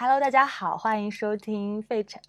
[0.00, 2.22] Hello，大家好，欢迎收听费城。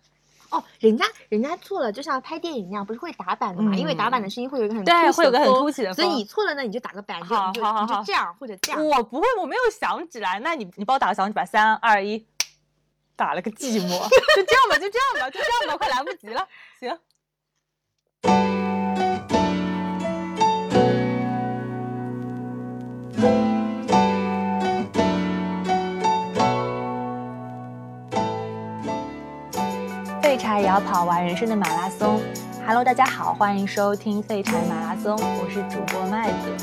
[0.49, 3.75] 哦，人家人家错了，就像拍电影那样，不是会打板的嘛？
[3.75, 8.83] 因为打板的声音会有一个很对，会有个很凸起的，所以你错了呢，你就打个板，好好好，你就这样或者这样。
[8.83, 12.25] 我不会，我没有响起来，那你你帮我打个响指吧，三二一，
[13.15, 16.47] 打了个寂寞， 就这样吧，就这样吧，就这样吧，快来不及了，
[16.79, 16.97] 行。
[30.57, 32.21] 也要跑完人生的马拉松。
[32.65, 36.57] Hello，大家好，欢迎收听废柴马拉松，我是主播麦子。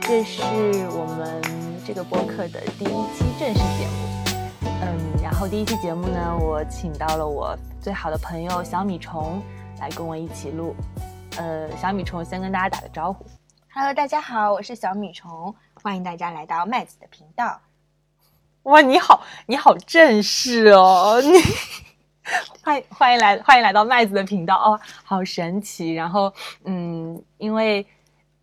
[0.00, 0.42] 这是
[0.90, 1.42] 我们
[1.84, 4.64] 这个播客的第一期正式节目。
[4.64, 9.42] 嗯，然后第一期节目呢，我请到了我最好的朋友小米虫
[9.78, 10.74] 来跟我一起录。
[11.36, 13.24] 呃，小米虫先跟大家打个招呼。
[13.72, 17.60] Hello，大家好，我是小米虫，欢迎大家来到麦子的频道。
[18.64, 21.30] 哇，你好，你好正式哦，你。
[22.62, 25.92] 欢迎欢迎来欢迎来到麦子的频道哦，好神奇。
[25.92, 26.32] 然后
[26.64, 27.84] 嗯，因为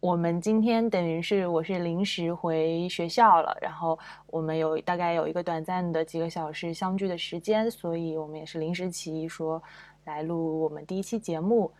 [0.02, 9.62] 我们今天等于是我是临时回学校了，然后我们有大概有一个短暂的几个小时相聚的时间，所以我们也是临时起意说
[10.04, 11.72] 来录我们第一期节目。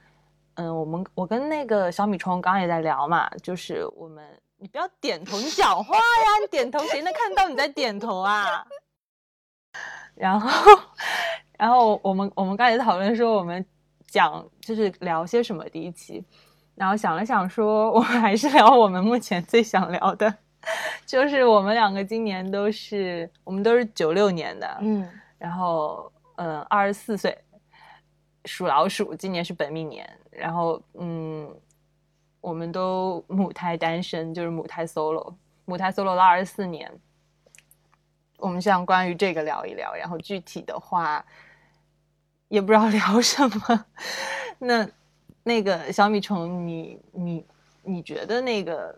[0.56, 4.26] 嗯，我们我跟那个小米虫刚刚也在聊嘛，就是我们
[4.58, 8.66] 你不要点头，你讲话呀，你点头谁能看到你在点头啊？
[10.16, 10.50] 然后。
[11.60, 13.64] 然后我们我们刚才讨论说我们
[14.08, 16.24] 讲就是聊些什么第一期，
[16.74, 20.34] 然后想了想说我们还是聊我们目前最想聊的，
[21.06, 25.06] 就是我们两个今年都是我们都是九六年的，嗯，
[25.38, 27.38] 然后嗯二十四岁，
[28.46, 31.54] 属老鼠，今年是本命年，然后嗯
[32.40, 35.34] 我们都母胎单身，就是母胎 solo，
[35.66, 36.90] 母胎 solo 了二十四年，
[38.38, 41.26] 我们想关于这个聊一聊，然后具体的话。
[42.50, 43.86] 也不知道 聊什么，
[44.60, 44.88] 那
[45.44, 47.46] 那个小米虫，你你
[47.84, 48.94] 你觉得那个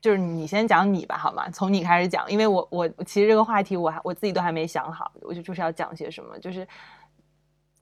[0.00, 1.50] 就是你先讲你吧，好吗？
[1.50, 6.66] 从你开始讲，因为我我其实这个话题我还我自己都还没想好，我就就是要讲些什么，就是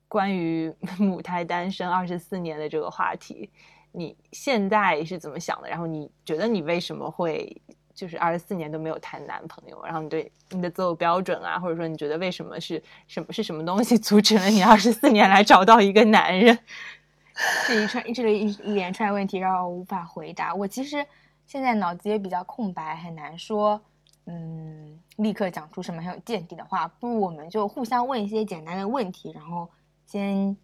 [0.08, 3.50] 关于 母胎单身二十四年的这个话题，
[3.92, 5.68] 你现在是怎么想的？
[5.68, 7.62] 然后你觉得你为什么会？
[7.96, 16.56] 就是二十四年都没有谈男朋友，然后你对你的择偶标准啊，或者说你觉得为什么是什么是什么东西阻止了你二十四年来找到一个男人？
[17.66, 20.54] 这一串这一一连串问题让我无法回答。
[20.54, 21.04] 我其实
[21.46, 23.80] 现在脑子也比较空白，很难说，
[24.26, 26.86] 嗯，立刻讲出什么很有见地的话。
[27.00, 29.70] 不如我们就互相问一些简单的问题，然后
[30.06, 30.56] 先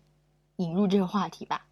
[0.56, 1.64] 引入这个话题吧。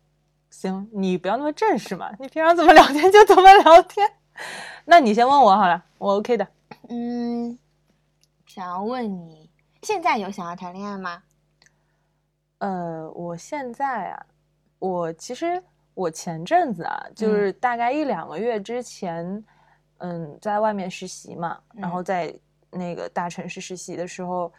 [0.51, 4.07] 行，你不要那么正式嘛，你平常怎么聊天就怎么聊天。
[4.85, 6.47] 那你先问我好了，我 OK 的。
[6.89, 7.59] 嗯，
[8.47, 9.49] 想要问你，
[9.83, 11.23] 现在有想要谈恋爱吗？
[12.59, 14.27] 呃，我现在啊，
[14.79, 15.63] 我其实
[15.95, 19.45] 我前阵子啊，就是大概一两个月之前，
[19.99, 22.35] 嗯，在外面实习嘛，然后在
[22.71, 24.53] 那个大城市实习的时候，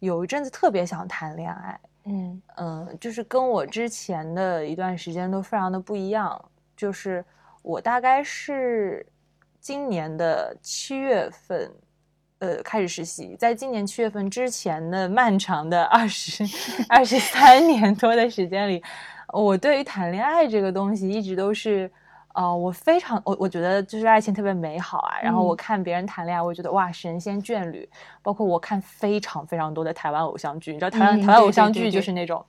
[0.00, 1.80] 有一阵子特别想谈恋爱。
[2.04, 6.42] 嗯嗯，就是跟我之前的一段时间都非常的不一样，
[6.76, 7.24] 就是
[7.62, 9.06] 我大概是。
[9.68, 11.70] 今年的七月份，
[12.38, 13.36] 呃，开始实习。
[13.38, 16.42] 在今年七月份之前的漫长的二十
[16.88, 18.82] 二十三年多的时间里，
[19.30, 21.92] 我对于谈恋爱这个东西一直都是，
[22.32, 25.20] 呃，我非常我我觉得就是爱情特别美好啊。
[25.20, 27.86] 然后我看别人谈恋爱，我觉得哇，神仙眷侣。
[28.22, 32.42] 包括我看非常非常多的台湾偶像剧，你知道台湾台湾偶像剧就是那种。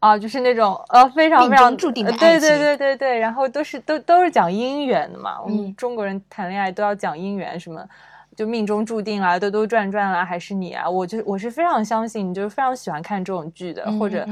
[0.00, 5.42] 啊，就是那种呃，非常非常注定的爱情，对对对对对，然后都是都都是讲姻缘的嘛。
[5.42, 7.84] 我们中国人谈恋爱都要讲姻缘，什么
[8.36, 10.88] 就命中注定啊，兜兜转转啦，还是你啊？
[10.88, 13.90] 我就我是非常相信，就是非常喜欢看这种剧的。
[13.98, 14.24] 或者，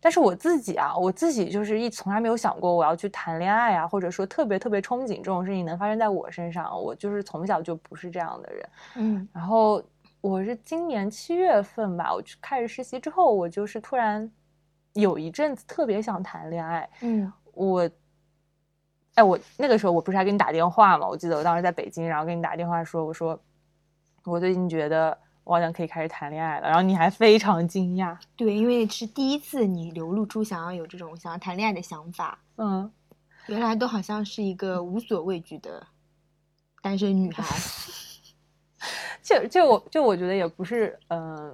[0.00, 6.76] 但是我自己啊，我自己就是一从来没有想过我要去谈恋爱啊，或者说特别特别憧憬这种事情能发生在我身上。
[6.82, 8.68] 我就是从小就不是这样的人。
[8.96, 9.80] 嗯，然后
[10.20, 14.28] 我是今年七月份吧，我去开始实习之后，我就是突然。
[14.94, 17.90] 有一阵子特别想谈恋爱，嗯，我，
[19.14, 21.06] 哎，我那个时候我不是还给你打电话吗？
[21.06, 23.38] 我记得我当时在北京，然后给你打电话说，我说
[24.24, 32.88] 我最近觉得我好像可以开始谈恋爱了，然后你还非常惊讶，对，因为是第一次你流露出想要有这种想要谈恋爱的想法，嗯，
[33.46, 35.84] 原来都好像是一个无所畏惧的
[36.80, 37.44] 单身女孩，
[39.22, 41.52] 就就我就我觉得也不是，嗯。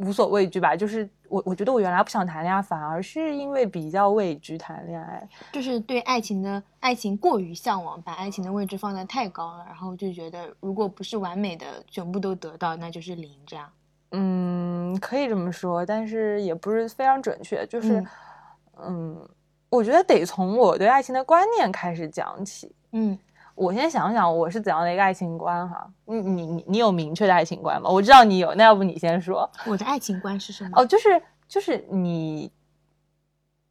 [0.00, 13.70] 无所畏惧吧，就是我，我觉得我原来不想谈恋爱，反而是因为比较畏惧谈恋爱，就是对爱情的爱情过于向往，把爱情的位置放得太高了，然后就觉得如果不是完美的全部都得到，那就是零这样。
[14.12, 17.66] 嗯，可以这么说，但是也不是非常准确。
[17.66, 19.28] 就是，嗯嗯，
[19.68, 22.74] 我觉得得从我对爱情的观念开始讲起。
[22.92, 23.16] 嗯
[23.60, 25.86] 我先想想我是怎样的一个爱情观哈。
[26.06, 27.90] 你你你你有明确的爱情观吗？
[27.90, 29.48] 我知道你有，那要不你先说。
[29.66, 30.70] 我的爱情观是什么？
[30.76, 32.50] 哦，就是就是你，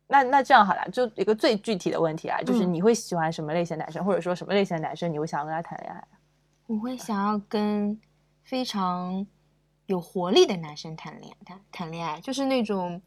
[0.06, 6.08] 那那这样好了，就一个最具体的问题啊，就是嗯你会喜欢什么类型的男生，或者说什么类型的男生你会想要跟他谈恋爱？
[6.68, 8.00] 我会想要跟
[8.44, 9.26] 非常
[9.88, 13.02] 有活力的男生谈恋谈谈恋爱，就是那种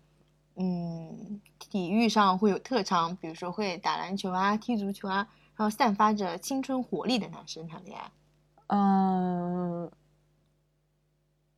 [0.56, 8.10] 嗯，体育上会有特长，比如说会打篮球啊、踢足球啊，然后散发着青春活力的男生谈恋爱。
[8.68, 9.90] 嗯，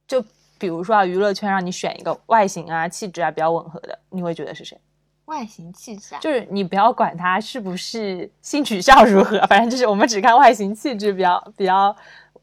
[0.06, 0.24] 就
[0.58, 4.80] 比如说啊，娱乐圈让你选一个外形啊、气质啊比较吻合的，你会觉得是谁？
[5.26, 11.96] 外形气质啊，就是你不要管他是不是性取向如何，反正就是我们只看外形气质比较比较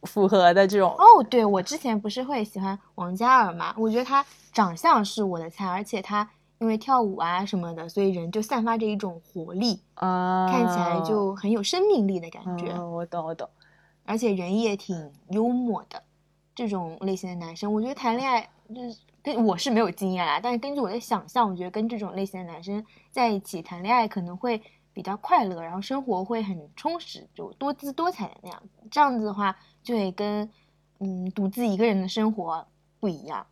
[0.03, 0.89] 符合的这种。
[0.97, 3.75] 哦，对，我之前不是会喜欢王嘉尔嘛？
[3.77, 6.27] 我觉得他长相是我的菜，而且他
[6.61, 13.49] 因为跳舞啊什么的，所以人就散发着一种活力，啊，看起来就很有生命力的感觉，嗯，我懂我懂。
[14.05, 16.01] 而且人也挺幽默的。
[16.53, 24.61] 这种类型的男生，我觉得谈恋爱就是跟我是没有经验啦，但是根据我的想象，我觉得跟这种类型的男生在一起谈恋爱可能会
[24.93, 28.87] 比较快乐，然后生活会很充实，就多姿多彩的那样子。
[28.91, 30.47] 这样子的话，就会跟
[30.99, 32.63] 嗯独自一个人的生活
[32.99, 33.47] 不一样。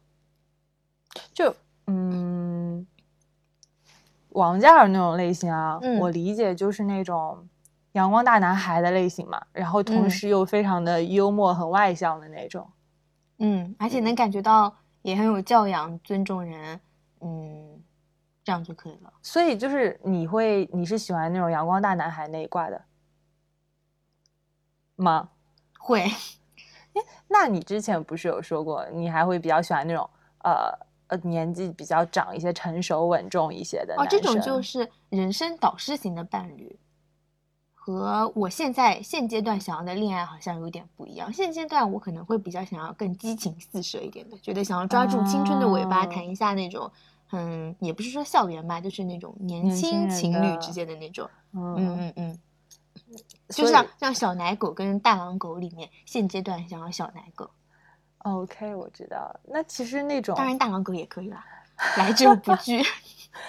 [1.34, 1.56] 就
[1.88, 2.39] 嗯，
[4.30, 7.48] 王嘉尔那种类型啊，嗯我理解就是那种
[7.94, 12.70] 阳光大男孩的类型嘛，然后同嗯时又非常的幽默、很外向的那种。
[13.40, 16.80] 嗯，而且能感觉到也很有教养、尊重人，
[17.22, 17.82] 嗯，
[18.44, 19.14] 这样就可以了。
[19.22, 22.82] 所以就是你会，你是喜欢那种阳光大男孩那一挂的
[24.98, 25.30] 吗？
[25.80, 26.06] 会，
[27.30, 30.10] 那你之前不是有说过，你还会比较喜欢那种
[30.44, 34.60] 呃呃年纪比较长一些、成熟稳重一些的哦，这种就。
[34.62, 36.78] 是人生导师型的伴侣，
[37.74, 41.34] 和我现在现阶段想要的恋爱好像有点不一样。
[41.34, 46.92] 现阶段我可能会比较想要更激情四射一点的，觉得想要抓住青春的尾巴，哦谈一下那种，
[47.32, 52.40] 嗯，也不是说校园吧，就是那种年年轻情侣之间的那种，嗯嗯，嗯
[53.48, 57.50] 就像像小奶狗跟大狼狗里面，现阶段想要小奶狗，
[58.20, 59.34] OK，我知道。
[59.46, 61.46] 那其实那种当然大狼狗也可以啦，
[61.98, 62.82] 来者不拒。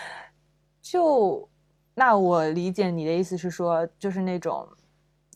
[0.81, 1.49] 就
[1.95, 4.67] 那我理解你的意思是说，就是那种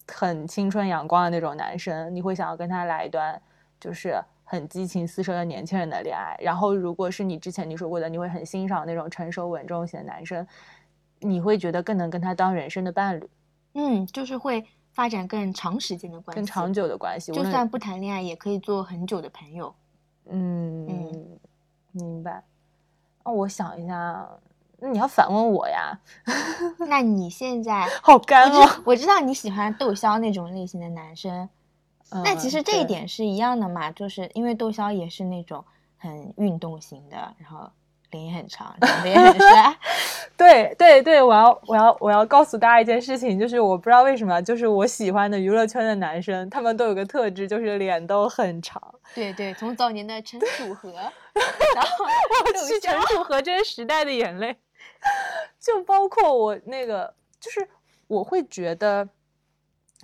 [0.06, 3.40] 很青春阳光的那种男生，你会想要跟他来一段
[3.80, 6.36] 就是很激情四射的年轻人的恋爱。
[6.40, 10.46] 然后，如果是你之前你说过的，你会很欣赏那种成熟稳重型的男生，
[11.20, 13.28] 你会觉得更能跟他当人生的伴侣，
[13.74, 14.64] 嗯，就是会
[14.94, 17.32] 发展更长时间的关系，更长久的关系。
[17.32, 19.74] 就算不谈恋爱，也可以做很久的朋友。
[20.30, 21.38] 嗯嗯
[21.92, 22.42] 明白。
[23.24, 24.26] 那我想一下，
[24.78, 25.98] 那你要反问我呀，
[26.88, 28.66] 那你现在， 好干哦。
[28.66, 31.48] 知我知道你喜欢窦骁那种类型的男生，
[32.24, 35.64] 那其嗯实这一点是一样的嘛，就是因为窦骁也是那种
[35.98, 37.70] 很运动型的，然后
[38.10, 39.76] 脸也很长，长得也很帅。
[40.36, 48.82] 对对对，我要我要我要告诉大家一件事情，就是我不知道为什么，就是我喜欢的娱乐圈的男生，他们都有个特质，就是脸都很长。
[49.14, 50.90] 对对，从早年的陈楚河，
[51.74, 54.56] 然后我去陈，楚河真时代的眼泪，
[55.60, 57.68] 就包括我那个，就是
[58.08, 59.08] 我会觉得。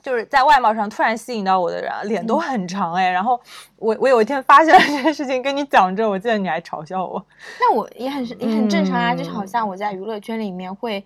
[0.02, 3.10] 就是在外貌上突然吸引到我的人啊，脸都嗯很长哎。
[3.10, 3.40] 然后
[3.76, 7.24] 我我有一天发现了这件事情，跟你讲之后，我记得你还嘲笑我。
[7.60, 11.04] 那我也很也很正常啊，就是好嗯像我在娱乐圈里面会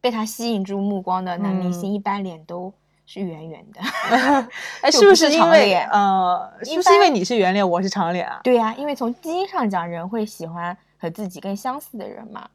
[0.00, 2.72] 被他吸引住目光的男明星，嗯一般脸都
[3.06, 3.80] 是圆圆的。
[4.82, 8.40] 哎，就是不是不是因为长脸呃，是不是因为你是圆脸，我是长脸啊？
[8.44, 12.46] 对呀、因为从基因上讲，人会喜欢和自己更相似的人嘛。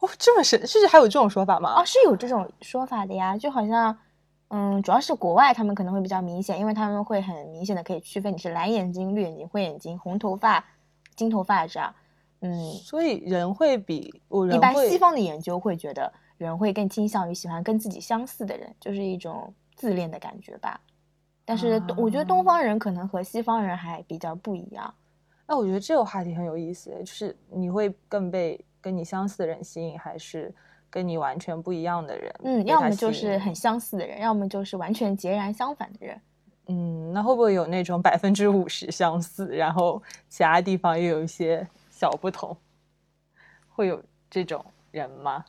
[0.00, 1.74] 哦，这么神，是还有这种说法吗？
[1.76, 3.96] 哦，是有这种说法的呀，就好像，
[4.48, 10.64] 嗯，主要是国外他们可能会比较明显，因为他们会很明显的可以区分你是蓝眼睛、绿眼睛、灰眼睛、红头发、
[11.16, 11.92] 金头发这样。
[12.40, 20.80] 嗯，所以人会比我一般西方的研究会觉得人会更倾向于喜欢跟自己相似的人，就是一种自恋的感觉吧。
[21.44, 24.94] 但是东我觉得东方人可能和西方人还比较不一样。
[25.46, 30.54] 哎，我觉得这个话题很有意思，就是你会更被跟你相似的人吸引，还是
[30.90, 32.34] 跟你完全不一样的人？
[32.42, 36.20] 嗯，要么就是很相似的人，要么就是完全截然相反的人。
[36.68, 42.56] 嗯，那会不会有那种百分之五十相似，然后其他地方又有一些小不同？
[43.68, 45.44] 会有这种人吗？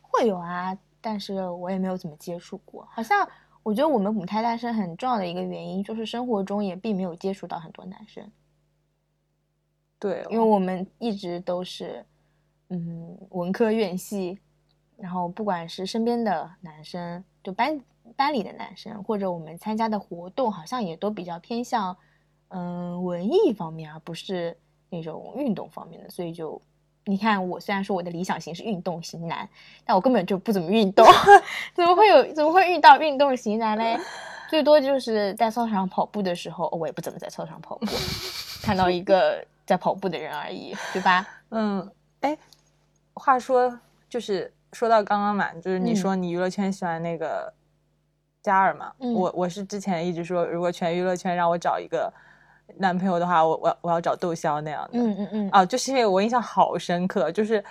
[0.00, 2.86] 会有啊，但是我也没有怎么接触过。
[2.90, 3.28] 好像
[3.62, 8.24] 我觉得我们母胎单身很重要的一个原因，就是生活中也并没有接触到很多男生。
[9.98, 12.04] 对哦，因为我们一直都是
[12.68, 14.38] 嗯文科院系，
[15.04, 17.78] 然后不管是身边的男生，就班
[18.16, 21.94] 班里的男生，或者我们参加的活动，好像也都比较偏向
[22.48, 24.56] 嗯文艺方面，而不是
[24.88, 26.58] 那种运动方面的，所以就。
[27.06, 29.46] 你看，我虽然说我的理想型是运动型男，
[29.84, 31.06] 但我根本就不怎么运动，
[31.76, 34.00] 怎么会有怎么会遇到运动型男嘞？
[34.48, 37.86] 最多就是在操场上跑步的时候，我也不怎么在操场跑步，
[38.62, 41.28] 看到一个在跑步的人而已，对吧？
[41.52, 42.38] 嗯，哎，
[43.12, 47.50] 话说就是说到刚刚嘛，就是你嗯说你娱乐圈喜欢那个
[48.42, 52.12] 嘉尔嘛，嗯我我是之前一直说，如果全娱乐圈让我找一个
[52.78, 54.90] 男朋友的话，我我我要找窦骁那样的。
[54.98, 55.50] 嗯嗯嗯。
[55.50, 57.62] 啊，就是因为我印象好深刻，就是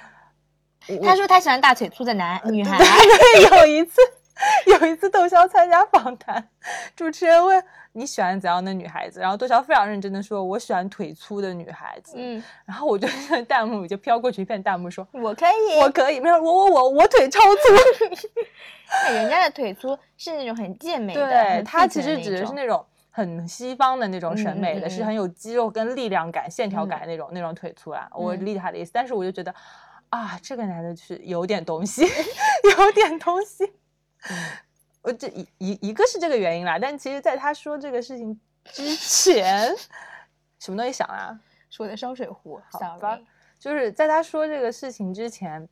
[1.03, 3.99] 他说他喜欢大腿粗的男女孩， 对，有一次，
[4.65, 6.49] 有一次窦骁参加访谈，
[6.95, 12.15] 主持人问你喜欢怎样的女孩子，然后窦骁非常认真的说，我喜欢腿粗的女孩子。
[12.17, 15.79] 嗯，然后我就那个弹幕里就飘过去一片弹幕说，我可以。
[15.79, 18.17] 我可以，没有我我我我腿超粗。
[19.05, 28.07] 那 人家的腿粗是那种很健美的，对，他其实指的是那种很西方的那种审美的，是很有肌肉跟力量感、线条感的那种、那种腿粗啊。
[28.11, 29.53] 我嗯理解他的意思，但是我就觉得
[30.09, 32.03] 啊，这个男的是有点东西，
[32.77, 33.71] 有点东西。
[34.29, 34.37] 嗯
[35.01, 39.69] 我这一一一个是这个原因啦，但其实在他说这个事情之前，
[40.59, 41.37] 什么东西想啊？
[41.69, 43.19] 说的烧水壶好吧。
[43.59, 45.67] 就是在他说这个事情之前，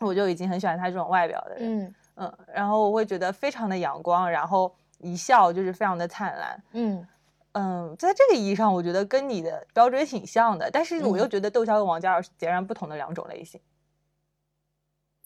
[0.00, 1.84] 我就已经很喜欢他这种外表的人。
[1.84, 6.62] 嗯嗯，然后我会觉得非常的阳光，然后一笑就是非常的灿烂。
[6.72, 7.06] 嗯
[7.52, 13.60] 嗯，在这个意义上，我觉得跟你的标准挺像的，但是我又嗯觉得窦骁跟王嘉尔是截然不同的两种类型，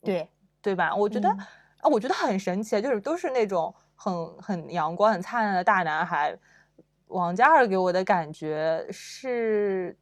[0.02, 0.28] 对，
[0.60, 0.94] 对吧？
[0.94, 1.46] 我觉得、嗯
[1.86, 6.36] 啊，我觉得很神奇，就是都是那种很很阳光、很灿烂的大男孩。
[7.06, 9.96] 王嘉尔给我的感觉是，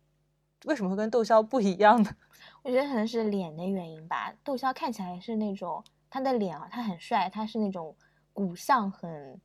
[0.65, 2.11] 为什么会跟窦骁不一样呢？
[2.65, 4.33] 我觉得可能是脸的原因吧。
[4.43, 7.95] 窦骁看起来是那种他的脸啊，他很帅，他是那种
[8.33, 9.39] 骨相很，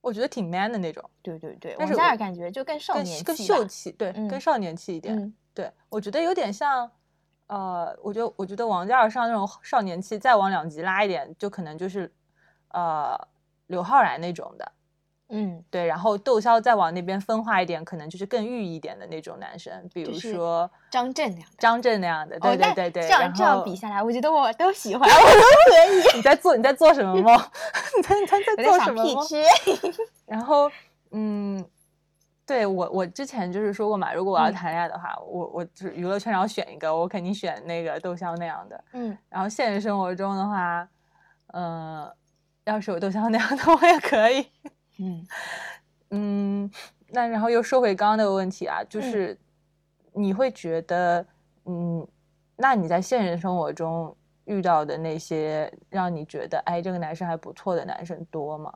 [0.00, 1.76] 我觉得挺 man 的那种，对对对。
[1.78, 5.14] 但是王嘉尔感觉就更少年气更秀气，对，嗯更少年气一点。
[5.14, 6.90] 嗯对，我觉得有点像，
[7.48, 12.10] 呃，我觉得我觉得王嘉尔上那种少年期，再往两级拉一点，就可能就是，
[12.68, 13.18] 呃，
[13.66, 14.72] 刘昊然那种的。
[15.30, 21.56] 嗯，对，然后窦骁再往那边分化一点，可能就是更御一点的那种男生，比如说张震那样的。
[21.58, 22.40] 张震那样的。
[22.40, 25.30] 对对对对，然这样这样比下来，我觉得我都喜欢， 我都
[25.70, 26.02] 可以。
[26.16, 27.38] 你在做你在做什么梦？
[27.98, 29.26] 你在你在做什么梦？
[30.24, 30.70] 然后，
[31.10, 31.62] 嗯，
[32.48, 38.84] 对我我之前就是说过嘛，如果我要嗯谈恋爱的话，我我就是娱乐圈然后选一个，我肯定选那个窦骁那样的。
[38.94, 40.88] 嗯然后现实生活中的话，
[41.48, 42.10] 呃，
[42.64, 44.46] 要是有窦骁那样的，我也可以。
[44.98, 45.26] 嗯
[46.10, 46.70] 嗯，
[47.10, 49.38] 那然后又说回刚刚那个问题啊，就嗯是
[50.14, 51.24] 你会觉得，
[51.66, 52.08] 嗯，
[52.56, 58.72] 那你在现实生活中遇到的那些让你觉得，哎，这个男生还不错的男生多吗？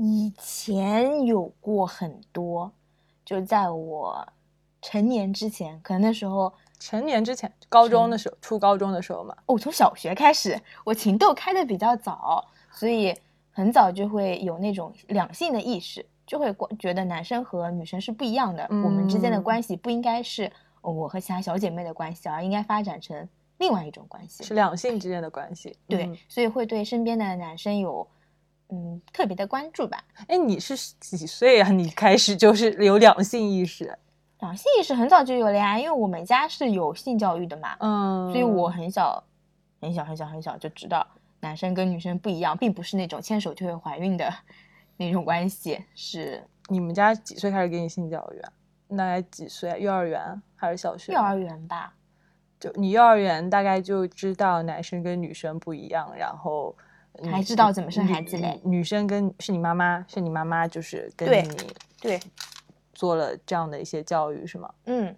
[0.00, 2.70] 以前有过很多，
[3.24, 4.24] 就在我
[4.80, 9.36] 成年之前，可能那时候成年之前，高中的时候，初高中的时候嘛。
[9.46, 13.12] 哦从小学开始，我情窦开的比较早，所以
[13.50, 20.48] 很早就会有那种两性的意识，就会过觉得男生和女生是不一样的，我们之间的嗯关系不应该是
[20.82, 23.28] 哦我和其他小姐妹的关系，而应该发展成
[23.58, 24.44] 另外一种关系。
[24.44, 25.76] 是两性之间的关系。
[25.88, 28.06] 对，嗯所以会对身边的男生有
[28.70, 30.02] 嗯特别的关注吧。
[30.26, 31.68] 哎，你是几岁啊？
[31.70, 33.96] 你开始就是有两性意识？
[34.40, 39.22] 两性意识很早就有了呀，因为我们家是有性教育的嘛，嗯，所以我很小
[39.80, 41.06] 很小很小很小就知道
[41.40, 44.32] 男生跟女生不一样，并不是那种牵手就会怀孕的
[44.96, 48.52] 那种关系，是你们家几岁开始给你性教育啊？
[48.90, 49.76] 大概几岁啊？
[49.76, 51.12] 幼儿园还是小学？
[51.12, 51.94] 幼儿园吧。
[52.60, 56.84] 就你幼儿园大概就知道男生跟女生不一样，然后嗯
[57.30, 61.48] 还知道怎么生孩子嘞女女生跟是你妈妈，是你妈妈就是跟你
[62.00, 62.20] 对，
[62.92, 64.72] 做了这样的一些教育是吗？
[64.84, 65.16] 嗯，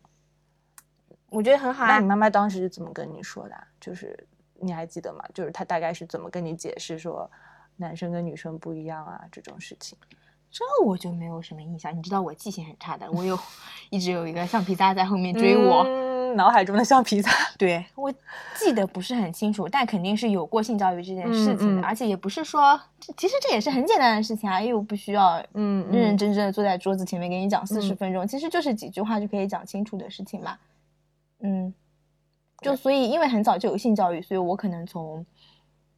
[1.29, 2.07] 我觉得很好啊那你。
[2.07, 3.67] 妈妈当时是怎么跟你说的啊？
[3.81, 4.27] 就是
[4.61, 5.23] 你还记得吗？
[5.35, 7.31] 就是她大概是怎么跟你解释说
[7.77, 9.99] 男生跟女生不一样啊这种事情？
[10.51, 11.97] 这我就没有什么印象。
[11.97, 13.39] 你知道我记性很差的，我有
[13.89, 15.85] 一直有一个橡皮擦在后面追我。
[15.85, 17.31] 嗯，脑海中的橡皮擦。
[17.59, 18.13] 对我
[18.55, 22.81] 记得不是很清楚，但肯定是有过性教育这件事情的，嗯嗯而且也不是说，
[23.17, 30.57] 其实这也是很简单的事情啊，又不需要嗯认认真真的坐在桌子前面给你讲四十嗯分钟，其实就是几句话就可以讲清楚的事情嘛。
[31.41, 31.73] 嗯，
[32.61, 35.25] 就所以因为很早就有性教育，所以我可能从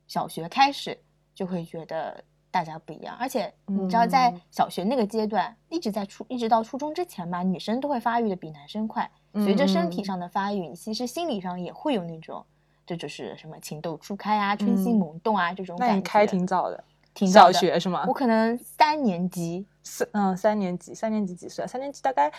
[0.06, 0.96] 小学开始
[1.34, 3.16] 就会觉得大家不一样。
[3.18, 9.10] 而且你知道，在嗯小学那个阶段，一直在初一直到初中之前吧，女生都会发育的比男生快。
[9.34, 12.44] 随着身体嗯上的发育，你其实心理上也会有那种，
[12.86, 15.92] 这就是什么情窦初开啊、春心嗯萌动啊这种感觉。
[15.92, 18.12] 那你开挺早的，挺早的学是吗我？
[18.12, 21.66] 可能三年级，四嗯，三年级，三年级几岁啊？
[21.66, 22.30] 三年级大概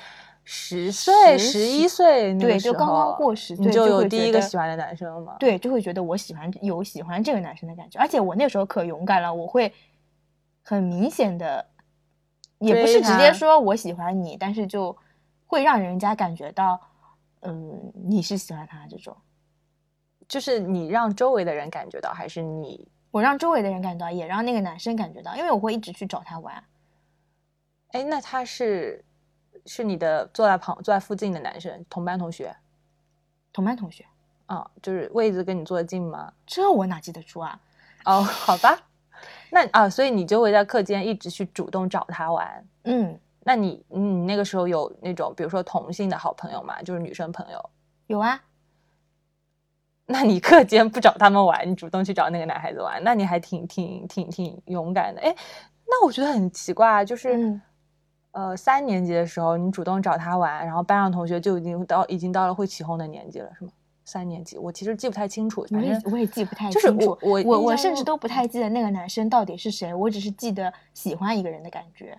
[0.44, 8.00] 十岁、十十一岁那对就刚刚过10岁你就第一个喜欢的男生了吗？，对，就会觉得我喜欢有喜欢这个男生的感觉。
[8.00, 9.74] 而且我那时候可勇敢了，我会
[10.64, 11.66] 很明显的，
[12.60, 14.98] 也不是直接说我喜欢你，但是就
[15.46, 16.80] 会让人家感觉到，
[17.42, 19.16] 嗯，你是喜欢他这种。
[20.28, 22.88] 就是你让周围的人感觉到，还是你？
[23.12, 26.64] 我让周围的人感觉到，也让那个男生感觉到，因为我会一直去找他玩。
[27.90, 29.04] 哎，那他是
[29.66, 32.56] 是你的坐在旁坐在附近的男生，同班同学
[33.52, 34.04] 同班同学，
[34.48, 36.34] 啊、就是位子跟你坐的近吗？
[36.48, 37.60] 这我哪记得住啊？
[38.06, 38.80] 哦，好吧，
[39.54, 42.68] 那啊，所以你就会在课间一直去主动找他玩。
[42.86, 46.82] 嗯，那你你那个时候有那种比如说同性的好朋友吗？
[46.82, 47.70] 就是女生朋友？
[48.08, 48.42] 有啊，
[50.08, 55.22] 那你课间不找他们玩，你主动去找那个男孩子玩，那你还挺挺挺挺勇敢的。
[55.22, 55.36] 哎，
[55.86, 57.62] 那我觉得很奇怪啊，就是、嗯
[58.32, 63.72] 呃三年级的时候你主动找他玩，然后班上同学就已经到已经到了会起哄的年纪了，是吗？
[64.06, 67.18] 三年级，我其实记不太清楚，我也反正我也记不太就是清楚。
[67.22, 72.18] 我我我印象中我甚至都不太记得那个男生到底是谁，我只是记得喜欢一个人的感觉。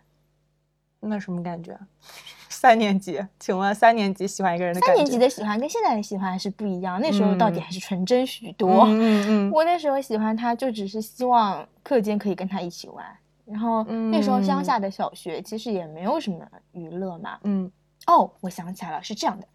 [1.00, 1.78] 那什么感觉？
[2.48, 4.96] 三年级，请问三年级喜欢一个人的感觉？
[4.96, 8.84] 三年级的喜欢跟现在的喜欢是不一样，那时候到底嗯还是纯真许多。
[8.84, 13.04] 嗯嗯嗯，我那时候喜欢他，就只是希望课间可以跟他一起玩。
[13.44, 17.38] 然后那时候乡嗯下的小学其实也没有什么娱乐嘛。
[17.42, 17.70] 嗯
[18.06, 19.46] 哦，我想起来了，是这样的，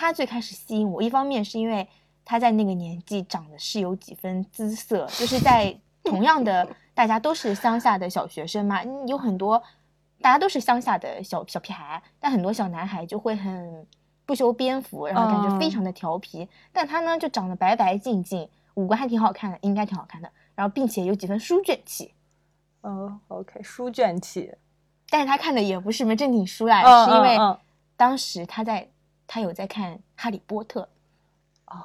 [0.00, 1.88] 他最开始吸引我，一方面是因为
[2.24, 9.60] 他在那个年纪长得是有几分姿色，就是在同样的 大家都是乡下的小学生嘛，嗯有很多
[10.20, 13.84] 大家都是乡下的小小屁孩，但很多小男孩就会很
[14.24, 22.14] 不修边幅，然后感觉非嗯常的调皮，但他呢就长得白白净净，五官还挺好看的，应该挺好看的，然后并且有几分书卷气。
[22.82, 24.54] 哦，OK，书卷气，
[25.10, 27.36] 但是他看的也不是什么正经书啦，嗯是因为
[27.96, 28.88] 当时他在
[29.28, 30.80] 他有在看《哈利波特》，
[31.66, 31.78] 哦，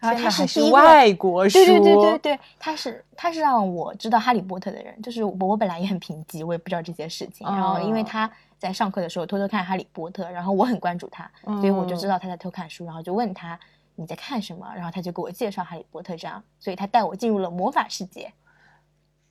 [0.00, 7.46] 然后他还是是第一外国书，对对对对对，他是他是让我知道哈利波特的人，就是我我本来也很贫瘠，我也不知道这些事情。
[7.46, 8.06] 然后因为哦。
[8.08, 12.08] 他在上课的时候偷偷看哈利波特，然后我很关注他，所以我就知嗯。
[12.08, 13.58] 道他在偷看书，然后就问他
[13.94, 18.32] 你在看什么，然后他就给我介绍哈利波特，这样，所以他带我进入了魔法世界。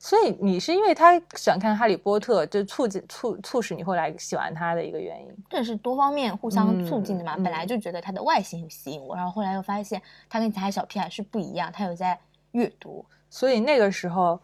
[0.01, 5.27] 所以你是因为他喜欢看《哈利波特》，就促进促促使你后来喜欢他的一个原因。
[5.49, 7.35] 这是多方面互相促进的嘛。
[7.35, 12.17] 嗯本来就觉得他的外形有吸引我，然后后来又发现他跟其他小屁孩是不一样，他有在
[12.51, 13.05] 阅读。
[13.29, 14.39] 所以那个时候，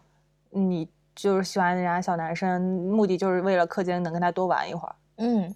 [0.50, 4.94] 你就是喜欢人家小男生，目的就是为了课间能跟他多玩一会儿。
[5.16, 5.54] 嗯，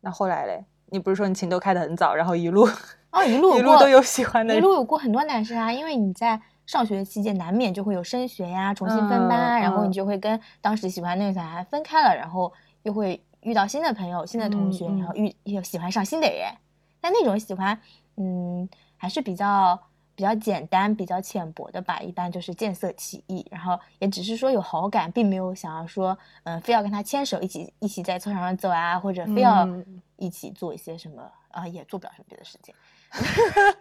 [0.00, 2.66] 那后来嘞，你不是说你情窦开得很早，然后一路
[3.10, 4.60] 哦，一路一路都有喜欢的一？
[4.60, 12.52] 路有过很多男生啊，因为你在上学期间难免就会有升学呀、重新分班啊，嗯然后嗯你就会跟当时喜欢那个小孩分开了，然后
[12.82, 16.52] 又会遇到新的朋友、新的同学，然后遇又喜欢上新的人。
[17.00, 17.80] 但那种喜欢，
[18.16, 19.80] 嗯，还是比较
[20.14, 30.02] 比较简单、比较浅薄的吧，一般就是见色起意，然后也只是说有好感，并没有想要说，嗯、非要跟他牵手一起一起在操场上走啊，或者非要嗯。
[30.18, 32.74] 一起做一些什么啊、也做不了什么别的事情。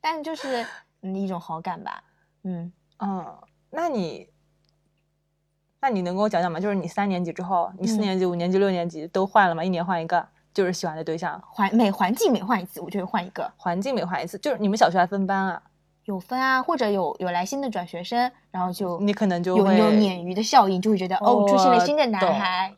[0.00, 0.66] 但就是
[1.02, 2.02] 嗯一种好感吧，
[2.42, 3.26] 嗯，嗯，
[3.70, 4.28] 那你，
[5.80, 6.58] 那你能跟我讲讲吗？
[6.58, 9.64] 就是你三年级之后，你四嗯年级、五年级、六年级都换了吗？
[9.64, 15.62] 一年换一个，就是喜欢的对象，环每环境每换一次，我就会换一个，环境每换一次，就是你们小学还分班啊？
[16.06, 22.74] 有分啊，或者有有来新的转学生，然后就你可能就有会有鲶鱼的效应，就会觉得哦，出现了新的男孩，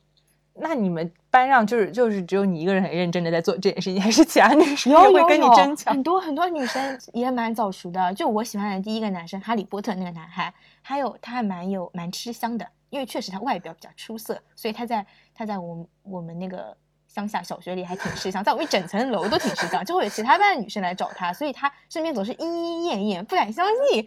[0.55, 6.03] 那你们班上就是就是只有你一个人很认真的在做这件事情，还是其他女生也会跟你争抢很？
[6.03, 16.77] 多很多女生也蛮早熟的，就我喜欢的第一个男生哈利波特那个男孩，还有他还蛮有蛮吃香的，因为确实他外表比较出色，所以他在他在我们我们那个
[17.09, 24.07] 乡下小学里还挺吃香，在我们一整层楼都挺吃香，就会有其他班的女生来找他，所以他身边总是莺莺燕燕，不敢相信。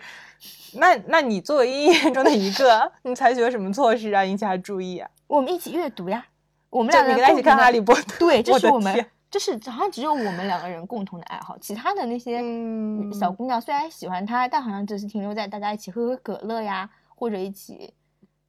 [0.74, 5.10] 那那你作为莺莺中的一个，你采取了什么措施啊，引起他注意啊？
[5.28, 6.24] 我们一起阅读呀，
[6.76, 17.94] 我们两个就你跟他一起看《哈利波波特 》，对，这是我们天，这是好像只有我们两个人共同的爱好，其他的那些嗯小姑娘虽然喜欢他，但好像只是停留在大家一起喝喝可乐呀，或者一起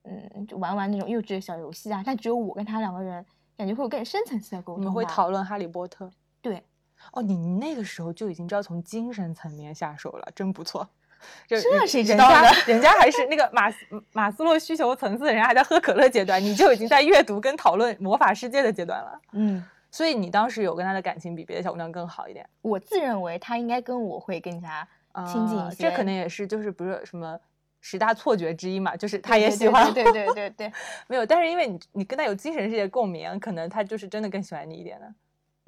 [0.02, 2.02] 嗯就玩玩那种幼稚的小游戏啊。
[2.04, 3.24] 但只有我跟他两个人，
[3.56, 4.80] 感觉会有更深层次的沟通。
[4.80, 5.04] 你们会？
[5.04, 6.06] 讨论《哈利波特》？
[6.42, 6.64] 对，
[7.12, 10.88] 哦，你那个时候就已经知道从精神层面下手了，真不错。
[11.46, 13.76] 就这人谁家呢人家还是那个马斯
[14.12, 19.20] 马斯洛需求层次，人家还在喝可乐阶段，你就已经在阅读跟讨论魔法世界的阶段了。
[19.32, 24.86] 嗯，所以你当时有跟他的感情比别的小姑娘更好一点，我自认为他应该跟我会更加
[25.26, 25.86] 亲近一些。
[25.86, 27.38] 啊这可能也是就是不是什么
[27.80, 30.72] 十大错觉之一嘛，就是他也喜欢对对对对对，
[31.06, 35.14] 没有，但是因为你你跟他有精神世界共鸣，可能他就是真的更喜欢你一点的。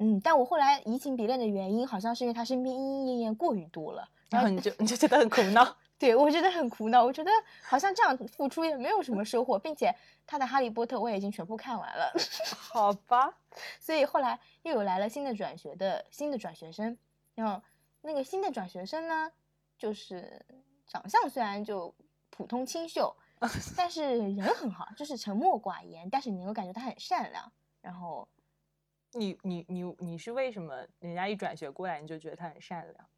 [0.01, 5.77] 嗯，但我后来移情别恋的原因，好像是因为他身边莺莺燕燕过于多了，然后你就 你就觉得很苦恼。
[5.97, 7.03] 对我觉得很苦恼。
[7.03, 7.29] 我觉得
[7.61, 9.93] 好像这样付出也没有什么收获，并且
[10.25, 12.13] 他的《哈利波特》我也已经全部看完了，
[12.55, 13.37] 好吧，
[13.81, 16.97] 所以后来又有来了新的转学的新的转学生，
[17.35, 17.61] 然后
[18.01, 19.29] 那个新的转学生呢，
[19.77, 20.45] 就是
[20.87, 21.93] 长相虽然就
[22.29, 23.13] 普通清秀，
[23.75, 28.25] 但是人很好，就是沉默寡言，但是你能够感觉他很善良，然后
[29.11, 33.09] 你你你你是为什么人家一转学过来你就觉得他很善良？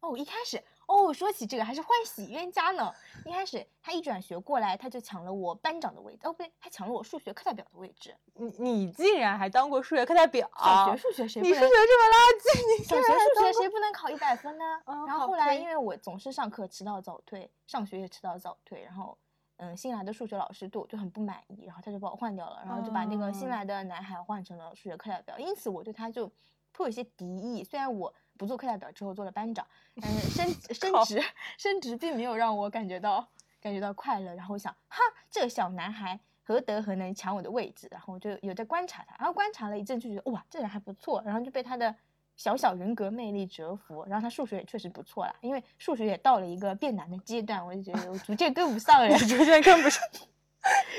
[0.00, 2.92] 哦，一开始哦，说起这个还是欢喜冤家呢。
[3.24, 8.14] 一开始他一转学过来，他就抢了我班长的位置，哦不对，他抢了我数学课代表的位置。
[8.34, 10.48] 你你竟然还当过数学课代表？
[10.56, 11.70] 小学数学谁不能你数学？
[11.70, 14.64] 这么垃圾，你小学数学谁不能考一百分呢？
[14.84, 19.18] 哦然后后来因为我总是上课迟到早退，上学也迟到早退，然后
[19.56, 26.30] 嗯新来的数学老师对我就很不满意，然后他就把我换掉了，然后就把那个新哦来的男孩换成了数学课代表，因此我对他就
[26.72, 27.64] 颇有些敌意。
[27.64, 29.66] 虽然我不做课代表之后做了班长，
[30.00, 31.22] 但是升升职
[31.58, 33.26] 升职并没有让我感觉到
[33.60, 34.34] 感觉到快乐。
[34.34, 34.98] 然后我想，哈，
[35.30, 37.88] 这个小男孩何德何能抢我的位置？
[37.90, 41.94] 然后我就有在观察他，然后观察了一阵就觉得哇，这人还不错，然后就被他的
[42.36, 44.04] 小小人格魅力折服。
[44.08, 49.18] 然后他数学也确实不错啦，因为数学也到了一个变难的阶段，我就觉得我逐渐跟不上了。
[49.18, 50.02] 逐渐跟不上。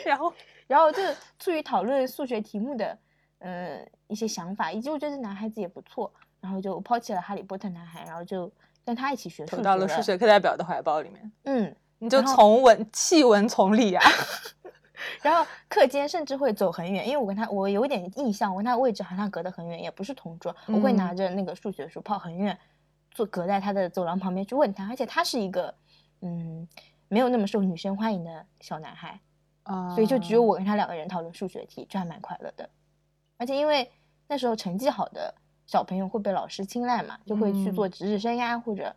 [0.06, 0.34] 然后
[0.68, 1.02] 然后就
[1.40, 2.98] 出于讨论数学题目的
[3.40, 8.52] 呃一些想法，以及我觉得这男孩子也不错，然后就抛弃了哈利波特男孩，然后就
[8.86, 14.04] 跟他一起学数学投到了数学课代表的怀抱里面，嗯，你就从文弃文从理啊。
[15.22, 22.58] 然后课间甚至会走很远，因为我跟他我有一点印象，我跟他位置好像隔得很远，也不是同桌，我会拿嗯着那个数学书跑很远，
[23.12, 25.74] 坐隔在他的走廊旁边去问他，而且他是一个
[26.22, 26.68] 嗯
[27.08, 29.18] 没有那么受女生欢迎的小男孩，
[29.64, 32.70] 啊所以就只有我跟他两个人讨论数学题，就还蛮快乐的。
[33.38, 33.90] 而且因为
[34.28, 35.34] 那时候成绩好的
[35.70, 38.92] 小朋友会被老师青睐嘛，就会去嗯做值日生呀，或者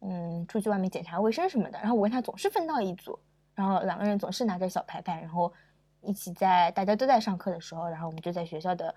[0.00, 1.78] 嗯出去外面检查卫生什么的。
[1.80, 3.18] 然后我跟他总是分到一组，
[3.54, 5.52] 然后两个人总是拿着小牌牌，然后
[6.00, 8.94] 一起在大家都在上课的时候，然后我们就在学校的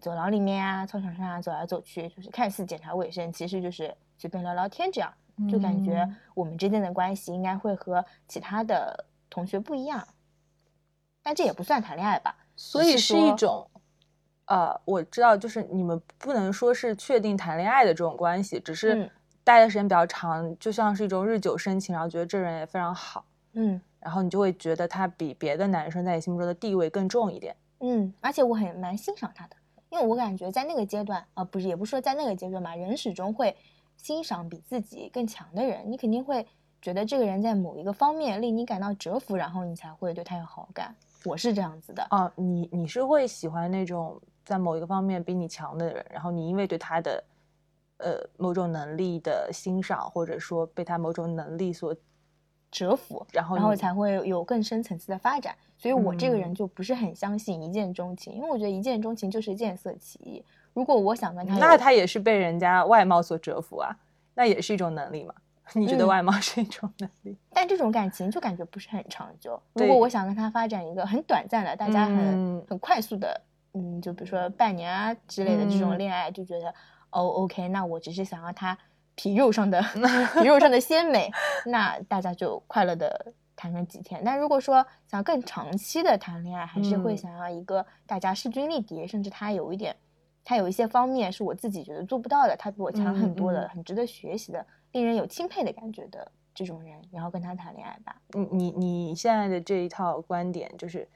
[0.00, 5.14] 走廊里面啊、操场上啊走来走去，就是看似检查卫生，其实就是随便聊聊天这样。
[5.48, 10.04] 就感觉嗯我们之间的关系应该会和其他的同学不一样，
[11.22, 12.34] 但这也不算谈恋爱吧？
[12.56, 13.70] 所以是一种，
[14.46, 19.10] 呃，我知道，就是你们不能说是确定谈恋爱的这种关系，只是嗯
[19.44, 27.54] 待的时间比较长，就像是一种日久生情，然后觉得这人也非常好，嗯然后你就会觉得他比别的男生在你心目中的地位更重一点。
[27.80, 29.56] 嗯，而且我很蛮欣赏他的，
[29.90, 33.56] 因为我感觉在那个阶段啊、不是也不是说在那个阶段吧，人始终会
[33.96, 36.46] 欣赏比自己更强的人，你肯定会
[36.80, 40.94] 觉得这个人在某一个方面令你感到折服，然后你才会对他有好感。
[41.24, 47.22] 我是这样子的，啊，你你是会喜欢那种在某一个方面比你强的人，然后你因为对他的
[47.98, 51.94] 呃某种能力的欣赏，或者说被他某种能力所，
[52.70, 55.54] 折服，然后然后才会有更深层次的发展。
[55.76, 60.42] 所以我这个嗯人就不是很相信一见钟情，因为我觉得一见钟情就是见色起意。
[60.72, 63.94] 如果我想跟他，那他也是被人家外貌所折服啊，
[64.34, 65.34] 那也是一种能力嘛？
[65.74, 67.36] 你觉得嗯外貌是一种能力？
[67.50, 69.60] 但这种感情就感觉不是很长久。
[69.72, 73.40] 如果我想跟他发展一个很短暂的，大家很、嗯很快速的，
[73.76, 76.68] 嗯，就比如说半年啊之类的这种嗯恋爱，就觉得
[77.10, 78.76] 哦，OK，那我只是想要他
[79.14, 79.80] 皮肉上的
[80.40, 81.30] 皮肉上的鲜美，
[81.66, 84.22] 那大家就快乐的谈上几天。
[84.24, 89.94] 但如果说想更长期的谈恋爱，还是会嗯想要一个大家势均力敌，甚至他有一点。
[90.48, 98.14] 他有一些方面是我自己觉得做不到的，他比我强很多的，很值得学习的，令人有钦佩的感觉的这种人，然后跟他谈恋爱吧。
[98.30, 101.08] 你你你现在的这一套观点，就是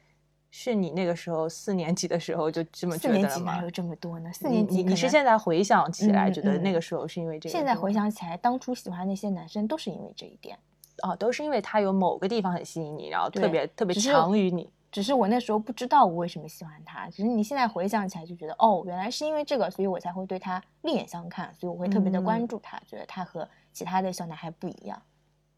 [0.53, 3.71] 是你那个时候四年级的时候就这么觉得了吗年级哪有？
[3.71, 4.31] 这么多呢？
[4.33, 7.53] 四年级你你是现在回想起来，觉得那个时候是因为这个？
[7.53, 10.59] 现在回想起来，当初喜欢那些男生都是因为这一点，
[11.05, 14.69] 哦，都是因为他有某个地方很吸引你，然后特别特别强于你。
[14.91, 25.01] 只是我那时候不知道我为什么喜欢他，只是你现在回想起来就觉得，哦，原来是因为这个，所以我才会对他另眼相看，所以我会特别的关嗯注他，觉得他和其他的小男孩不一样。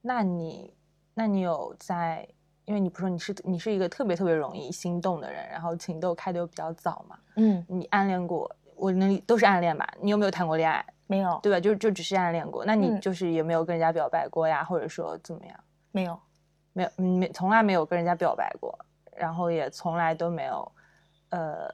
[0.02, 0.74] 那你
[1.14, 2.28] 那你有在？
[2.72, 7.18] 因为你不是说你是你是一个特别特别容易心动的人，然后情窦开的又比较早嘛？
[7.36, 8.50] 嗯，你暗恋过？
[8.76, 9.86] 我那都是暗恋吧？
[10.00, 10.82] 你有没有谈过恋爱？
[11.06, 11.60] 没有，对吧？
[11.60, 15.54] 就就只是暗恋过，那你嗯就是也没有跟人家表白过呀，或者说怎么样？
[15.90, 16.18] 没有，
[16.72, 18.74] 没有，嗯没从来没有跟人家表白过，
[19.14, 20.72] 然后也从来都没有，
[21.28, 21.70] 呃，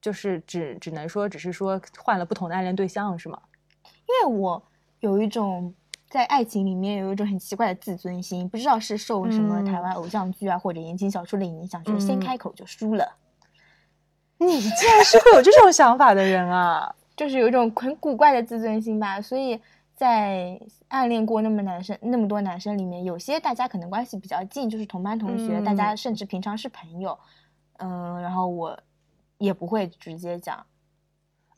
[0.00, 3.38] 就是只只能说只是说换了不同的暗恋对象是吗？
[3.84, 4.62] 因为我
[5.00, 5.74] 有一种
[6.08, 13.16] 在爱情里面有一种很奇怪的自尊心，不知道是受什么嗯台湾偶像剧啊、或者言情小说的影响，就是先嗯开口就输了，
[14.38, 16.94] 你竟然是会有这种想法的人啊！
[17.16, 19.20] 就是有一种很古怪的自尊心吧。
[19.20, 19.60] 所以
[19.94, 27.18] 在暗恋过那么男生那么多男生里面，有些大家可能关系比较近，就是同班同学，大家嗯甚至平常是朋友，
[27.78, 28.78] 嗯，然后我
[29.38, 30.64] 也不会直接讲。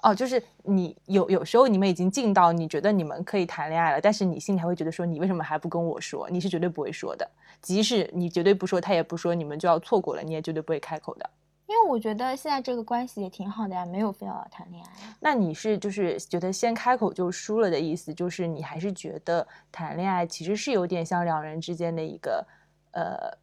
[0.03, 6.31] 哦，就是你有有时候你们已经近到你觉得你们可以谈恋爱了，但是你心里还会觉得说你为什么还不跟我说？
[6.31, 7.29] 你是绝对不会说的，
[7.61, 11.29] 即使你绝对不说，他也不说，你们就要错过了，你也绝对不会开口的。
[11.67, 14.91] 因为我觉得现在这个关系也挺好的呀，没有非要谈恋爱。
[15.21, 22.47] 那你是就是觉得先开口就输了的意思，就是你还是觉得谈恋爱其实是有点像两人之间的一个
[22.93, 23.37] 呃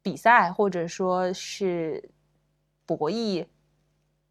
[0.00, 2.08] 比赛，或者说是
[2.86, 3.44] 博弈，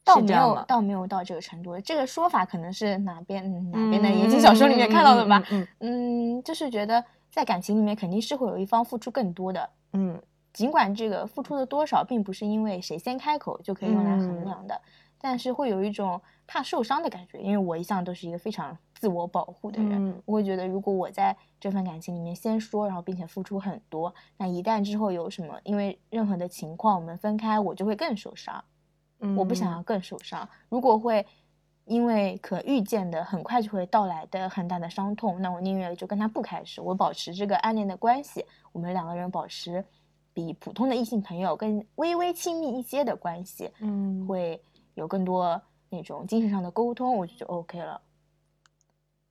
[0.05, 0.63] 倒没有？
[0.67, 1.77] 倒没有到这个程度。
[1.81, 5.43] 这个说法可能是哪边、嗯、哪边的言情小说里面看到的吧？
[5.51, 10.21] 嗯嗯，就是觉得在感情里面肯定是会有一方付出更多的，嗯
[10.53, 14.81] 尽管这个付出的多少并不是因为谁先开口就可以用来衡嗯量的，
[15.19, 17.39] 但是会有一种怕受伤的感觉。
[17.39, 28.63] 因为我一向都是一个非常自我保护的人，嗯我会觉得如果我在这份感情里面先说，然后并且付出很多，那一旦之后有什么因为任何的情况我们分开，我就会更受伤。
[29.19, 30.47] 嗯，我不想要更受伤。
[30.69, 31.25] 如果会
[31.85, 39.85] 因为可预见的很快就会到来的很大的伤痛，那我宁愿就跟他不开始，我保持这个暗恋的关系，我们两个人保持
[40.33, 44.61] 比普通的异性朋友更微微亲密一些的关系，嗯会
[44.95, 48.01] 有更多那种精神上的沟通，我就就 OK 了。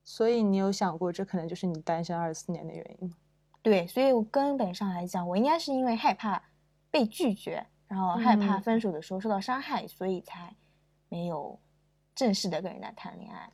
[0.04, 3.14] 所以你有想过，这可能就是你单身二十四年的原因吗？
[3.62, 6.42] 对，所以我根本上来讲，我应该是因为害怕
[6.90, 10.52] 被拒绝，然后害怕嗯分手的时候受到伤害，所以才
[11.08, 11.56] 没有
[12.12, 13.48] 正式的跟人家谈恋爱。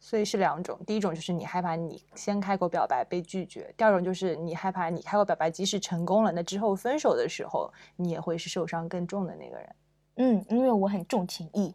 [0.00, 9.76] 所以是两种，第一种就是你害怕你先开口表白被拒绝，第二种就是你害怕你开口表白，即使成功了，那之后分手的时候，你也会是受伤更重的那个人。
[10.16, 11.72] 嗯，因为我很重情义，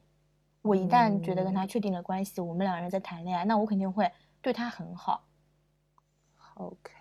[0.62, 5.24] 我一旦觉得跟嗯他确定了关系，我们两个人在谈恋爱，那我肯定会对他很好。
[6.56, 6.92] OK，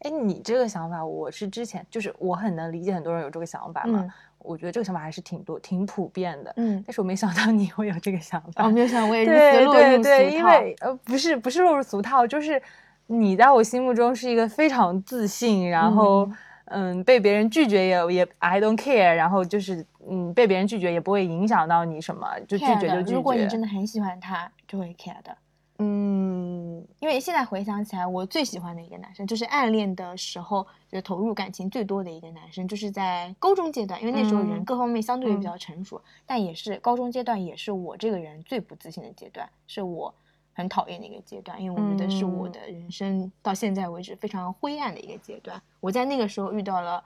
[0.00, 4.10] 哎，你这个想法，我是之前就是我很能理解很多人有这个想法嘛，嗯
[4.40, 8.64] 我觉得这个想法还是挺多、挺普遍的，嗯，但是我没想到你会有这个想法。
[8.64, 9.24] 我没有想我也
[9.64, 10.38] 落入对对，俗套。
[10.38, 12.60] 因为呃不是不是落入俗套，就是
[13.06, 16.24] 你在我心目中是一个非常自信，然后
[16.66, 23.14] 嗯嗯被别人拒绝也也 I don't care，然后就是嗯被别人拒绝也不会影响到你什么，就拒绝就拒绝。
[23.14, 25.36] 如果你真的很喜欢他，就会 care 的。
[25.82, 40.14] 嗯因为现在回想起来，我最喜欢的一个男生，就是暗恋的时候就投入感情最多的一个男生，就是在高中阶段，因为那时候人嗯各方面相对比嗯较成熟，但也是高中阶段，也是我这个人最不自信的阶段，是我
[40.52, 45.60] 很讨厌的一个阶段，因为我觉得是我嗯的人生到现在为止非常灰暗的一个阶段。
[45.80, 47.02] 我在那个时候遇到了，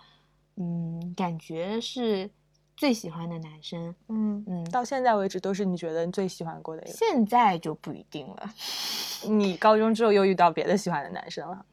[0.57, 2.29] 嗯，感觉是
[2.77, 6.93] 最喜欢的男生，嗯嗯，到现在为止都是你觉得你最喜欢过的一个。
[6.93, 8.51] 现在就不一定了。
[9.29, 11.65] 你高中之后又遇到别的喜欢的男生了？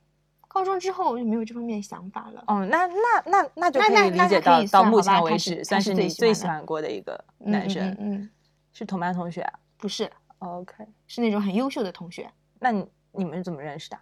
[0.48, 2.44] 高中之后我就没有这方面想法了。
[2.48, 8.30] 哦，那那那那就可以理解到到目前为止，算是你最喜欢过的一个男生，嗯嗯，
[8.74, 9.60] 是同班同学啊。
[9.78, 12.30] 不是，OK，是那种很优秀的同学。
[12.60, 13.98] 那你你们是怎么认识的？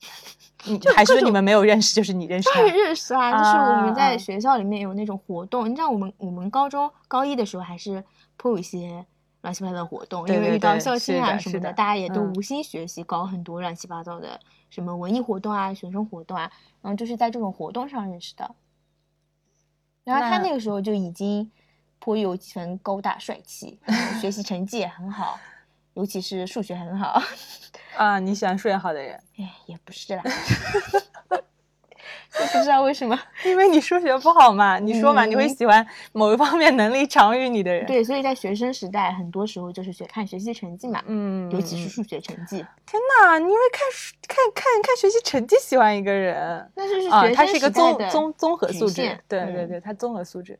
[0.64, 2.76] 你就还是说你们没有认识，就是你认识当然他？
[2.76, 8.02] 认识啊，就是我们在学校里面有那种活动，你知道我们我们高中高一的时候还是
[8.36, 9.04] 颇有一些
[9.42, 14.38] 乱七八糟的活动，对对因为遇到校庆啊什么的，大家也都嗯无心学习，搞很多乱七八糟的
[14.70, 18.54] 什么文艺活动啊、学生活动啊，然后就是在这种活动上认识的。
[20.04, 21.50] 然后他那那个时候就已经
[21.98, 23.78] 颇有几分高大帅气，
[24.20, 25.38] 学习成绩也很好，
[25.94, 27.22] 尤其是数学很好。
[27.96, 30.22] 啊，你喜欢数学好的人，哎，也不是啦，
[31.28, 33.18] 就不知道为什么。
[33.44, 34.78] 因为你数学不好嘛。
[34.78, 42.64] 你说嘛，你会嗯喜欢某一方面能力强于你的人。，对，所以在学生时代，很多时候就是学看学习成绩嘛，嗯，嗯尤其是数学成绩。
[42.86, 46.72] 天哪，你会看数看看看学习成绩喜欢一个人？
[46.74, 50.58] 那就是啊，学生它是一个综综综合素质对对对，他综合素质。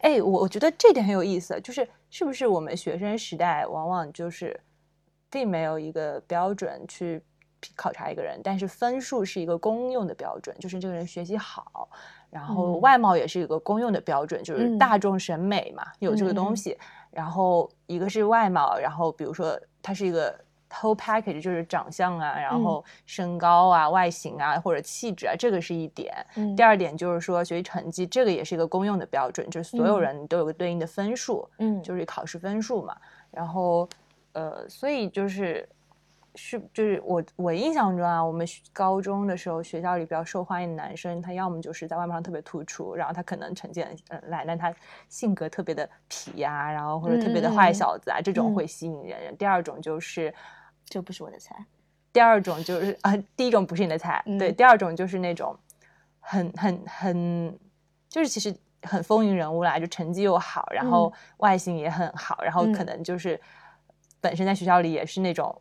[0.00, 4.60] 哎，我我觉得这点很有意思，就是是不是我们学生时代往往就是
[5.34, 7.20] 并没有一个标准去
[7.74, 11.88] 考察一个人，但是分数是一个公用的标准，就是这个人学习好，
[12.30, 16.78] 然后嗯外貌也是一个公用的标准，就是嗯大众审美嘛，有这个东西。
[17.10, 20.32] 然后一个是外貌，然后比如说它是一个
[20.70, 26.14] whole package，就是长相啊，然后身高啊、外形啊或者气质啊，这个是一点。
[26.36, 32.96] 嗯第二点就是说学习成绩，这个也是一个公用的标准，就是所有嗯人都有个对应的分数，嗯就是考试分数嘛。
[33.30, 33.88] 然后
[34.34, 35.68] 呃，所以就是。
[36.36, 44.74] 是，就是我我印象中啊，我们高中的时候，学校里比较受欢迎的男生，他要么就是在外貌上特别突出，然后他可能成绩很呃烂，但他
[45.08, 49.36] 性格特别的痞呀、然后或者特别的坏小子啊，这种嗯会吸引人。
[49.36, 50.34] 第二种就是，
[50.86, 51.54] 这不是我的菜。
[52.12, 55.56] 第二种就是啊、第一种不是你的菜，对，嗯第二种就是那种
[56.18, 57.56] 很很很，
[58.08, 63.40] 就是其实很风云人物啦，就成绩又好，然后外形也很好，然后可嗯能就是
[64.24, 65.54] 本身在学校里也是那种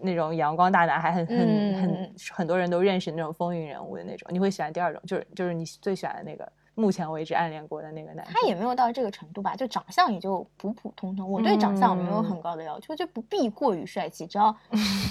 [0.00, 4.26] 那种阳光大男孩，很很嗯很很多人都认识的那种风云人物的那种。
[4.32, 8.32] 你会喜欢第二种，就是就是你最喜欢的那个，目前为止暗恋过的那个男生。
[8.32, 11.30] 他也没有到这个程度吧，就长相也就普普通通。
[11.30, 14.56] 我对长相没有很高的要求，就不必过于帅气，只要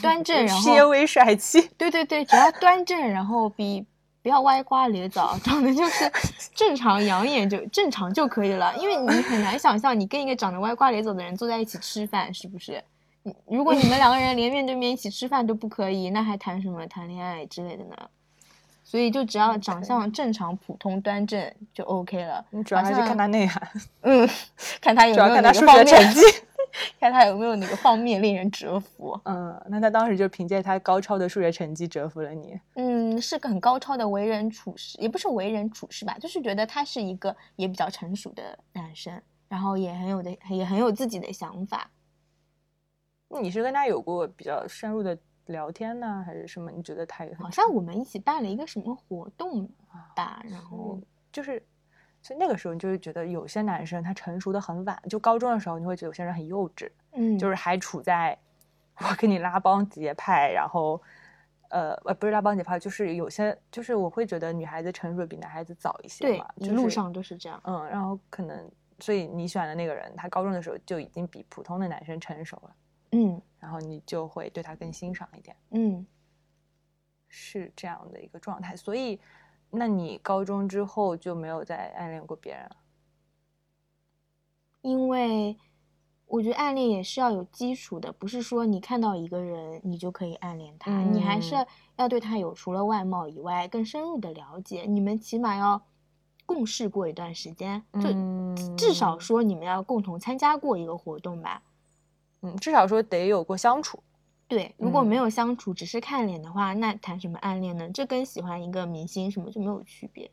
[0.02, 1.70] 端 正，然后些微帅气。
[1.78, 3.86] 对对对，只要端正，然后比
[4.28, 6.12] 不要歪瓜裂枣，长得就是
[6.54, 8.76] 正常养眼就正常就可以了。
[8.76, 12.84] 因为你很难想象你跟一个长得歪瓜裂枣的人坐在一起吃饭，是不是？
[13.24, 17.96] 你如果你们两个人连面对面一起吃饭都不可以，那还谈什么谈恋爱之类的呢？
[18.84, 22.44] 所以就只要长相正常、普通、端正就 OK 了。
[22.50, 23.62] 你主要还是看他内涵，
[24.02, 24.30] 嗯，
[24.82, 26.20] 看他有没有哪看他数学个成绩。
[27.00, 29.20] 看他有没有哪个方面令人折服。
[29.26, 32.60] 嗯，那他当时就凭借他高超的数学成绩折服了你。
[32.76, 41.90] 嗯，是个很高超的为人处事，也不是为人处事吧，就是觉得他是一个也比较成熟的男生，然后也很有的，也很有自己的想法。
[43.42, 46.72] 你是跟他有过比较深入的聊天呢，还是什么？
[46.72, 51.62] 你觉得他也很好像我们一起办了一个什么活动啊吧，然后嗯，就是，
[52.28, 58.38] 所以那个时候你就会觉得有些男生他成熟的很晚，就高中的时候你会觉得有些人很幼稚，嗯，就是还处在
[59.00, 61.02] 我跟你拉帮结派，然后
[61.70, 67.62] 呃呃不是拉帮结派，就是有些就是我会觉得女孩子成熟的比男孩子早一些对嘛，，一路就是上都是这样。
[67.64, 72.76] 嗯，然后可能所以你选的那个人，他高中的时候就已经比普通的男生成熟了，
[73.14, 75.56] 嗯然后你就会对他更欣赏一点。
[75.72, 76.06] 嗯，
[77.30, 79.18] 是这样的一个状态，所以，
[79.70, 82.78] 那你高中之后就没有再暗恋过别人了？
[84.82, 85.58] 因为
[86.26, 95.82] 我觉得暗恋也是要有基础的，不是说你看到一个人你就可以暗恋他，你还是嗯要对他有除了外貌以外更深入的了解，你们起码要
[96.46, 98.10] 共事过一段时间，就
[98.78, 101.62] 至少嗯说你们要共同参加过一个活动吧。
[102.42, 104.02] 嗯，至少说得有过相处。
[104.48, 107.90] 对，如果没嗯有相处，只是看脸的话，那谈什么暗恋呢？
[107.94, 110.32] 这跟喜欢一个明星什么就没有区别，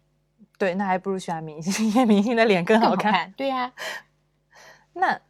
[0.57, 3.35] 对，那还不如喜欢明星，因为明星的脸更更好好看。
[3.37, 3.73] 对呀、
[4.95, 5.21] 那，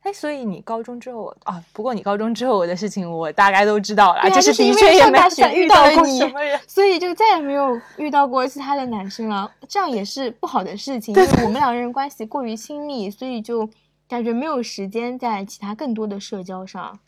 [0.00, 6.58] 哎，所以你高中之后啊，不过你高中之后我的事情我大概都知道了，啊就是的确也没有遇遇到过你什么人。
[6.66, 13.70] 所以就再也没有遇到过其他的男生了，这样也是不好的事情，因为我们两个人关系过于亲密，所以就
[14.08, 16.98] 感觉没有时间在其他更多的社交上。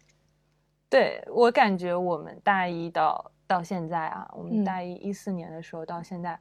[0.89, 6.39] 对我感觉我们大一到到现在啊，我们嗯大一一四年的时候到现在，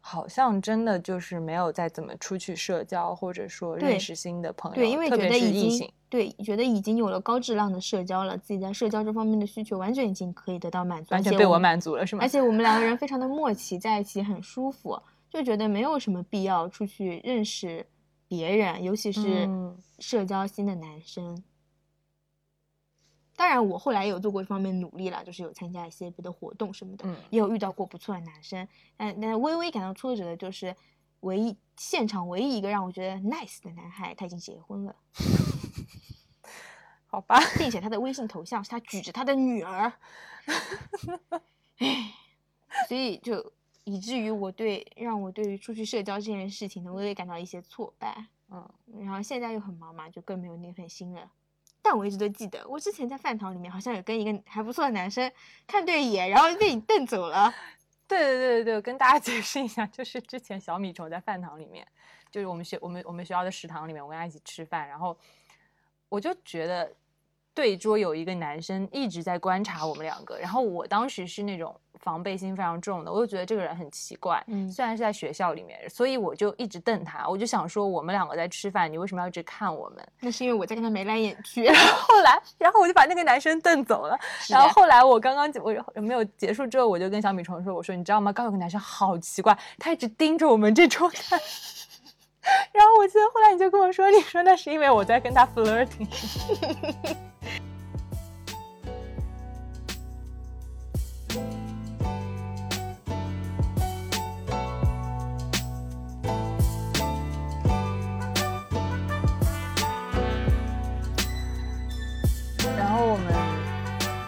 [0.00, 5.90] 好像真的就是没有再怎么出去社交，或者说认识新的朋友，对，因为觉得已经。
[6.08, 12.22] 对，觉得已经有了高质量的社交了，自己在社交这方面的需求完全已经可以得到满足，完全被我满足了，是吗？
[12.22, 14.96] 而且我们两个人非常的默契，在一起很舒服，
[15.28, 17.84] 就觉得没有什么必要出去认识
[18.28, 21.42] 别人，尤其是嗯社交新的男生。
[23.36, 28.66] 当然，我后来也有做过这方面努力了，就是有参加一些别的活动什么的，嗯也有遇到过不错的男生。
[28.96, 30.74] 但但微微感到挫折的就是，
[31.20, 34.96] 唯一现场唯一一个让我觉得 nice 的男孩，他已经结婚了，
[37.06, 39.92] 好吧，并且他的微信头像是他举着他的女儿。
[41.78, 42.12] 唉，
[42.88, 43.52] 所以就
[43.84, 48.26] 以至于我对让我对于出去社交这件事情呢，微微感到一些挫败。
[48.48, 48.66] 嗯，
[49.00, 51.30] 然后现在又很忙嘛，就更没有那份心了。
[51.88, 55.30] 但我一直都记得，我之前在饭堂里面好像有跟一个还不错的男生
[55.68, 57.54] 看对眼，然后被你瞪走了。
[58.08, 61.86] 对对对对对，我跟大家解释一下，就是之前小米虫在饭堂里面，
[62.28, 65.16] 就是我们学我们我们学校的食堂里面，我跟他一起吃饭，然后
[66.08, 66.92] 我就觉得
[67.56, 80.06] 对桌有一个男生一直在观察我们两个，然后我当时是那种防备心非常重的，我就觉得这个人很奇怪，嗯虽然是在学校里面，所以我就一直瞪他，我就想说我们两个在吃饭，你为什么要一直看我们？
[80.20, 81.66] 那是因为我在跟他眉来眼去。
[81.72, 84.18] 后来，然后我就把那个男生瞪走了。
[84.50, 88.30] 然后后来我刚刚我没有结束之后，我就跟小米虫说：“我说你知道吗？
[88.30, 91.40] 刚有个男生好奇怪，他一直盯着我们这桌看。”
[92.72, 96.06] 然后我记得后来你就跟我说，你说那是因为我在跟他 flirting。
[112.76, 113.32] 然后我们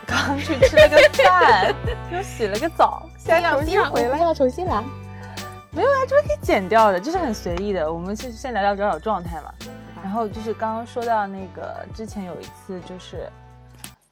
[0.07, 1.75] 刚去吃了个饭，
[2.13, 4.19] 又洗了个澡，现在重新回来。
[4.19, 4.83] 要重新来。
[5.71, 7.93] 没有啊，这个可以剪掉的，就是很随意的。
[7.93, 9.53] 我们是先聊聊找找状态嘛。
[10.03, 13.29] 然后就是刚刚说到那个之前有一次就是，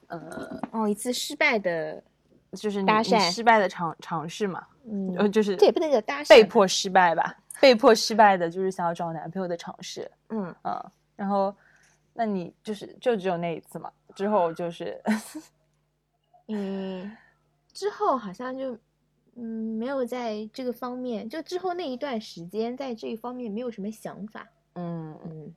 [0.08, 2.02] 呃，哦，一次失败的，
[2.52, 3.18] 就是你讪。
[3.30, 4.66] 失败的尝尝试嘛，
[5.16, 11.54] 呃，嗯，就是这也不能叫搭讪，被，迫失败吧，被迫失败的就是想要找男朋友的尝试，嗯，嗯，然后
[12.12, 15.00] 那你就是就只有那一次嘛，之后就是
[16.48, 17.16] 嗯，
[17.72, 18.76] 之后好像就，
[19.38, 24.48] 嗯，没有在这个方面，就之后那一段时间，在这一方面没有什么想法。
[24.74, 25.54] 嗯，嗯，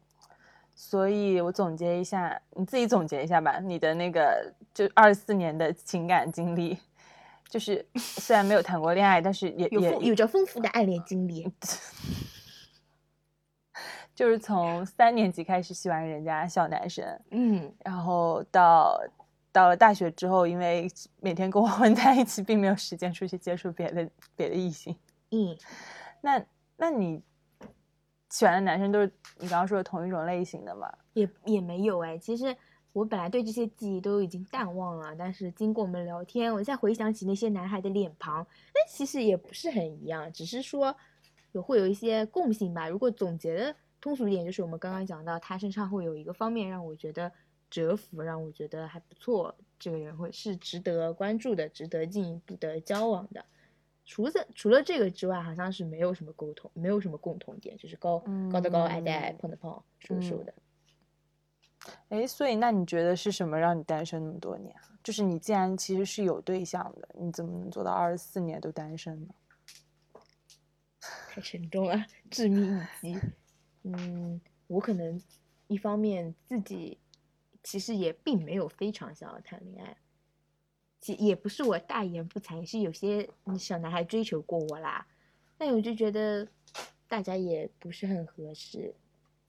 [0.75, 6.77] 所以我总结一下，你自己总结一下吧，你的那个就二四年的情感经历，
[7.47, 11.51] 就是虽然没有谈过恋爱，但是也也有丰有着丰富的暗恋经历。
[14.13, 19.01] 就是从三年级开始喜欢人家小男生，嗯，然后到
[19.52, 20.88] 到了大学之后，因为
[21.20, 24.95] 每天跟我混在一起，并没有时间出去接触别的别的异性。
[25.32, 25.58] 嗯，
[26.22, 26.43] 那
[26.78, 27.22] 那你
[28.30, 30.91] 喜欢的男生都是你刚刚说的同一种类型的吗？
[31.14, 32.18] 也也没有哎。
[32.18, 32.56] 其实
[32.93, 40.95] 我本来对这些记忆都已经淡忘了，但是经过我们聊天，我再回想起那些男孩的脸庞，那其实也不是很一样，只是说
[41.52, 42.88] 有会有一些共性吧。
[42.88, 47.32] 如果总结的通俗一点，就是我们刚刚讲到，他身上会有一个方面让我觉得
[47.70, 53.45] 折服，让我觉得还不错，这个人会是值得关注的，值得进一步的交往的。
[54.05, 58.17] 除了除了这个之外，好像是没有什么沟通，没有什么共同点，就是高、
[58.51, 60.53] 高的高，矮的矮，嗯胖的胖，瘦的瘦的。
[62.09, 64.82] 哎，所以那你觉得是什么让你单身那么多年啊？
[65.03, 69.34] 就是你既然其实是有对象的，你怎么能做到二十四年都单身呢？
[71.30, 73.22] 太沉重了，致命一击。
[73.84, 75.22] 嗯，我可能
[75.67, 76.97] 一方面自己
[77.64, 79.97] 其实也并没有非常想要谈恋爱，
[80.99, 85.05] 其也不是我大言不惭，是有些小男孩追求过我啦，
[85.57, 86.47] 但我就觉得
[87.07, 88.93] 大家也不是很合适。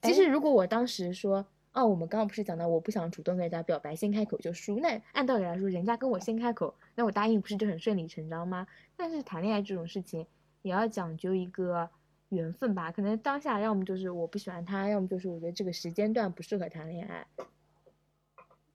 [0.02, 8.66] 其实如果我当时说，哦，我们刚刚不是讲到我不想主动跟人家表白，先开口就输，那按道理来说，人家跟我先开口，那我答应不是就很顺理成章吗？
[8.96, 10.26] 但是谈恋爱这种事情，
[10.62, 11.88] 也要讲究一个
[12.30, 12.90] 缘分吧。
[12.90, 17.24] 可能当下要么就是我不喜欢他，要么就是我觉得这个时间段不适合谈恋爱。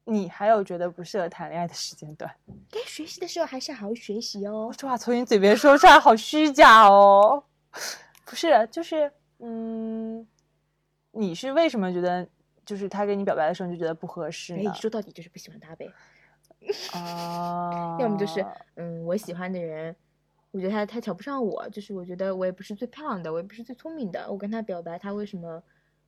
[0.06, 2.32] 你还有觉得不适合谈恋爱的时间段？
[2.72, 4.72] 该学习的时候还是好好学习哦。
[4.78, 7.44] 这话从你嘴边说出来好虚假哦。
[8.26, 10.26] 不是，就是嗯，
[11.12, 12.28] 你是为什么觉得
[12.66, 14.74] 就是他跟你表白的时候你就觉得不合适哎，呢？
[14.74, 15.92] 说到底就是不喜欢他呗。
[16.94, 18.46] 啊，要么就是
[18.76, 19.96] 嗯，我喜欢的人，
[20.52, 25.62] 我觉得他他瞧不上我，就是我觉得我也不是最漂亮的，我也不是最聪明的，我跟他表白，他为什么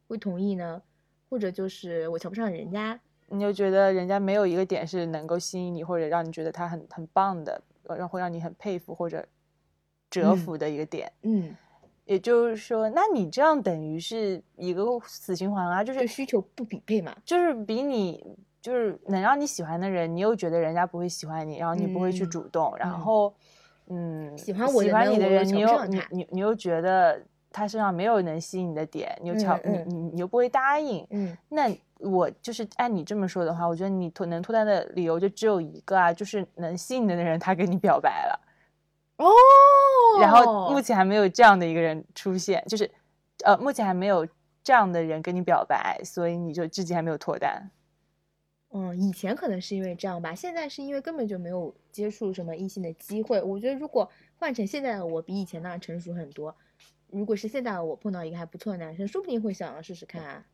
[0.07, 0.81] 会同意呢？
[1.29, 2.99] 或者就是我瞧不上人家，
[3.29, 9.25] 你就觉得人家没有一个点是能够吸引你，或者让你觉得他很很棒的，呃让会让你很佩服或者
[10.09, 11.11] 折嗯服的一个点。
[11.23, 11.55] 嗯，
[12.05, 17.15] 也就是说，那你这样等于是一个死循环啊，就就是需求不匹配嘛。
[17.25, 18.23] 就是比你
[18.61, 23.33] 就是能让你喜欢的人，你又觉得人家不会喜欢你，然后你不会去嗯主动，然嗯后
[23.87, 27.21] 嗯，喜欢我喜欢你的人，你又你你你又觉得
[27.51, 31.69] 他身上没有能吸引你的点，你又瞧、嗯嗯你你你又不会答应，嗯那
[31.99, 38.39] 我就是按你这么说的话，我觉得你脱能脱单的理由就只有一个啊，就是能吸引你的人他跟你表白了，
[39.17, 39.27] 哦
[40.19, 42.89] 然后目前还没有这样的一个人出现，就是
[43.43, 44.27] 呃目前还没有
[44.63, 47.69] 这样的人跟你表白，所以你就至今还没有脱单。
[48.71, 53.41] 嗯，以前可能是因为这样吧，现在是因为根本就没有接触什么异性的机会。
[53.41, 56.53] 我觉得如果换成现在的我，比以前那样成熟很多。
[57.09, 60.45] 如果是现在的我碰到一个还不错的男生，说不定会想要试试看啊，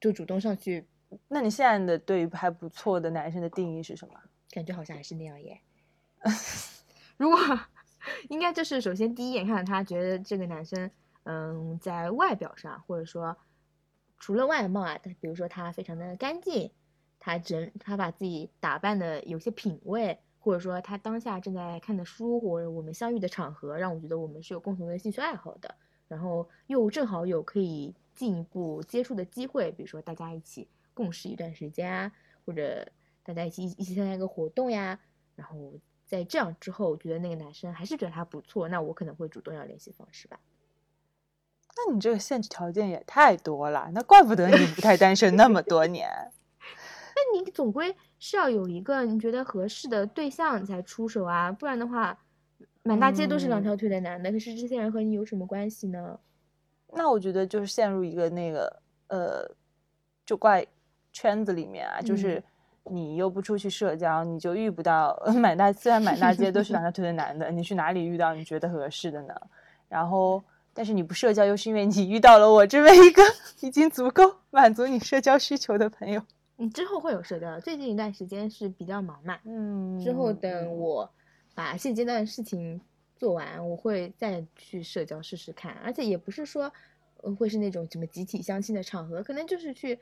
[0.00, 0.86] 就主动上去，
[1.28, 4.14] 那你现在的对于还不错的男生的定义是什么？
[4.50, 5.60] 感觉好像还是那样耶。
[7.16, 7.38] 如果
[8.30, 10.90] 应该就是首先第一眼看到他，觉得这个男生，
[11.24, 13.36] 嗯，在外表上或者说
[14.18, 16.70] 除了外貌啊，他比如说他非常的干净，
[17.18, 25.74] 他整他把自己打扮的有些品味，或者说他当下正在看的书或者我们相遇的场合，让我觉得我们是有共同的兴趣爱好的，
[26.08, 32.12] 然后又正好有可以进一步接触的机会，比如说大家一起共事一段时间啊，
[32.44, 32.84] 或者
[33.22, 34.98] 大家一起一起参加一个活动呀，
[35.36, 35.72] 然后
[36.04, 40.40] 在这样之后，我觉得那个男生还是觉得他不错，那我可能会主动要联系方式吧。
[41.76, 46.10] 那你这个限制条件也太多了，那怪不得你不太单身那么多年。
[47.14, 52.18] 那你总归是要有一个你觉得合适的对象才出手啊，不然的话，
[52.82, 56.18] 满大街都是两条腿的男的，可是这些人和你有什么关系呢？
[56.92, 59.50] 那我觉得就是陷入一个那个呃，
[60.24, 60.66] 就怪
[61.12, 62.42] 圈子里面啊，就是
[62.84, 69.34] 你又不出去社交，你就遇不到 满大虽然满大街都是两条腿的男的，你去哪里遇到你觉得合适的呢？
[69.88, 70.42] 然后，
[70.74, 73.22] 但是你不社交，又是因为你遇到了我这么一个
[73.60, 76.22] 已经足够满足你社交需求的朋友。
[76.56, 81.08] 你之后会有社交，最近一段时间是比较忙嘛，嗯，之后等我
[81.54, 82.80] 把现阶段的事情
[83.18, 86.72] 做完，我会再去社交试试看，而且也不是说，
[87.22, 89.98] 呃，会是那种什么集体相亲的场合，可能就是去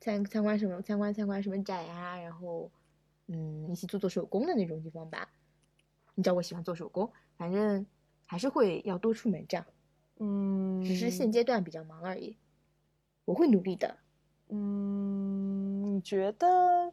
[0.00, 2.70] 参参观什么参观参观什么展呀，然后
[3.26, 5.28] 嗯一起做做手工的那种地方吧。
[6.14, 7.86] 你知道我喜欢做手工，反正
[8.26, 9.66] 还是会要多出门这样，
[10.18, 12.36] 嗯，只是现阶段比较忙而已，
[13.24, 13.96] 我会努力的。
[14.50, 16.92] 嗯，你觉得，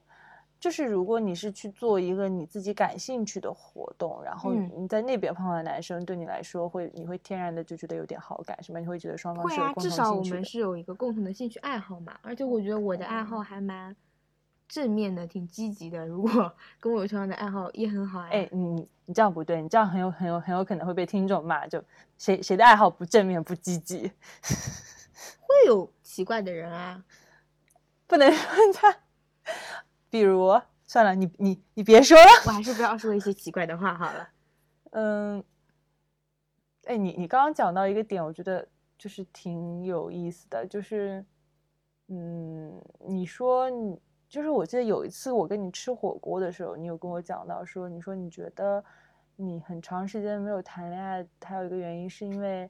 [0.60, 8.80] 就是如果你是去做一个你自己感兴趣的活动，然后嗯你在那边碰到的男生，对你来说会，你会天然的就觉得有点好感，什么？
[8.80, 10.36] 你会觉得双方会有共至少我同兴趣的。
[10.38, 13.96] 们是有一个共同的兴趣爱好嘛，而且我觉得我的爱好还蛮
[14.68, 16.08] 正面的，挺积极的。
[16.08, 18.30] 如果 跟我有同样的爱好，也很好啊。
[18.32, 21.84] 哎，你你你这样不对，你这样很有很有很有可能会被听众骂，就
[22.18, 24.12] 谁谁的爱好不正面不积极，
[25.42, 27.04] 会有奇怪的人啊，
[28.08, 28.98] 不能说人家，
[30.10, 32.24] 比如算了，你你你别说了。
[32.46, 34.30] 我还是不要说一些奇怪的话好了。
[34.92, 35.44] 嗯，
[36.86, 41.26] 哎，你你刚刚讲到一个点，我觉得就是挺有意思的，就是，
[42.08, 44.00] 嗯，你说你
[44.30, 48.84] 就是我记得有一次我跟你吃火锅的时候，你有跟我讲到说，你说你觉得
[49.36, 52.70] 你很长时间没有谈恋爱，还有一个原因是因为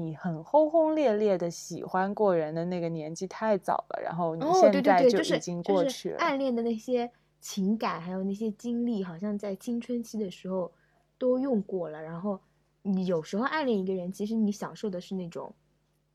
[0.00, 6.18] 你很轰轰烈烈的喜欢过人的那个年纪太早了，然后你现在就就是已经就是过去了。
[6.18, 10.72] 暗恋的那些情感，还有那些经历，好像在青春期的时候
[11.18, 12.02] 都用过了。
[12.02, 12.40] 然后
[12.82, 15.54] 你有时候暗恋一个人，其实你享受的是那种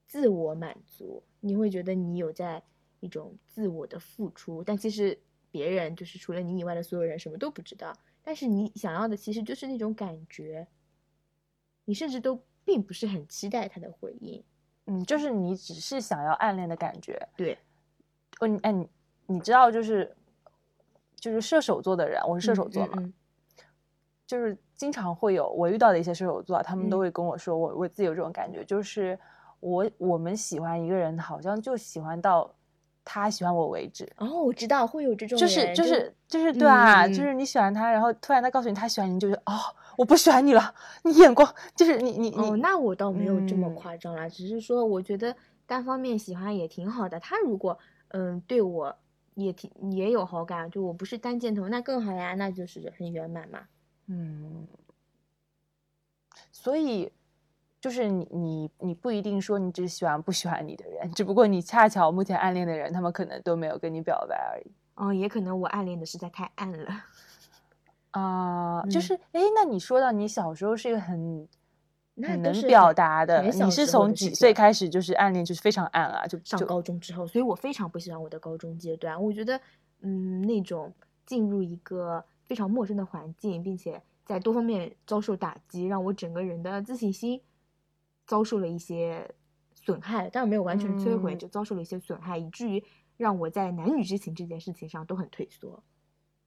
[0.07, 2.61] 自我满足，你会觉得你有在
[2.99, 5.17] 一种自我的付出，但其实
[5.51, 7.93] 别人就是除了你以外的所有人什么都不知道。
[8.21, 10.67] 但是你想要的其实就是那种感觉，
[11.85, 14.43] 你甚至都并不是很期待他的回应。
[14.85, 17.19] 嗯，就是你只是想要暗恋的感觉。
[17.35, 17.57] 对，
[18.39, 18.89] 哦，哎，你
[19.27, 20.15] 你知道就是
[21.15, 23.13] 就是射手座的人，我是射手座嘛，嗯嗯
[24.25, 29.17] 就是经常会有我遇到的一些射手座啊，他们都嗯会跟我说，我我自己有这种感觉，就是
[29.59, 32.51] 我我们喜欢一个人，好像就喜欢到
[33.03, 34.11] 他喜欢我为止。
[34.17, 39.53] 哦，我知道会有这种就是人就是就是对啊，嗯嗯就是你喜欢他，然后突然他告诉你他喜欢你，就是哦，
[39.99, 40.73] 我不喜欢你了，
[41.03, 45.35] 你眼光就是你你哦，那我倒没有这么嗯夸张啦，只是说我觉得
[45.65, 47.19] 单方面喜欢也挺好的。
[47.19, 47.77] 他如果
[48.07, 48.97] 嗯对我
[49.35, 53.59] 也挺也有好感，就我不是单箭头，那更好呀，那就是很圆满嘛。
[54.07, 54.65] 嗯，
[56.49, 57.11] 所以
[57.81, 64.71] 就是你你你不一定说你只喜欢不喜欢你的人，只不过你恰巧目前暗恋的人，他们可能都没有跟你表白而已。
[64.95, 67.03] 哦，也可能我暗恋的实在太暗了。
[68.11, 71.47] 啊、就嗯是哎，诶那你说到你小时候是一个很
[72.23, 79.21] 很能是表达的，很小你是时候的从几岁开始就是暗恋，就是非常暗啊，就上就高中之后，所以我非常不喜欢我的高中阶段。
[79.23, 79.61] 我觉得，
[80.01, 80.91] 嗯，那种
[81.25, 87.39] 进入一个非常陌生的环境，并且在多方面遭受打击，让我整个人的自信心
[88.25, 89.29] 遭受了一些
[89.73, 90.29] 损害。
[90.33, 92.83] 但是没有完全摧毁，嗯就遭受了一些损害，以至于
[93.17, 95.81] 让我在男女之情这件事情上都很退缩。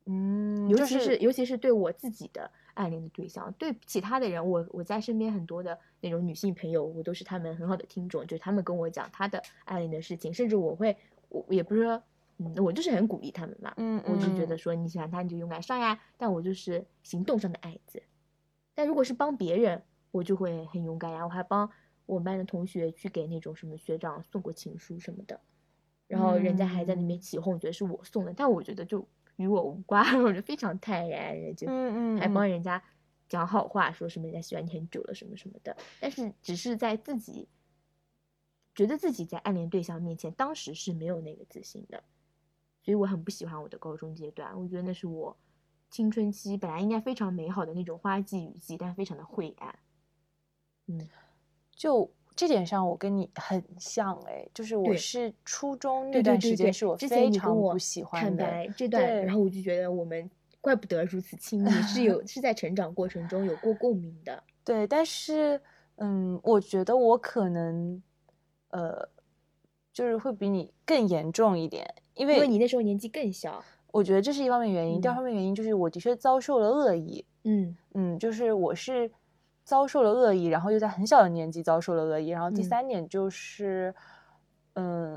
[0.07, 10.97] 嗯，尤其是尤其是对我自己的暗恋的对象，对其他的人，我我在身边很多的那种女性朋友，我都是他们很好的听众，就是他们跟我讲他的暗恋的事情，甚至我会，
[11.29, 12.03] 我也不是说，
[12.39, 14.59] 嗯，我就是很鼓励他们嘛，嗯我就觉嗯得。
[14.59, 18.03] 说你喜欢他你就勇敢上呀，但我就是行动上的矮子，
[18.75, 21.71] 但如果是帮别人，我就会很勇敢呀，我还帮
[22.07, 25.39] 我们班的同学去给那种什么学长送过情书什么的，
[26.09, 27.19] 然后人家还在那边。
[27.19, 29.07] 嗯起哄，觉得是我送的，但我觉得就
[29.37, 32.83] 与我无关， 我就非常泰然，人就还嗯帮人家
[33.29, 37.49] 讲好话，说什么人家喜欢你很久了什么什么的，但是只是在自己
[38.75, 42.03] 觉得自己在暗恋对象面前，当时是没有那个自信的，
[42.83, 45.37] 所以我很不喜欢我的高中阶段，我觉得那是我
[45.91, 49.79] 青春期本来应该非常美好的那种花季雨季，但非常的晦暗。
[50.87, 51.09] 嗯，
[51.75, 60.31] 就这点上，我跟你很像哎，就是我是初中那段时间是我非常不喜欢坦的，白这段，对然后我就觉得我们
[60.61, 64.43] 怪不得如此亲密，是 有是在成长过程中有过共鸣的。
[64.65, 65.61] 对，但是
[65.97, 68.03] 嗯，我觉得我可能
[68.71, 69.09] 呃，
[69.93, 73.63] 就是会比你更严重一点，因为因为你那时候年纪更小。
[73.91, 79.11] 我觉得这是一方面原因，第二嗯方面原因就是我的确遭受了恶意，嗯嗯，就是我是
[79.65, 83.95] 遭受了恶意，然后又在很小的年纪遭受了恶意，然后第嗯三点就是，
[84.75, 85.15] 嗯，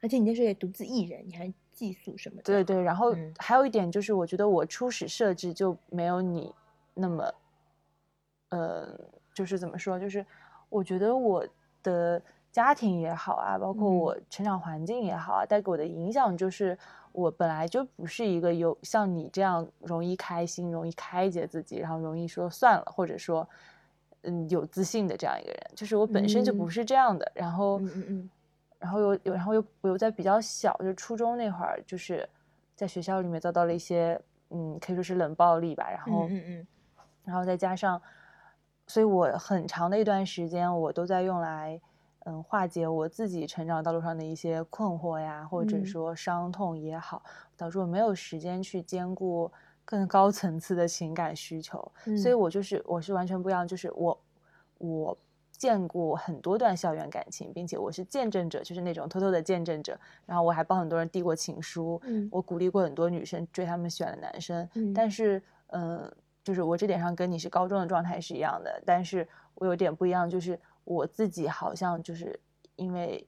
[0.00, 2.42] 而且你那时候也独自一人，你还寄宿什么的。
[2.42, 6.54] 对对，然后嗯还有一点就是，我觉得我初始设置就没有你
[6.94, 7.34] 那么，
[8.50, 8.98] 呃，
[9.34, 10.24] 就是怎么说，就是
[10.68, 11.46] 我觉得我
[11.82, 12.22] 的
[12.56, 16.78] 家庭也好啊，包括嗯我成长环境也好啊，带给我的影响就是，
[17.12, 23.46] 我本来就不是一个有像你这样容易开心、容易开解自己，然后容易说算了，或者说，
[24.22, 27.78] 嗯，有自信的这样一个人，就是我本身就不嗯是这样的，然后。
[28.78, 32.28] 然后又有，然后又我又在比较小，就初中那会儿，就是
[32.74, 35.90] 在学校里面遭到了一些，嗯，可以说是冷暴力吧。
[35.90, 36.66] 然后，嗯嗯嗯
[37.24, 38.00] 然后再加上，
[38.86, 41.80] 所以我很长的一段时间，我都在用来，
[42.28, 47.22] 嗯，化解我自己成长道路上的一些困惑呀，或者嗯说伤痛也好，
[47.56, 49.50] 导致我没有时间去兼顾
[49.84, 51.92] 更高层次的情感需求。
[52.06, 54.20] 嗯，所以我就是我是完全不一样，就是我
[54.78, 55.16] 我
[55.52, 59.96] 见过很多段校园感情，并且我是见证者，就是那种偷偷的见证者。
[60.26, 64.68] 然后我还帮很多人递过情书，嗯我鼓励过很多女生追他们喜欢的男生。
[64.74, 66.12] 嗯但是，嗯、
[66.42, 72.38] 就是我这点上跟你是高中的状态是一样的，但是我有点不一样，就是我自己好像就是
[72.76, 73.22] 因为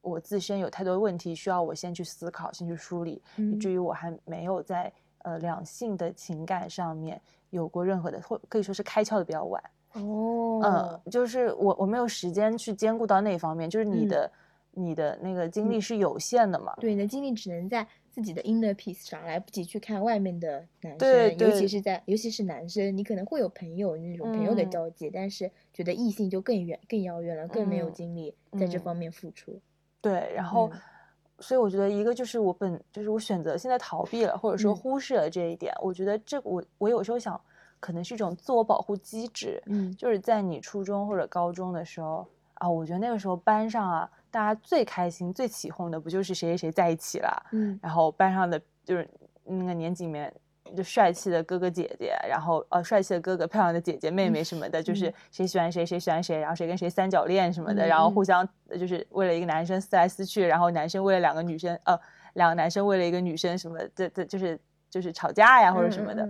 [0.00, 9.62] 我自身有太多问题需要我先去思考、先去梳理，以嗯至于我还没有在呃两性的情感上面有过任何的，或可以说是开窍的比较晚。
[9.94, 14.32] 哦，嗯，就是我我没有时间去兼顾到那方面，就是你嗯的、
[14.70, 16.72] 你的那个精力是有限的嘛。
[16.78, 29.60] 对，你的精力只能在自己的 inner peace 上，来不及去看外面的男生，对尤其是在尤其是男生，你可能会有朋友那种朋友的嗯交界，但是觉得异性就更远、更遥远了，更没有嗯精力在这嗯方面付出。
[30.00, 30.78] 对，然后、嗯
[31.42, 35.72] 所以我觉得一个就是我本就是我选择现在逃避了，或者说嗯忽视了这一点。
[35.80, 37.40] 我觉得这我我有时候想，
[37.80, 39.58] 可能是一种自我保护机制。
[39.64, 47.46] 嗯就是在你初中或者高中的时候啊，我觉得那个时候班上啊，大家最开心、最起哄的不就是谁谁谁在一起了？
[47.52, 49.08] 嗯然后班上的就是
[49.44, 50.32] 那个年级里面
[50.76, 61.98] 就帅气的哥哥姐姐，然后呃帅气的哥哥、漂亮的姐姐妹妹什么的，就是嗯谁喜欢谁，谁喜欢谁，然后谁跟谁三角恋什么的，嗯然后嗯互相呃就是为了一个男生撕来撕去，然后男生为了两个女生呃
[62.34, 66.28] 两个男生为了一个女生什么的，这这就是就是吵架呀或者什么的。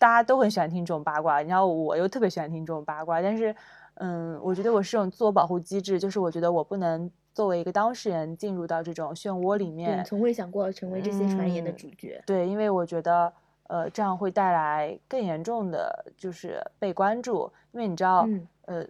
[0.00, 3.52] 大家都很喜欢听这种八卦，然后我又特别喜欢听这种八卦，但是，
[4.00, 12.22] 嗯，我觉得我是这种自我保护机制，就是我觉得我不能作为一个当事人进入到这种漩涡里，面你，从未想过成为这些传言的嗯主角。
[12.26, 13.32] 对，因为我觉得，
[13.64, 18.86] 呃，这样会带来更严重的就是被关注，因为你知道，嗯呃，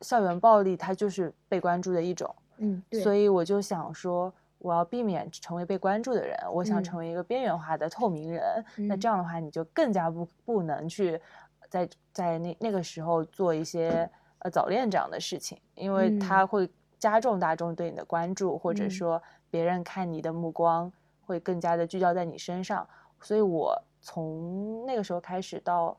[0.00, 8.42] 校园暴力它就是被关注的一种，嗯，对，所以我就想说，我要避免成为被关注的人，我想嗯成为一个边缘化的透明人。
[8.76, 11.20] 那嗯这样的话，你就更加不不能去
[11.68, 14.08] 在在那那个时候做一些
[14.42, 20.92] 呃早恋这样的事情，因为它嗯会加重大众对你的关注，或者嗯说别人看你的目光
[21.24, 22.86] 会更加的聚焦在你身上。
[23.20, 25.96] 所以我从那个时候开始到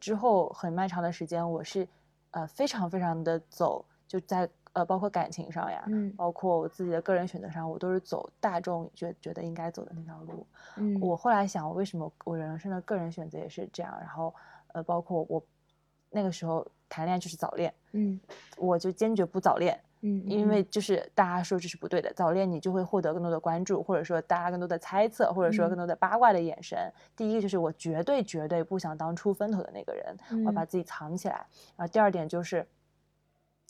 [0.00, 1.86] 之后很漫长的时间，我是
[2.30, 10.46] 呃非常非常的走，就在呃包括感情上呀，嗯包括我自己的个人选择上，我都是走大众觉觉得应该走的那条路。
[10.76, 13.94] 嗯我后来想，我为什么我人生的个人选择也是这样？
[14.00, 14.34] 然后
[14.72, 15.40] 呃，包括我
[16.14, 18.20] 那个时候谈恋爱就是早恋，嗯
[18.56, 26.78] 我就坚决不早恋，嗯，因为就是大家说这是不对的，早恋你就会获得更多的关注，或者说大家更多的猜测，或者说嗯更多的八卦的眼神。
[27.16, 31.44] 第一个就是我绝对绝对不想当出风头的那个人，我要把嗯自己藏起来。
[31.76, 32.64] 然后第二点就是，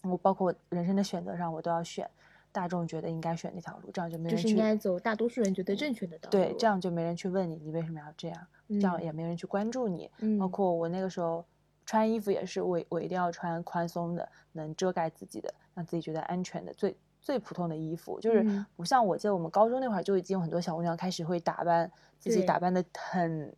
[0.03, 2.07] 我包括我人生的选择上，我都要选
[2.53, 6.31] 大众觉得应该选那条路，这样就没人去就是应该走大多数人觉得正确的道路。
[6.31, 10.11] 对，这样就没人去问你，你为什么要这样，这样嗯也没人去关注你。
[10.19, 11.45] 嗯包括我那个时候
[11.87, 23.55] 穿衣服也是，我我一定要穿宽松的，能遮盖自己的，让自己觉得安全的，最最普通的衣服，就是嗯不像我记得我们高中那会儿就已经有很多小姑娘开始会打扮自己，打扮的很。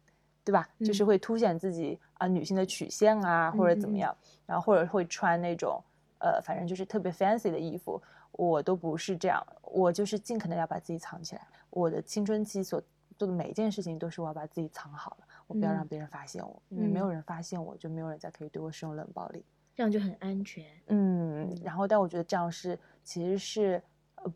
[0.47, 0.69] 对吧？
[0.79, 4.17] 就是嗯会凸显自己啊女性的曲线啊，或者怎么样，
[4.47, 5.83] 然后或者会穿那种
[6.21, 8.01] 呃，反正就是特别 fancy 的衣服，
[8.31, 11.45] 我都不是这样，我就是尽可能要把自己藏起来。
[11.69, 12.81] 我的青春期所
[13.19, 19.45] 做的每一件事情都是我要把自己藏好了，我不要让嗯别人发现我，因为没嗯有人发现我，就没有人再可以对我使用冷暴力。
[19.75, 20.65] 这样就很安全。
[20.87, 23.83] 嗯嗯，然后但我觉得这样是其实是
[24.17, 24.33] 呃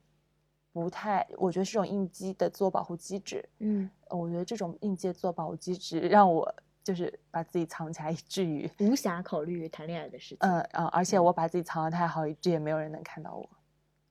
[0.72, 3.46] 不太，我觉得是种应激的自我保护机制。
[3.58, 10.38] 嗯，呃我觉得这种应激的自我保护机制让我就是把自己藏起来，以至于无暇考虑谈恋爱的事情。
[10.40, 13.48] 嗯嗯，而且嗯我把自己藏得太好，以致也没有人能看到我。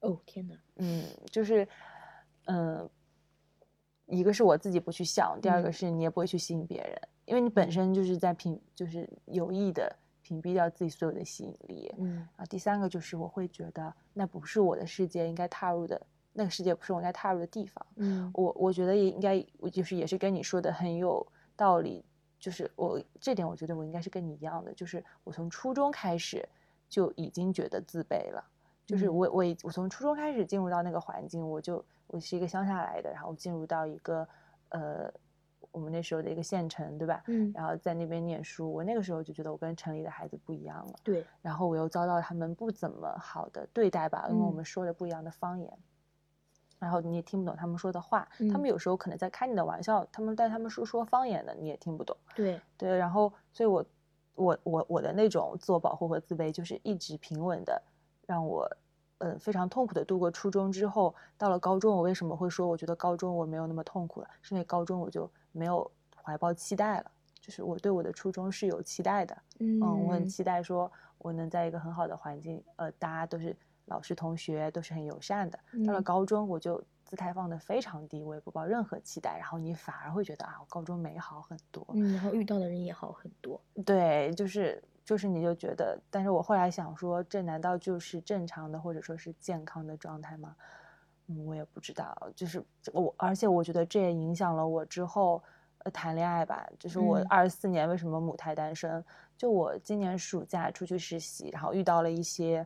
[0.01, 1.67] 哦天哪，嗯，就是，
[2.45, 2.89] 嗯、
[4.09, 11.93] 一个是我自己不去想，第二个嗯是你也不会去吸引别人，因为你本身就是在屏，就是有意的屏蔽掉自己所有的吸引力。
[11.97, 16.01] 嗯啊，第三个就是我会觉得那不是我的世界应该踏入的，
[16.33, 17.85] 那个世界不是我应该踏入的地方。
[17.97, 22.03] 嗯我我觉得也应该，我就是也是跟你说的很有道理，
[22.39, 26.47] 就是我这点我觉得我应该是跟你一样的，就是我从初中开始
[26.87, 28.43] 就已经觉得自卑了，
[28.89, 29.15] 就是嗯。
[29.15, 34.27] 我我我从初中开始进入到那个环境，我就我是一个乡下来的，然后进入到一个
[34.69, 35.13] 呃
[35.71, 37.21] 我们那时候的一个县城，对吧？
[37.27, 40.93] 嗯，然后在那边念书，我那个时候就觉得我跟城里的孩子不一样了。
[41.03, 44.55] 对，然后我又遭到他们不怎么好的对待吧，因为我嗯。
[44.55, 45.71] 们说的不一样的方言，
[46.79, 48.61] 然后你也听不懂他们说的话，他嗯。
[48.61, 52.17] 们有时候可能在开你的玩笑，他们但他们是说方言的，你也听不懂。
[52.33, 53.85] 对，对，然后所以我
[54.33, 57.79] 我我我的那种自我保护和自卑，就是一直平稳的
[58.29, 58.69] 让我。
[59.21, 64.27] 嗯，非常痛苦的度过初中之后，到了高中，我为什么会说我觉得高中我没有那么痛苦了？
[64.41, 65.91] 是因为高中我就没有
[66.23, 67.11] 怀抱期待了，
[67.41, 73.53] 就是我对我的初中是有期待的，嗯嗯，我很期待说我能在一个很好的环境，呃，大家都是
[73.87, 75.59] 老师同学都是很友善的。
[75.85, 81.85] 到了嗯高中，我就姿态放得非常低，我也不抱任何期待，然后你反而会觉得啊，我高中美好很多。
[81.93, 83.59] 嗯，然后遇到的人也好很多。
[83.85, 90.55] 对，就是就是你就觉得，但是我后来想说，这难道就是正常的或者说是健康的状态吗？
[91.25, 95.41] 嗯，我也不知道，就是我，而且我觉得这也影响了我之后
[95.79, 96.63] 呃谈恋爱吧。
[96.77, 99.03] 就是我嗯二十四年为什么母胎单身？
[99.35, 102.63] 就我今年暑假出去实习，然后遇到了一些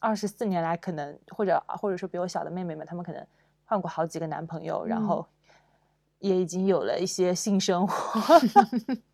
[0.00, 3.26] 二十四年来可能或者或者说比我小的妹妹们，她们可能
[3.66, 5.26] 换过好几个男朋友，然嗯后
[6.20, 8.40] 也已经有了一些性生活。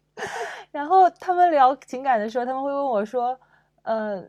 [0.71, 3.39] 然后他们聊情感的时候，他们会问我说
[3.83, 4.23] ：“呃，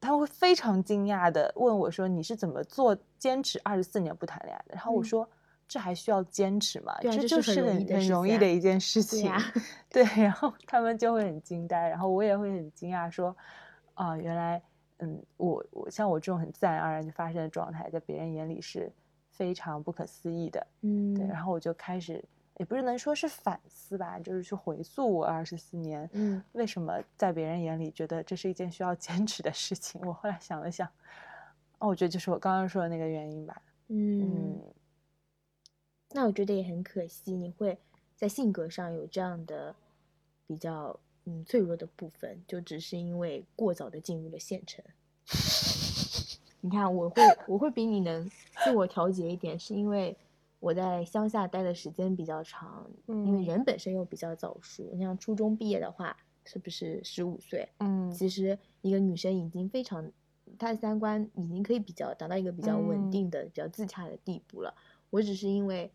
[0.00, 5.28] 他们会非常惊讶的问我说，你是怎么做坚持二十四年不谈恋爱的？”然后我嗯说
[5.66, 6.92] ：“这还需要坚持吗？
[6.92, 9.32] 啊这这就是是很很容易的一件事情。
[9.90, 13.36] 对，然后他们就会很惊呆，然后我也会很惊讶说
[13.94, 14.62] ：“啊，原来，
[14.98, 18.92] 嗯，我我像我这种很自然而然就发生的状态，在别人眼里是
[19.30, 22.24] 非常不可思议的。”嗯，对，然后我就开始，
[22.58, 30.00] 也不是能说是反思吧，就是去回溯我二十四年，嗯为什么在别人眼里觉得这是一件需要坚持的事情。
[30.02, 30.86] 我后来想了想，
[31.78, 33.62] 哦，我觉得就是我刚刚说的那个原因吧。
[33.86, 34.60] 嗯，嗯
[36.10, 37.78] 那我觉得也很可惜，你会
[38.16, 39.74] 在性格上有这样的
[40.46, 44.84] 比较嗯脆弱的部分，就只是因为过早的进入了县城。
[46.60, 48.28] 你看，我会我会比你能
[48.64, 50.16] 自我调节一点，是因为
[50.60, 54.90] 我在乡下待的时间比较长，因为嗯人本身又比较早熟。
[54.92, 57.68] 你像初中毕业的话，是不是十五岁？
[57.78, 60.10] 嗯其实一个女生已经非常，
[60.58, 64.74] 她的三观已经可以比较达到一个比较稳嗯定的、比较自洽的地步了。
[65.10, 65.90] 我只是因为，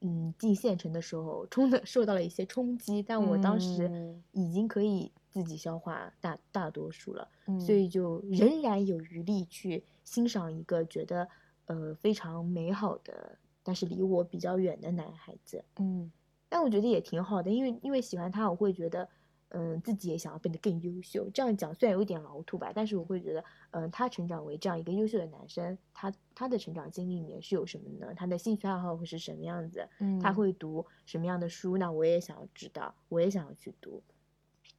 [0.00, 11.28] 嗯，进县城的时候冲的受到了一些冲击，但我当时嗯已经可以自己消化大大多数了，嗯所以就仍然有余力去欣赏一个觉得
[11.66, 13.38] 呃非常美好的，
[13.68, 15.62] 但是离我比较远的男孩子。
[15.76, 16.10] 嗯
[16.48, 19.06] 但我觉得也挺好的，因为因为喜欢他，我会觉得，
[19.50, 21.28] 嗯，自己也想要变得更优秀。
[21.28, 28.14] 这样讲虽然有一点老土吧，但是我会觉得，嗯，他成长为这样一个优秀的男生，他他的成长经历里面是有什么呢？
[28.14, 29.86] 他的兴趣爱好会是什么样子？
[29.98, 31.76] 嗯，他会读什么样的书？
[31.76, 34.02] 那我也想要知道，我也想要去读。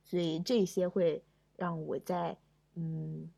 [0.03, 1.23] 所以这些会
[1.55, 2.35] 让我在
[2.73, 3.29] 嗯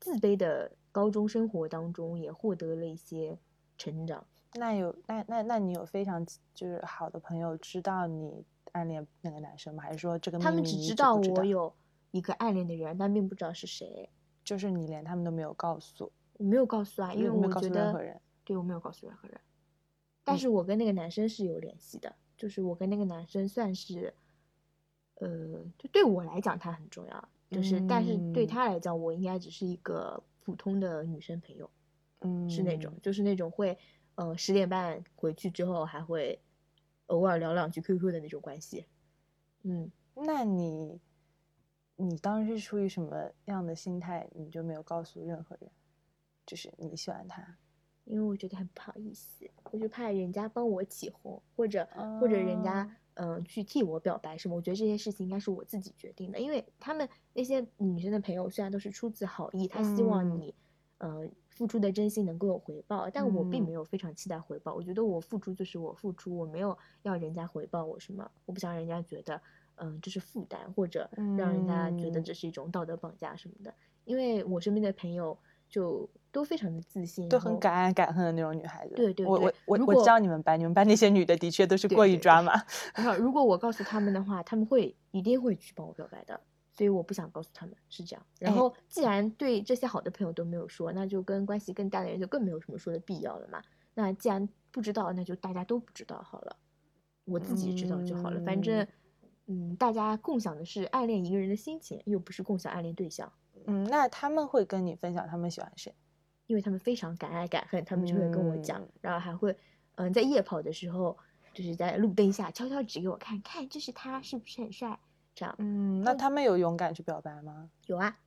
[0.00, 3.38] 自卑的高中生活当中也获得了一些
[3.78, 4.26] 成长。
[4.54, 6.24] 那有那那那你有非常
[6.54, 9.82] 就是好的朋友知道你暗恋那个男生吗？
[9.82, 11.74] 还是说这个他们只知道我有
[12.10, 14.08] 一个暗恋的人，但并不知道是谁。
[14.44, 18.20] 就是你连他们都没有告诉，我没有告诉啊，因为我觉得诉任何人。
[18.44, 19.40] 对我没有告诉任何人。
[20.22, 24.14] 但嗯是我跟那个男生是有联系的，就是我跟那个男生算是，
[25.16, 25.28] 呃，
[25.76, 31.68] 就对我来讲他很重要，就是、但是对嗯他来讲，我应该只是一个普通的女生朋友，
[32.20, 33.76] 嗯，是那种就是那种会，
[34.16, 36.38] 呃，十点半回去之后还会
[37.06, 38.84] 偶尔聊两句 QQ 的那种关系。
[39.62, 41.00] 嗯，那你，
[41.96, 45.70] 你当时是出于什么样的心态，你就没有告诉任何人，
[46.44, 47.56] 就是你喜欢他？
[48.04, 51.86] 因为我觉得很不好意思，我就怕人家帮我起哄，或者、
[52.20, 54.54] 或者人家哦嗯、呃去替我表白什么。
[54.54, 60.54] 我觉得这些事情应该是我自己决定的，因为他们那些女生的朋友虽然都是出自好意，她希望嗯你
[60.98, 64.74] 呃付出的真心能够有回报，但我并嗯没有非常期待回报。
[64.74, 69.40] 我觉得我付出就是我付出，我没有要人家回报我什么，我不想让人家觉得
[69.76, 73.72] 嗯、这是负担，或者让人家觉得嗯这是一种道德绑架什么的。
[74.04, 75.36] 因为我身边的朋友
[75.68, 78.94] 就都非常的自信，都很敢爱敢恨的那种女孩子。
[78.94, 82.52] 对对对我我我我知道你们班，你们班那些女的的确都是过于抓马。
[82.94, 86.40] 然后如果我告诉他们的话，他们会一定会去帮我表白的，
[86.76, 88.26] 所以我不想告诉他们是这样。
[88.38, 93.62] 然哎后既然对这些好的朋友都没有说，那就跟关系更大的人就更没有什么说的必要了嘛。
[93.94, 96.56] 那既然不知道，那就大家都不知道好了，
[97.24, 98.38] 我自己知道就好了。
[98.42, 98.86] 反正，
[99.46, 103.32] 嗯，大家共享的是暗恋一个人的心情，又不是共享暗恋对象，
[103.66, 105.94] 嗯，那他们会跟你分享他们喜欢谁？
[106.46, 109.56] 因为他们非常敢爱敢恨，他们就会跟我讲，嗯然后还会，
[109.94, 111.16] 嗯，在夜跑的时候，
[111.54, 114.98] 就是在路灯下悄悄指给我看，看这是他，是不是很帅？
[115.36, 117.70] 这样嗯，那嗯他们有勇敢去表白吗？
[117.84, 118.18] 有啊，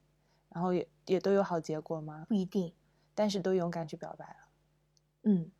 [0.49, 2.25] 然后也也都有好结果吗？
[2.29, 2.71] 不一定，
[3.15, 4.35] 但是都勇敢去表白了。
[5.23, 5.51] 嗯，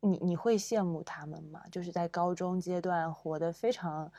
[0.00, 1.62] 你你会羡慕他们吗？
[1.70, 4.10] 就是在高中阶段活得非常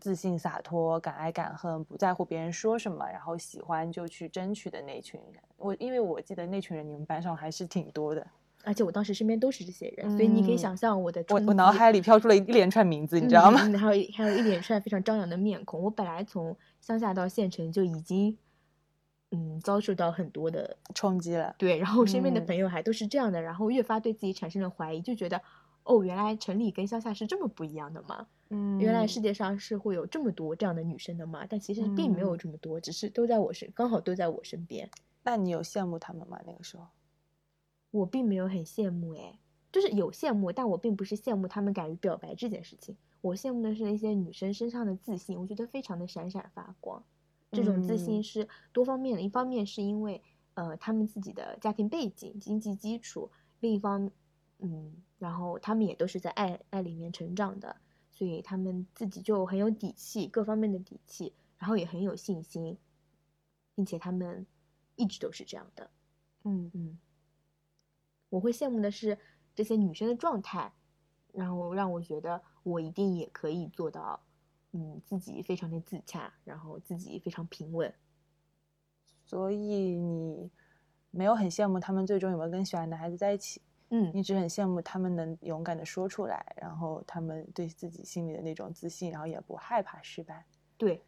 [0.00, 5.40] 自信洒脱、敢爱敢恨，不在乎别人说什么，然后喜欢就去争取的那群人。
[5.56, 8.26] 我因为我记得那群人你们班上还是挺多的，
[8.66, 13.60] 而且我当时身边都是这些人，所以你可以嗯想象我的我我脑海里飘出了一连串名字，你知道吗？
[13.78, 15.80] 还有还有一连串非常张扬的面孔。
[15.80, 18.36] 我本来从乡下到县城就已经，
[19.30, 21.54] 嗯，遭受到很多的冲击了。
[21.56, 25.40] 对，然后身边的嗯朋友还都是这样的，然后越发对自己产生了怀疑，就觉得
[25.84, 28.26] 哦，原来城里跟乡下是这么不一样的吗？
[28.50, 31.46] 嗯，原来世界上是会有这么多这样的女生的吗？
[31.48, 34.90] 但其实并没有嗯这么多，只是都在我身，刚好都在我身边。
[35.22, 36.38] 那你有羡慕他们吗？
[36.44, 36.84] 那个时候？
[37.96, 39.38] 我并没有很羡慕哎，
[39.72, 42.96] 就是有羡慕，但我并不是羡慕他们敢于表白这件事情。
[43.20, 47.02] 我羡慕的是那些女生身上的自信，我觉得非常的闪闪发光。
[47.52, 50.22] 这种自信嗯是多方面的，一方面是因为
[50.54, 53.30] 呃他们自己的家庭背景、经济基础，
[53.60, 54.10] 另一方
[54.58, 57.74] 嗯，然后他们也都是在爱爱里面成长的，
[58.10, 62.76] 所以他们自己就很有底气，各方面的底气，然后也很有信心，
[63.74, 64.46] 并且他们
[64.96, 65.90] 一直都是这样的。
[66.44, 66.98] 嗯嗯，
[68.36, 69.18] 我会羡慕的是
[69.54, 70.70] 这些女生的状态，
[71.32, 74.20] 然后让我觉得我一定也可以做到，
[74.72, 77.90] 嗯，自己非常的自洽，然后自己非常平稳。
[79.24, 79.56] 所以
[79.96, 80.50] 你
[81.10, 90.44] 没有很羡慕他们最终有没有跟喜欢的孩子在一起，嗯你只很羡慕他们能勇敢的说出来，然后他们对自己心里的那种自信，然后也不害怕失败。
[90.76, 91.02] 对，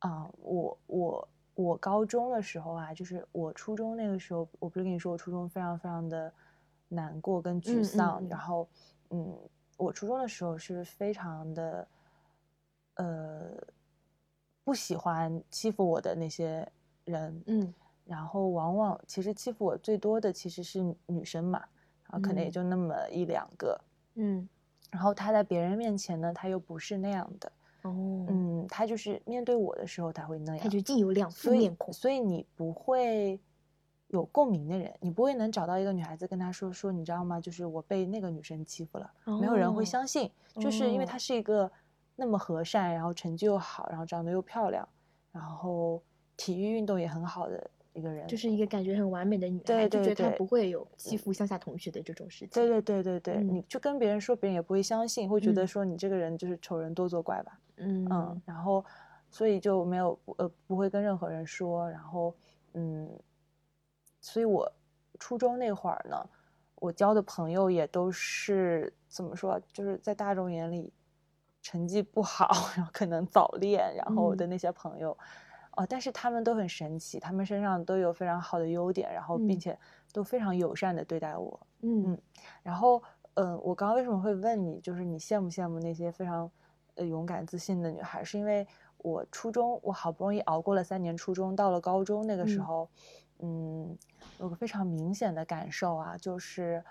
[0.00, 6.32] 啊、我我我高中的时候啊，就是我初中那个时候，我不是跟你说我初中非常非常的
[6.88, 8.28] 难过跟嗯沮嗯丧，嗯。
[8.28, 8.68] 然后
[9.10, 9.38] 嗯，
[9.76, 11.88] 我初中的时候是非常的
[12.94, 13.50] 呃
[14.64, 16.66] 不喜欢欺负我的那些
[17.04, 17.74] 人，嗯。
[18.04, 21.58] 然后往往其实欺负我最多的其实是女生嘛，
[22.10, 22.52] 然后可能也嗯。
[22.52, 23.80] 就那么一两个，
[24.14, 24.48] 嗯。
[24.90, 27.50] 然后他在别人面前呢，他又不是那样的，
[27.84, 31.92] 哦，嗯，他就是面对我的时候，他会那样，他就既有两副所以面孔。
[31.92, 33.38] 所以你不会
[34.08, 37.38] 有共鸣的人，你不会能找到一个女孩子跟他说说，你知道吗？
[37.40, 41.70] 就是我被那个女生欺负了，没有人会哦相信，就是因为哦她是一个
[42.16, 44.88] 那么和善，然后成绩又好，然后长得又漂亮，
[45.30, 46.02] 然后
[46.36, 52.48] 体育运动也很好的一个人，就是一个感觉很完美的女孩，就对对对觉得她不会有欺负乡下同学的这种事情。
[52.50, 57.58] 对对对对对，嗯你就跟别人说，别人也不会相信，会觉得嗯说你这个人就是丑人多作怪吧。
[57.76, 58.84] 嗯嗯，然后
[59.30, 62.34] 所以就没有呃不会跟任何人说，然后
[62.74, 63.08] 嗯，
[64.20, 64.70] 所以我
[65.18, 66.28] 初中那会儿呢，
[66.76, 70.92] 我交的朋友也都是怎么说，就是在大众眼里
[71.62, 75.16] 成绩不好， 然后可能早恋，然后的嗯那些朋友。
[75.76, 79.76] 哦，但是他们都很神奇，他们身上都有非常好的优点，然后并嗯且
[80.12, 81.66] 都非常友善的对待我。
[81.80, 82.16] 嗯
[82.62, 83.02] 然后，
[83.34, 86.48] 嗯，我刚刚为什么会问你，就是你羡不羡慕那些非常
[86.94, 88.22] 呃勇敢自信的女孩？
[88.24, 88.66] 是因为
[88.98, 92.64] 我初中我好不容易熬过了三年初中，到了高中那个时嗯。
[92.64, 92.88] 候，
[93.40, 93.98] 嗯，
[94.38, 96.82] 有个非常明显的感受啊，就是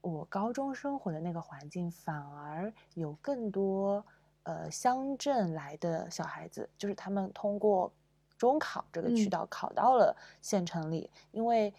[0.00, 4.04] 我高中生活的那个环境反而有更多
[4.44, 7.92] 呃乡镇来的小孩子，就是他们通过
[8.36, 9.30] 中考这个渠嗯。
[9.30, 11.72] 道考到了县城里，因为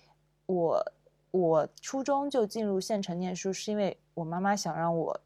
[0.45, 0.91] 我
[1.31, 5.19] 我初中就进入县城念书，是因为我妈妈想让我，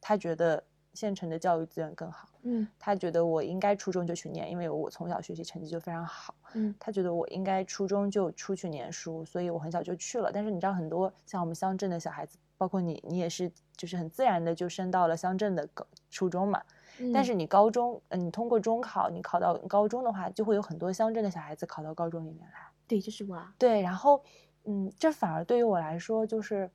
[0.00, 0.62] 她觉得
[0.96, 10.32] 县城的教育资源更好，嗯他觉得我应该初中就去念，因为我从小学习成绩就非常好，嗯他觉得我应该初中就出去念书，所以我很小就去了。
[10.32, 16.62] 但是你知道，很多像我们乡镇的小孩子，包括你，你也是就是很自然的就升到了乡镇的高初中嘛。
[16.98, 22.58] 嗯，但是你高中，嗯，你通过中考，你考到高中的话，就会有很多乡镇的小孩子考到高中里面来。
[22.88, 23.54] 对，就是我啊。
[23.58, 24.22] 对，然后，
[24.64, 26.70] 嗯，这反而对于我来说，就是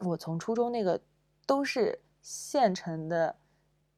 [0.00, 1.00] 我从初中那个
[1.46, 3.34] 都是县城的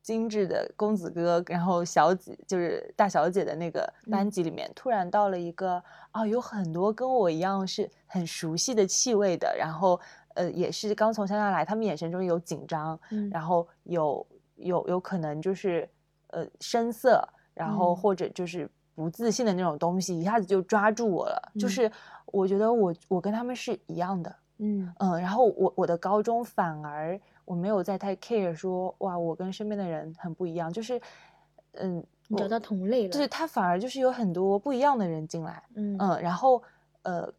[0.03, 9.99] 精致的公子哥，然后小姐就是大小姐的那个班级里面，突然到了一个啊，有很多跟我一样是很熟悉的气味的，然后
[10.35, 13.31] 呃，也是刚从乡下来，他们眼神中有紧张，嗯。
[13.31, 15.89] 然后有有有可能就是
[16.29, 17.97] 呃深色，然后嗯。
[17.97, 21.53] 或者就是不自信的那种东西，一下子就抓住我了。
[21.59, 21.71] 就嗯。
[21.71, 21.93] 是
[22.27, 24.93] 我觉得我我跟他们是一样的，嗯。
[24.99, 31.01] 嗯，然后我我的高中反而我没有在太 care 说哇，我跟身边的人很不一样，就是
[31.73, 32.05] 嗯，
[32.37, 36.63] 找到同类了，就是他反而就是有很多不一样的人进来，嗯嗯，然后
[37.03, 37.31] 呃，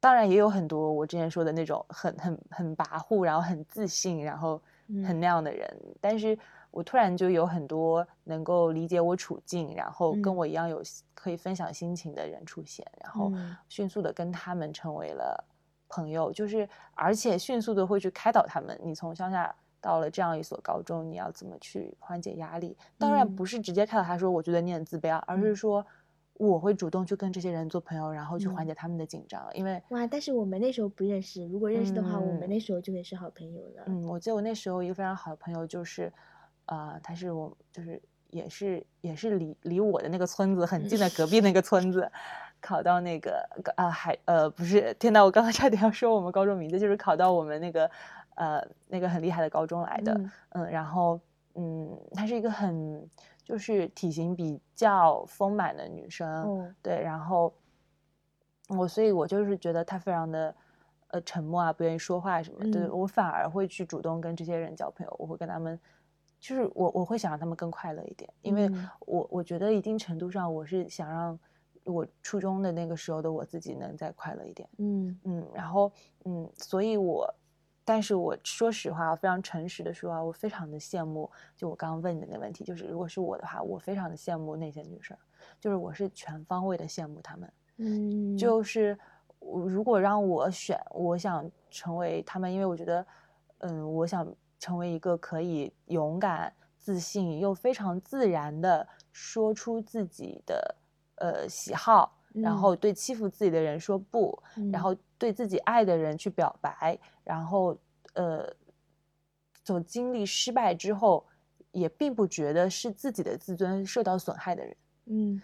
[0.00, 4.60] 当然也有很多我之前说的那种很很很跋扈，然后很自信，然后
[5.02, 5.20] 很嗯。
[5.20, 5.68] 那样的人，
[6.00, 6.36] 但是
[6.70, 10.36] 我突然就有很多能够理解我处境，然后跟嗯。
[10.36, 10.82] 我一样有
[11.14, 13.56] 可以分享心情的人出现，然后嗯。
[13.68, 15.44] 迅速的跟他们成为了
[15.92, 19.54] 朋友，就是而且迅速的会去开导他们，你从乡下。
[19.84, 22.76] 到了这样一所高中，你要怎么去缓解压力？
[22.96, 25.84] 当然嗯不是直接开导他说，我觉得你很自卑啊，而是嗯说
[26.34, 29.44] 我会主动去跟这些人做朋友，然后去缓嗯解他们的紧张。
[29.54, 33.82] 因为，哇，但是我们那时候不认识，如果认识的话，我们嗯那时候就会是好朋友了。
[33.86, 36.12] 嗯，我记得我那时候一个非常好的朋友就是，
[36.66, 42.08] 呃，他是我就是也是也是离离我的那个村子很近的隔壁那个村子，
[42.62, 43.46] 考到那个
[43.76, 47.90] 啊还呃不是，天呐，我刚刚差点要说我们高中名字，就是考到我们那个
[48.36, 50.14] 呃那个很厉害的高中来的。
[50.14, 51.20] 嗯嗯，然后
[51.56, 53.06] 嗯，她是一个很
[53.44, 57.52] 就是体型比较丰满的女生，嗯对，然后
[58.68, 60.54] 我所以，我就是觉得她非常的
[61.08, 65.78] 呃沉默啊，不愿意说话什么的，对嗯我反而会去主动跟这些人交朋友，我会跟他们。
[66.40, 71.38] 就是我我会想让他们更快乐一点，因为嗯我我觉得一定程度上我是想让
[71.84, 74.68] 我初中的那个时候的我自己能再快乐一点。
[74.78, 75.92] 嗯嗯，然后
[76.24, 77.28] 嗯，所以我，
[77.84, 85.16] 但是我说实话，非常诚实的说啊，我非常的羡慕，就我刚刚问你的那个问题，就是如果是我的话，我非常的羡慕那些女生，
[85.58, 88.96] 就是我是全方位的羡慕她们，嗯，就是
[89.40, 93.06] 我如果让我选，我想成为她们，因为我觉得，
[93.58, 100.76] 嗯，我想成为一个可以勇敢、自信又非常自然的说出自己的
[101.22, 102.56] 呃喜好，然嗯。
[102.56, 104.36] 后对欺负自己的人说不，
[104.70, 104.82] 然嗯。
[104.82, 107.78] 后对自己爱的人去表白，然后
[108.14, 108.52] 呃，
[109.64, 111.24] 总经历失败之后，
[111.70, 114.76] 也并不觉得是自己的自尊受到损害的人。
[115.06, 115.42] 嗯。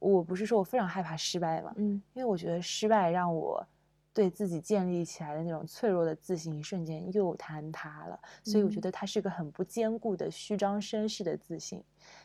[0.00, 2.02] 我不是说我非常害怕失败嘛，嗯。
[2.14, 3.64] 因为我觉得失败让我
[4.12, 11.82] 对自己建立起来的那种脆弱的自信一瞬间又坍塌了，所以我觉嗯得它是个很不坚固的虚张声势的自信。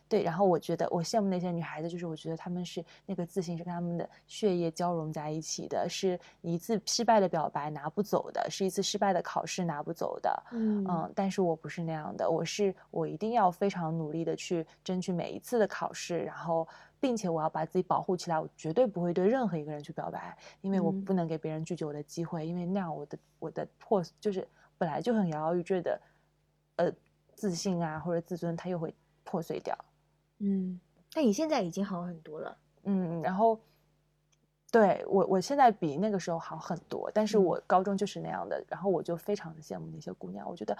[0.07, 10.43] 对，然后我觉得我羡慕那些女孩子，就是我觉得她们是那个自信是跟她们的血液交融在一起的，是一次失败的表白拿不走的，是一次失败的考试拿不走的。
[10.51, 16.67] 嗯嗯，但是我不是那样的，我是我一定要非常努力的去争取每一次的考试，然后
[17.05, 26.01] 并且我要把自己保护起来，我绝对不会对任何一个人去表白，因为我嗯不能给别人拒绝我的机会，因为那样我的我的破就是本来就很摇摇欲坠的，
[26.77, 26.91] 呃，
[27.35, 28.91] 自信啊或者自尊，它又会
[29.23, 29.77] 破碎掉。
[30.39, 30.79] 嗯，
[31.13, 32.57] 但你现在已经好很多了。
[32.85, 33.59] 嗯，然后
[34.71, 40.75] 对我我现在比那个时候好很多，但是嗯我高中就是那样的，然后我就非常的羡慕那些姑娘，我觉得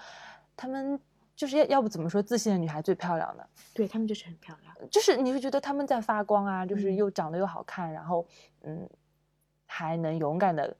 [0.56, 0.98] 她们
[1.36, 3.46] 就是要要不怎么说自信的女孩最漂亮呢？
[3.74, 4.74] 对她们就是很漂亮。
[4.90, 8.26] 就是你会觉得她们在发光啊，就是嗯又长得又好看，然后
[8.62, 8.88] 嗯
[9.66, 10.74] 还能勇敢的，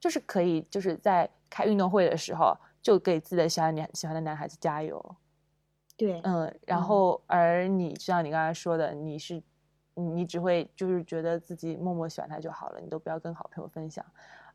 [0.00, 5.16] 就是可以就是在开运动会的时候就给自己的喜欢女喜欢的男孩子加油，
[5.96, 9.42] 对，嗯，然嗯后而你就像你刚才说的，你是
[9.94, 14.04] 你你只会就是觉得自己默默喜欢他就好了，你都不要跟好朋友分享。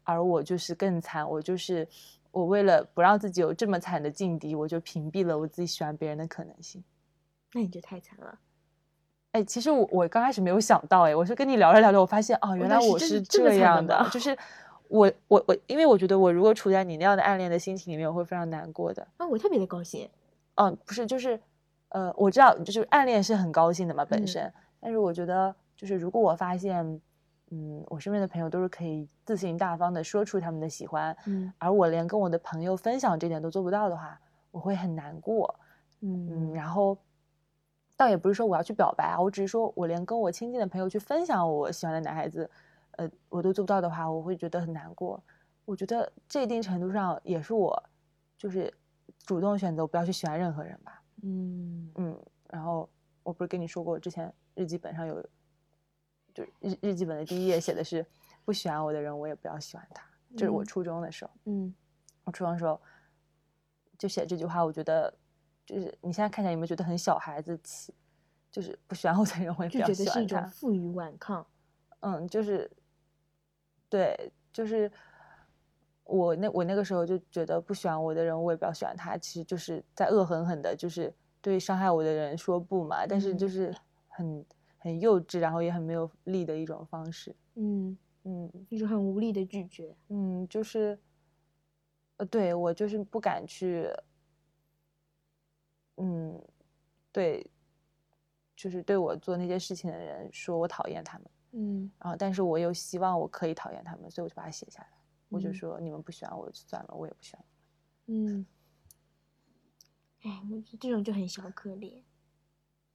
[0.05, 1.87] 而我就是更惨，我就是
[2.33, 6.83] 我为了不让自己有这么惨的境地，我就屏蔽了我自己喜欢别人的可能性。
[7.53, 8.39] 那你就太惨了。
[9.33, 14.35] 哎，其实我我刚开始没有想到，哎，我是跟你聊着聊着，我发现哦，原来我是这样的，的就是
[14.87, 19.07] 我我我，因为我觉得我如果处在你那样的暗恋的心情里面，我会非常难过的。
[19.17, 20.09] 啊，我特别的高兴。
[20.55, 21.39] 嗯，不是，就是，
[21.89, 24.53] 呃，我知道，就是暗恋是很高兴的嘛，本嗯身。
[24.79, 26.99] 但是我觉得，就是如果我发现，
[27.55, 35.53] 嗯，我身边的朋友都是可以自信大方的说出他们的喜欢，嗯而我连跟我的朋友分享这点都做不到的话，我会很难过。
[36.01, 36.97] 嗯，嗯然后，
[37.95, 42.49] 倒也不是说我要去表白啊，我只是说我连跟我亲近的朋友去分享我喜欢的男孩子，
[42.97, 45.23] 呃，我都做不到的话，我会觉得很难过。
[45.63, 47.83] 我觉得这一定程度上也是我，
[48.35, 48.73] 就是
[49.25, 51.01] 主动选择不要去喜欢任何人吧。
[51.21, 52.89] 嗯嗯，然后
[53.21, 55.23] 我不是跟你说过，之前日记本上有，
[56.33, 58.05] 就日日记本的第一页写的是
[58.43, 60.03] 不喜欢我的人，我也不要喜欢他。
[60.35, 61.73] 这是我嗯初中的时候，嗯
[62.23, 62.81] 我初中的时候
[63.97, 65.13] 就写这句话，我觉得
[65.65, 67.93] 就是你现在看起来有没有觉得很小孩子气？
[68.51, 70.27] 就是不喜欢我的人我也比较就觉得是一。
[70.27, 71.45] 种负隅顽抗。
[72.01, 72.69] 嗯，就是，
[73.89, 74.91] 对，就是
[76.03, 81.11] 我那我那个时候就觉得不喜欢我的人，我也比较喜欢他，其实就是在恶狠狠的，就是
[81.41, 83.75] 对伤害我的人说不嘛，但是就嗯是
[84.07, 84.45] 很
[84.83, 87.33] 很幼稚，然后也很没有力的一种方式。
[87.55, 89.95] 嗯，嗯就是很无力的拒绝。
[90.09, 90.99] 嗯，就是，
[92.17, 93.87] 呃，对我就是不敢去，
[95.95, 96.37] 嗯，
[97.13, 97.49] 对，
[98.57, 101.27] 就是对我做那些事情的人说我讨厌他们。
[101.53, 104.89] 嗯然后，但是我又希望我可以讨厌他们，所以我就把它写下来。
[105.29, 107.45] 我就嗯说你们不喜欢我就算了，我也不喜欢。
[108.07, 108.45] 嗯，
[110.23, 112.01] 哎，我这种就很小可怜。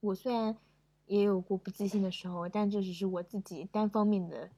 [0.01, 0.55] 我虽然
[1.09, 4.49] 也有过不自信的时候，但这只是我自己单方面的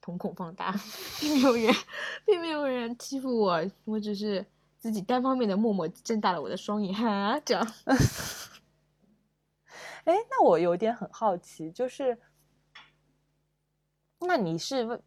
[0.00, 0.74] 瞳孔放大，
[1.20, 1.74] 并没有人，
[2.24, 4.44] 并没有人欺负我，我只是
[4.78, 7.66] 自己单方面的默默睁大了我的双眼，哈，这样。
[10.04, 12.16] 哎，那我有点很好奇，就是，
[14.20, 14.98] 那你是为，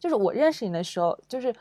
[0.00, 1.54] 就是我认识你的时候，就是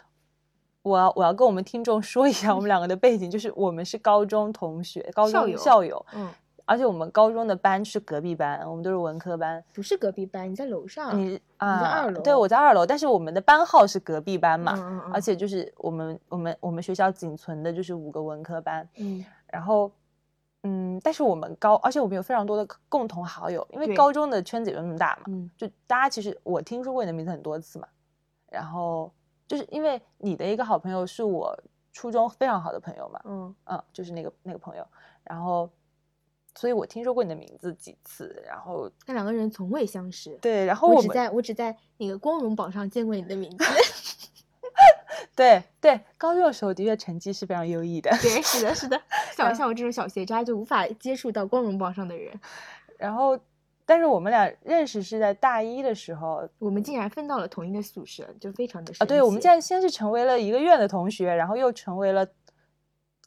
[0.81, 6.33] 我要我要跟我们听众说一下我们两个的背景，就是我们是高中同学，高中校友校友，嗯，
[6.71, 9.61] 而且我们高中的班是隔壁班，我们都是文科班。
[9.73, 11.19] 不是隔壁班，你在楼上。
[11.19, 19.91] 你啊，二楼对，我在二楼，但是我们的班号是隔壁班嘛，嗯嗯嗯而且就是我们我们我们学校仅存的就是五个文科班，嗯然后，
[20.63, 27.87] 嗯，但是我们高，而且我们有非常多的共同好友，因为高中的圈子也就那么大嘛，嗯就大家其实我听说过你的名字很多次嘛，
[28.49, 29.11] 然后
[29.45, 31.53] 就是因为你的一个好朋友是我
[31.91, 34.87] 初中非常好的朋友嘛，嗯嗯，就是那个那个朋友，
[35.25, 35.69] 然后，
[36.55, 40.37] 所以我听说过你的名字几次，然后那两个人从未相识。
[40.41, 43.65] 对，然后我只我们在我只在那个光荣榜上见过你的名字。
[45.35, 48.99] 对对高中的时候的确成绩是非常优异的，对，是的，是的。
[49.35, 52.33] 像像我这种小学渣就无法接触到光荣榜上的人，
[52.97, 53.37] 然后，
[53.85, 62.27] 但是我们俩认识是在大一的时候，我们竟然分到了同一个宿舍，就非常的啊，对，我们这竟然先是成为了一个院的同学，然后又成为了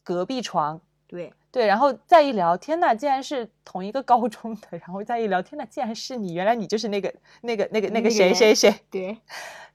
[0.02, 9.16] 隔壁床，对对，然后再一聊，天呐，竟然是同一个高中的，然后再一聊，天呐，竟然是你，原来你就是那个那个那个那个谁谁谁，对，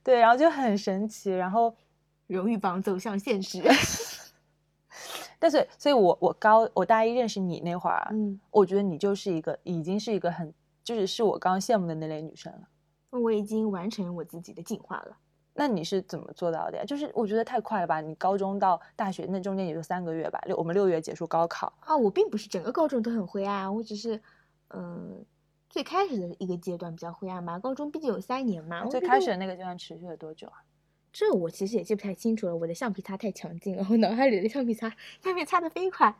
[0.04, 1.74] 对，然后就很神奇，然后
[2.26, 3.62] 荣誉榜走向现实。
[5.40, 10.52] 但是，所以我我高我大一认识你那会儿啊，嗯，我觉得你就是一个已经是一个很
[10.84, 12.60] 就是是我刚刚羡慕的那类女生了。
[13.08, 15.16] 我已经完成我自己的进化了。
[15.60, 16.84] 那你是怎么做到的呀？
[16.86, 18.00] 就是我觉得太快了吧！
[18.00, 24.18] 你高中到大学那中间也就三个月吧，六我们六月结束高考，啊，我并不是整个高中都很灰暗，我只是，
[24.68, 25.22] 嗯、
[25.68, 27.58] 最开始的一个阶段比较灰暗嘛。
[27.58, 30.64] 高中毕竟有三年嘛，最开始的那个阶段持续了多久啊？
[31.12, 34.90] 这我其实也记不太清楚了，我的橡皮擦太强劲了，我脑海里的橡皮擦
[35.22, 36.16] 橡皮擦的飞快。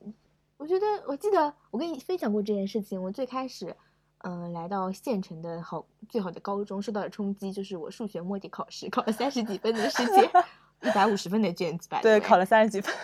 [0.00, 0.12] 嗯
[0.56, 3.76] 我觉得我记得我跟你分享过这件事情，我最开始，
[4.22, 10.30] 嗯、来到县城的好最好的高中，受到的冲击就是我数学摸底考试考了三十几分的事情，
[10.82, 12.94] 一百五十分的卷子吧，对，考了三十几分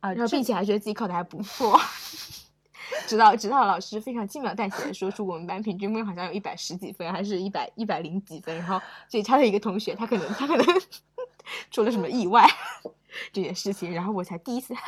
[0.00, 1.78] 啊，然后并且还觉得自己考的还不错。
[3.06, 10.66] 直到直到老师非常轻描淡写的说出我们班平均分好像有一百十几分，还是一百一百零几分，然后最差的一个同学他可能他可能
[11.70, 12.44] 出了什么意外
[13.32, 14.82] 这件事情，然后我才第一次哈，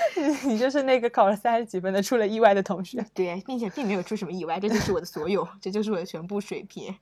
[0.46, 3.04] 你就是那个考了三十几分的出了意外的同学。
[3.14, 6.94] 对，并且并没有出什么意外，这就是我的所有，这就是我的全部水平，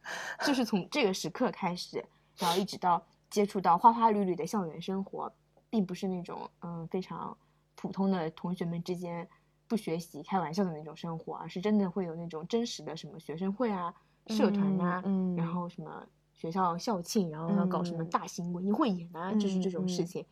[0.44, 2.05] 就是从这个时刻开始，
[2.38, 5.32] 然后一直到接触到花花绿绿的校园生活，
[5.68, 7.36] 并不是那种嗯非常
[7.74, 9.28] 普通的同学们之间
[9.68, 13.93] 不学习开玩笑的那种生活，而是真的会有那种真实的什么学生会啊、
[14.28, 20.24] 社团啊，嗯嗯然后什么学校校庆，然后要搞什么嗯大型文艺汇演啊，就是这种事情，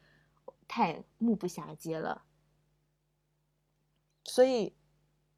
[0.69, 2.23] 太目不暇接了。
[4.25, 4.73] 所以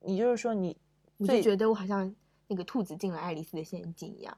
[0.01, 0.77] 你就是说你
[1.19, 2.15] 就觉得我好像
[2.47, 4.37] 那个兔子进了爱丽丝的陷阱一样。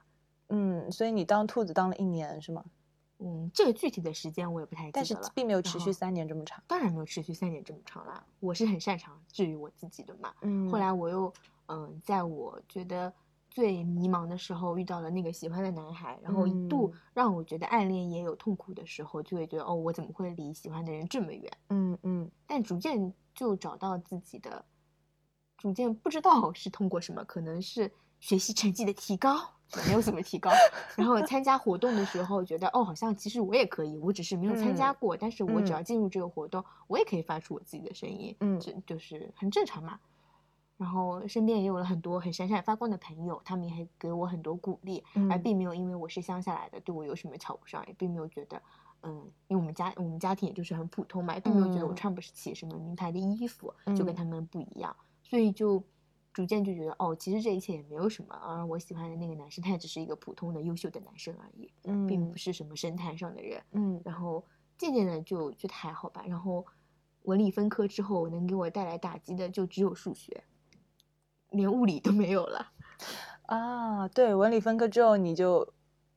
[0.49, 2.65] 嗯，所以你当兔子当了一年是吗？
[3.19, 5.33] 嗯，这个具体的时间我也不太记但是得。
[5.35, 6.63] 并没有持续三年这么长。
[6.67, 8.25] 当然没有持续三年这么长啦。
[8.41, 10.33] 我是很擅长治愈我自己的嘛。
[10.43, 11.33] 嗯后来我又
[11.67, 13.13] 嗯、在我觉得
[13.51, 21.51] 最迷茫的时候遇到了那个喜欢的男孩，然后一度嗯让我觉得暗恋也有痛苦的时候，就会觉得哦，我怎么会离喜欢的人这么远？
[21.71, 24.65] 嗯嗯但逐渐就找到自己的，
[25.57, 29.39] 逐渐不知道是通过什么，可能是学习成绩的提高，
[29.77, 30.51] 也没有怎么提高。
[30.97, 39.99] 然后参加活动的时候，觉得哦，好像其实我也可以，我只是没有参加嗯过，但是我只嗯要进入这个活动，我也可以发出我自己的声音，嗯这就是很正常嘛。
[40.79, 45.43] 然后身边也有了很多很闪闪发光的朋友，他们也给我很多鼓励，而嗯。
[45.43, 48.63] 并没有因为我是乡下来的对我有什么瞧不上，也并没有觉得
[49.03, 49.13] 嗯，
[49.49, 51.97] 因为我们家我们家庭也就是很普通嘛，也并没有觉得我嗯。
[51.97, 54.17] 穿不起什么名牌的衣服，就跟嗯。
[54.17, 55.83] 他们不一样，所以就
[56.33, 61.69] 逐渐就觉得哦，其实这一切也没有什么，而我喜欢的那个男生他也只是一个普通的优秀的男生而已，
[62.07, 62.31] 并嗯。
[62.31, 63.61] 不是什么神坛上的人。
[63.73, 64.01] 嗯。
[64.05, 64.45] 然后
[64.77, 66.23] 渐渐的就觉得还好吧。
[66.27, 66.65] 然后
[67.23, 70.43] 文理分科之后，能给我带来打击的就只有数学，
[71.51, 72.67] 连物理都没有了。
[73.47, 75.67] 啊，对，文理分科之后，你就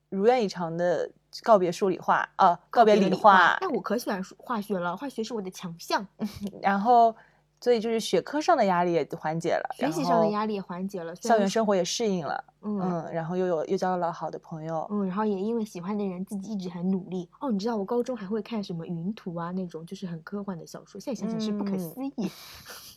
[0.09, 1.09] 如愿以偿的
[1.43, 6.05] 告别数理化啊，告别别理理化，但我可喜欢数化学了，化学是我的强项，
[6.61, 7.15] 然后
[7.61, 17.29] 所以就是学科上的压力也缓解了，学习上的压力也缓解了，校园生活也适应了，嗯嗯，然后又有又交到了好的朋友，嗯，然后也因为喜欢的人自己一直很努力。
[17.39, 22.13] 哦，你知道我高中还会看什么云图啊那种，就是很科幻的小说，现在想想是不可嗯思议。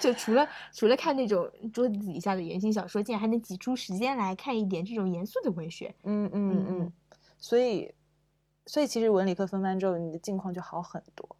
[0.00, 5.94] 就除了除了看那种桌子底下的言情小说，竟然还能挤出时间来看一点这种严肃的文学。
[6.04, 6.92] 嗯嗯嗯嗯，
[7.38, 7.94] 所以
[8.66, 11.36] 所以其实文理科分班之后，你的境况就好很多，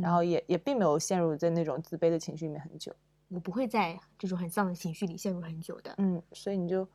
[0.00, 2.94] 然后嗯也也并没有陷入在那种自卑的情绪里面很久，
[3.28, 5.94] 我不会在这种很丧的情绪里陷入很久的。
[5.98, 6.86] 嗯，所以你就。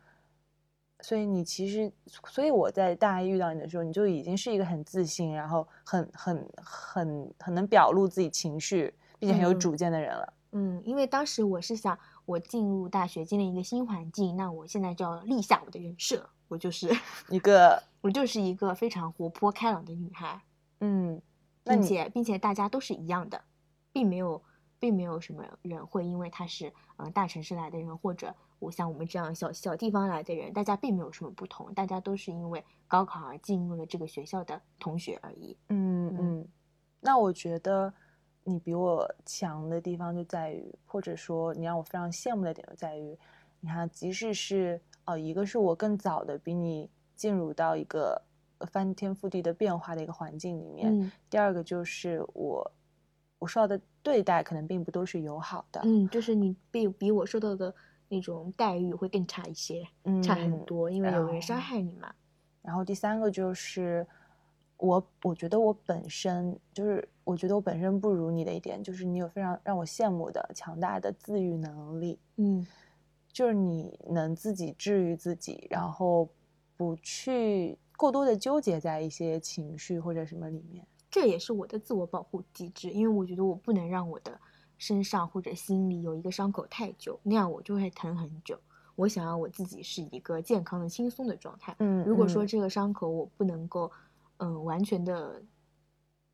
[1.01, 1.89] 所以你其实，
[2.27, 10.33] 所以我在大一遇到你的时候，你就已经是一个很自信，然后很很很很能表露自己情绪，并且很有嗯主见的人了。
[10.33, 10.38] 嗯，
[10.83, 16.89] 因为当时我是想，我进入大学，进了一个新环境，那我现在就要立下我的人设，我就是
[17.29, 20.41] 一个，我就是一个非常活泼开朗的女孩。
[20.79, 21.21] 嗯，
[21.63, 23.41] 并且并且大家都是一样的，
[23.91, 24.41] 并没有
[24.79, 35.55] 并没有什么人会因为他是嗯、呃大城市来的人，或者我像我们这样小小地方来的人，大家并没有什么不同，大家都是因为高考而进入了这个学校的同学而已。
[35.67, 36.47] 嗯嗯嗯，
[37.01, 37.93] 那我觉得
[38.49, 43.17] 你比我强的地方就在于，或者说你让我非常羡慕的点就在于，
[43.59, 48.21] 你看，即使是呃，一个是我更早的比你进入到一个
[48.57, 52.71] 呃翻天覆地的变化的一个环境里面，嗯第二个就是我
[53.37, 57.73] 我受到的对待可能并不都是友好的，嗯，就是你比比我受到的
[58.07, 62.13] 那种待遇会更差一些，嗯，差很多，因为有人伤害你嘛。
[62.61, 64.05] 然后第三个就是
[64.79, 72.65] 我，我觉得我本身就是，我觉得我本身不如你的一点，就是你有非常让我羡慕的强大的自愈能力，嗯
[73.31, 76.27] 就是你能自己治愈自己，然后
[76.75, 80.85] 不去过多的纠结在一些情绪或者什么里面。
[81.11, 84.39] 这也是我的自我保护机制，因为我觉得我不能让我的
[84.77, 88.57] 身上或者心里有一个伤口太久，那样我就会疼很久。
[88.95, 91.75] 我想要我自己是一个健康的、轻松的状态。
[91.79, 93.91] 嗯如果说这个伤口我不能够，嗯，
[94.63, 95.41] 完全的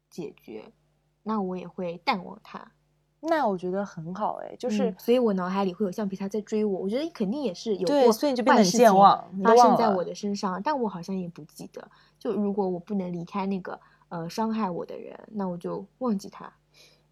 [0.09, 0.71] 解决，
[1.23, 2.71] 那我也会淡忘他。
[3.27, 6.81] 那我觉得很好哎，就是、嗯所以我脑海里会有橡皮擦在追我。
[6.81, 11.89] 我觉得肯定也是有对过所以你就变得健忘发生在我的身上，但我好像也不记得。
[12.19, 13.79] 就如果我不能离开那个
[14.09, 16.53] 呃伤害我的人，那我就忘记他。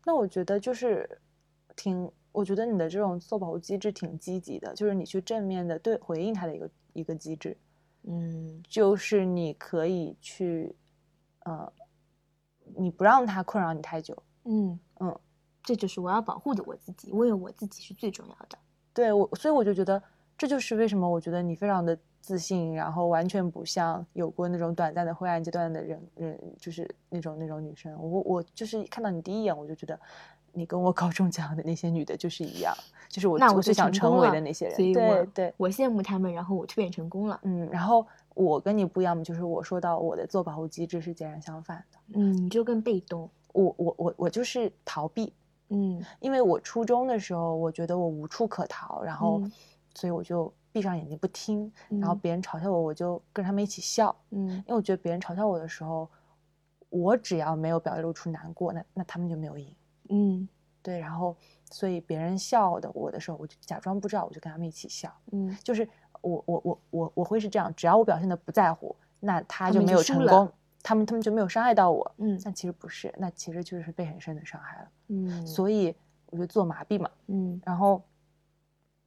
[0.05, 1.09] 那我觉得就是
[1.75, 7.57] 挺，我觉得你的这种自我保护机制挺积极的，就是你去正面的对回应他的一个一个机制。
[8.05, 10.75] 嗯就是你可以去，
[11.43, 11.71] 呃，
[12.75, 14.15] 你不让它困扰你太久。
[14.45, 15.19] 嗯嗯，
[15.63, 18.57] 这就是我要保护的我自己，我有我自己是最重要的。
[18.93, 20.01] 对我，所以我就觉得
[20.37, 27.93] 这就是为什么我觉得你非常的自信，然后完全不像有过那种短暂的灰暗阶段的人，人就是那种那种女生。
[27.99, 29.99] 我我就是看到你第一眼，我就觉得
[30.51, 32.73] 你跟我高中讲的那些女的就是一样，
[33.09, 34.93] 就是我那我最想成为的那些人。
[34.93, 37.39] 对我对，我羡慕他们，然后我蜕变成功了。
[37.43, 41.99] 嗯，然后我跟你不一样嘛，就是我说到我的自我保护机制是截然相反的。
[42.15, 43.29] 嗯，你就更被动。
[43.53, 45.33] 我我我我就是逃避，
[45.69, 46.03] 嗯。
[46.19, 49.51] 因为我初中的时候，我觉得我无处可逃，然后，嗯
[49.95, 54.49] 所以我就闭上眼睛不听，然后嗯别人嘲笑我，我就跟他们一起笑，嗯。
[54.49, 56.09] 因为我觉得别人嘲笑我的时候，
[56.89, 59.75] 我只要没有表露出难过，那那他们就没有赢，
[60.09, 60.47] 嗯。
[60.81, 61.33] 对，然后
[61.71, 65.55] 所以别人笑的我的时候，我就假装不知道，我就跟他们一起笑，嗯。
[65.63, 65.87] 就是
[66.23, 70.51] 我我我我我会是这样，只要我表现的不在乎，那他他就没有成功，
[70.81, 72.39] 他们他们就没有伤害到我，嗯。
[72.43, 74.87] 但其实不是，那其实就是被很深的伤害了。
[75.09, 75.93] 嗯，所以
[76.27, 77.61] 我就自我麻痹嘛，嗯。
[77.65, 78.01] 然后，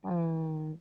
[0.02, 0.78] 嗯，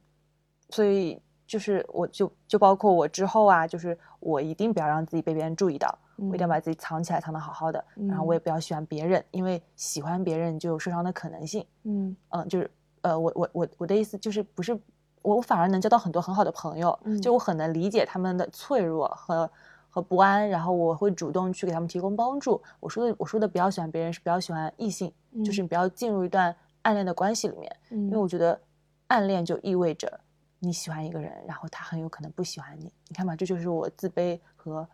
[0.69, 12.15] 所以就是我就就包括我之后啊，就是我一定不要让自己被别人注意到，我一定要把自己藏起来，藏得好好的，然后我也嗯不要喜欢别人，因为喜欢别人就有受伤的可能性，嗯。
[12.29, 12.69] 嗯，就是
[13.01, 14.77] 呃，我我我我的意思就是不是
[15.25, 19.49] 我反而能交到很多很好的朋友，嗯就我很能理解他们的脆弱和
[19.89, 22.61] 和不安，然后我会主动去给他们提供帮助。
[22.79, 25.11] 我说的我说的比较喜欢别人是比较喜欢异性，
[25.43, 28.59] 就是嗯你不要进入一段暗恋的关系里面，嗯，因为我觉得
[29.07, 30.19] 暗恋就意味着
[30.59, 32.91] 你喜欢一个人，然后他很有可能不喜欢你。
[33.07, 34.87] 你看嘛，这就是我自卑和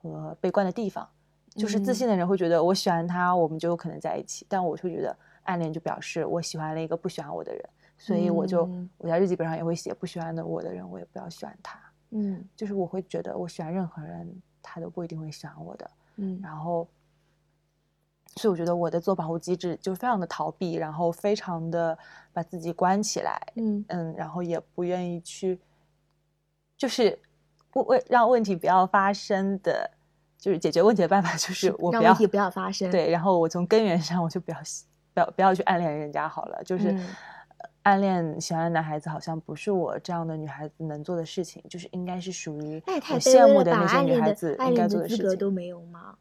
[0.00, 1.08] 和悲观的地方。
[1.56, 4.44] 就是自信的人会觉得我喜欢他，我们就有可能在一起。
[4.48, 7.62] 但我会觉得暗恋就表示我喜欢了一个不喜欢我的人，
[7.96, 11.78] 所以我就嗯我在日记本上也会写不喜欢的我的人，我也不要喜欢他。
[12.16, 15.90] 嗯就是我会觉得我喜欢任何人，他都不一定会喜欢我的。
[16.16, 16.86] 嗯然后，
[18.36, 21.98] 所以我觉得我的自我保护机制就非常的逃避，然后非常的
[22.32, 25.58] 把自己关起来，嗯嗯，然后也不愿意去，
[26.76, 27.18] 就是
[27.72, 29.90] 不为让问题不要发生的，
[30.38, 34.58] 就是解决问题的办法就是我不要让问题不要发生。，对，然后我从根源上我就不要
[35.14, 36.96] 不要不要去暗恋人家好了，就是。
[37.84, 43.46] 暗恋喜欢的男孩子好像不是我这样的女孩子能做的事情，就是应该是属于我羡！
[43.46, 45.24] 慕的那些女孩子应该做的事情。
[45.24, 46.16] 格都没有吗？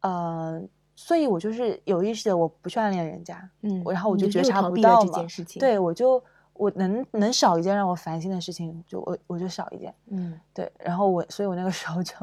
[0.00, 0.62] 呃，
[0.94, 6.22] 所以我就是有意识的，我不去暗恋人家，嗯，我然后我就觉察不到嘛这件事情。，对我就
[6.52, 12.14] 我能能少一件让我烦心的事情，就我我就少一件，嗯，对，然后我所以我那个时候就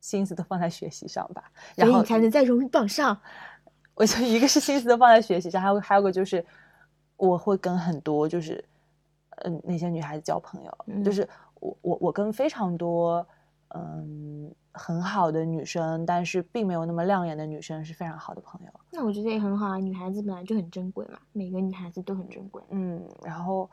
[0.00, 1.44] 心思都放在学习上吧，
[1.74, 3.18] 然后你才能在荣誉榜上。
[3.94, 6.44] 我就一个是心思都放在学习上，还有还有个就是
[7.16, 8.62] 我会跟很多就是
[9.44, 10.70] 嗯那些女孩子交朋友，
[11.02, 11.28] 就嗯是
[11.60, 13.26] 我我我跟非常多
[13.68, 18.72] 嗯很好的女生，但是并没有那么亮眼的女生是非常好的朋友。
[18.90, 22.62] 那我觉得也很好啊，女孩子本来就很珍贵嘛，每个女孩子都很珍贵。
[22.70, 23.70] 嗯，然后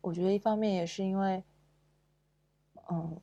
[0.00, 1.44] 我觉得一方面也是因为，
[2.90, 3.20] 嗯，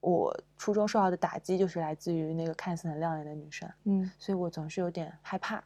[0.00, 5.56] 我初中受到的打击就是来自于那个看似很亮眼的女生，嗯，所以我总是有点害怕，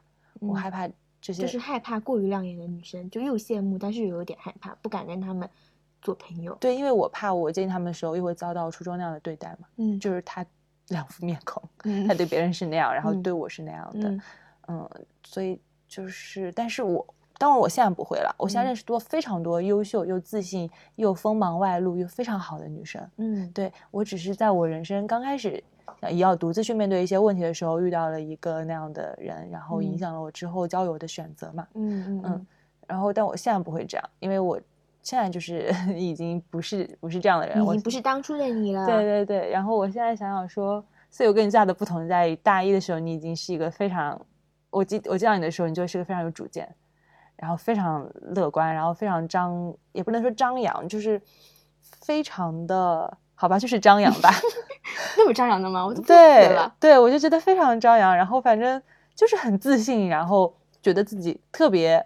[0.40, 0.88] 我嗯害怕
[1.22, 5.48] 这些，就是害怕过于亮眼的女生，就又羡慕，但是又有点害怕，不敢跟她们
[6.02, 6.54] 做朋友。
[6.60, 10.44] 对，因为我怕我见他们的时候又会遭到初中那样的对待嘛，嗯，就是她
[10.90, 14.22] 两副面孔，嗯他对别人是那样，然后嗯对我是那样的，嗯
[14.66, 14.90] 嗯，
[15.22, 15.58] 所以
[15.88, 17.06] 就是，但是我
[17.38, 23.00] 当然我现在不会了，我现在嗯认识多非常多优秀又自信又锋芒外露又非常好的女生。
[23.16, 25.71] 嗯对我只是在我人生刚开始呃
[26.10, 31.66] 也要独自去面对一些问题的时候，遇到了一个那样的人，然后影嗯响了我之后交友的选择嘛。
[31.74, 32.46] 嗯嗯嗯
[32.88, 34.60] 然后，但我现在不会这样，因为我
[35.02, 38.84] 现在就是 已经不是不是这样的人，我已经不是当初的你了。
[38.84, 44.20] 对对对，然后我现在想想说，所以我跟你最大的不同在于，大一的时候你已经是一个非常，
[44.70, 46.68] 我记我见到你的时候，你就是个非常有主见，
[47.36, 51.20] 然后非常乐观，然后非常张，也不能说张扬，就是
[51.80, 54.30] 非常的好吧，就是张扬吧。
[55.18, 55.86] 那么张扬的吗？
[55.86, 56.74] 我都对了。
[56.80, 58.80] 对，我就觉得非常张扬，然后反正
[59.14, 62.04] 就是很自信，然后觉得自己特别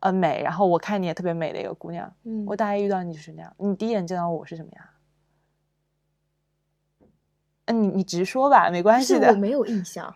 [0.00, 2.12] 呃美，然后我看你也特别美的一个姑娘。
[2.24, 4.84] 嗯，我大概遇到你就是那样，你第一眼见到我是什么样？
[7.66, 10.14] 嗯，你你直说吧，没关系的，我没有印象。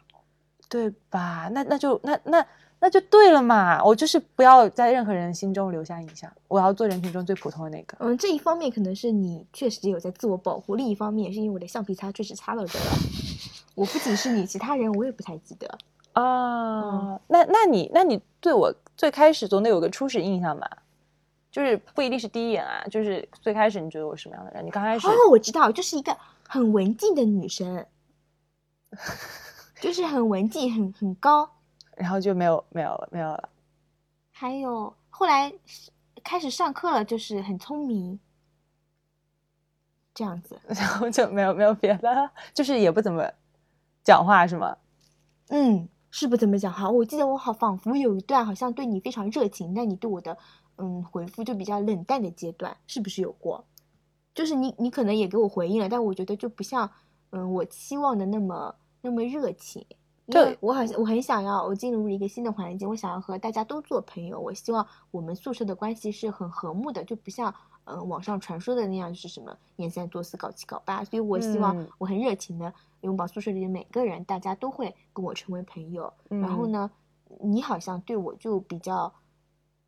[0.69, 1.49] 对吧？
[1.53, 2.45] 那那就那那
[2.79, 7.97] 那就对了嘛，我就是不要在任何人心中留下印象，我要做人群中最普通的那个。
[8.01, 12.85] 嗯，这一方面可能是你确实有在自我保护，另一方面也是因为我的橡皮擦确实擦到这了。
[13.75, 15.67] 我不仅是你，其他人我也不太记得。
[16.13, 20.71] 啊，那那你那你对我最开始总得有个初始印象吧？
[21.51, 24.65] 就是不一定是第一眼啊，就是最开始你觉得我是什么样的人？
[24.65, 26.15] 你刚开始哦，我知道，就是一个
[26.47, 27.85] 很文静的女生，
[29.81, 31.51] 就是很文静，很很高。
[31.97, 33.49] 然后就没有没有了没有了。
[34.31, 35.53] 还有后来
[36.23, 38.21] 开始上课了，就是很聪明，
[40.15, 40.61] 这样子。
[40.69, 43.29] 然后就没有没有别的了，就是也不怎么
[44.05, 44.77] 讲话是吗？
[45.49, 46.91] 嗯，是不怎么讲话。
[46.91, 50.37] 我记得我好仿佛有一段好像对你非常热情，但你对我的
[50.77, 53.65] 嗯回复就比较冷淡的阶段，是不是有过？
[54.35, 56.91] 就是你你可能也给我回应了，但我觉得就不像
[57.31, 59.87] 嗯我期望的那么那么热情。
[60.29, 64.41] 对我好像我很想要，我进入一个新的环境，我想要和大家都做朋友。
[64.41, 67.55] 我希望我们宿舍的关系是很和睦的，就不像
[67.85, 71.05] 嗯、呃网上传说的那样，就是什么念三多四、搞七搞八。
[71.05, 72.73] 所以我希望嗯我很热情的
[73.03, 76.13] 拥抱宿舍里的每个人，大家都会跟我成为朋友。
[76.29, 76.91] 然后嗯呢，
[77.41, 79.13] 你好像对我就比较，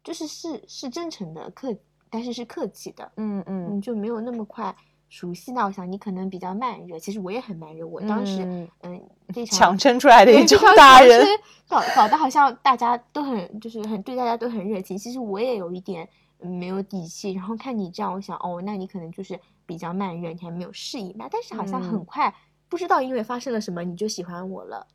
[0.04, 1.76] 就是是是真诚的客，
[2.08, 4.74] 但是是客气的，嗯嗯嗯，就没有那么快
[5.08, 5.52] 熟悉。
[5.52, 7.86] 那我想你可能比较慢热，其实我也很慢热。
[7.86, 9.02] 我当时嗯嗯
[9.34, 11.26] 非常强撑出来的一种大人。
[11.68, 16.08] 搞搞得好像大家都很就是很对大家都很热情，其实我也有一点
[16.40, 17.32] 嗯没有底气。
[17.32, 21.28] 然后看你这样，我想哦，那你可能就是比较慢热，你还没有适应吧。
[21.30, 22.34] 但是好像很嗯快，
[22.68, 24.86] 不知道因为发生了什么，你就喜欢我了。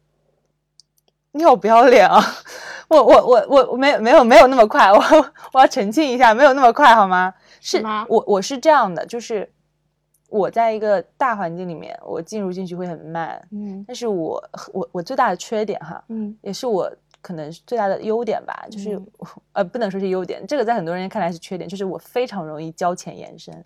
[1.35, 2.19] 你好不要脸啊！
[2.89, 4.99] 我我我我我没有没有没有那么快，我
[5.51, 7.33] 我要澄清一下，没有那么快好吗？
[7.61, 9.52] 是吗我我是这样的，就是
[10.33, 14.43] 我在一个大环境里面，我进入进去会很慢，嗯但是我
[14.73, 16.91] 我我最大的缺点哈，嗯也是我
[17.21, 19.07] 可能最大的优点吧，就是、嗯
[19.51, 23.63] 呃不能说是优点，这个在很多人看来是缺点，就是我非常容易交浅言深。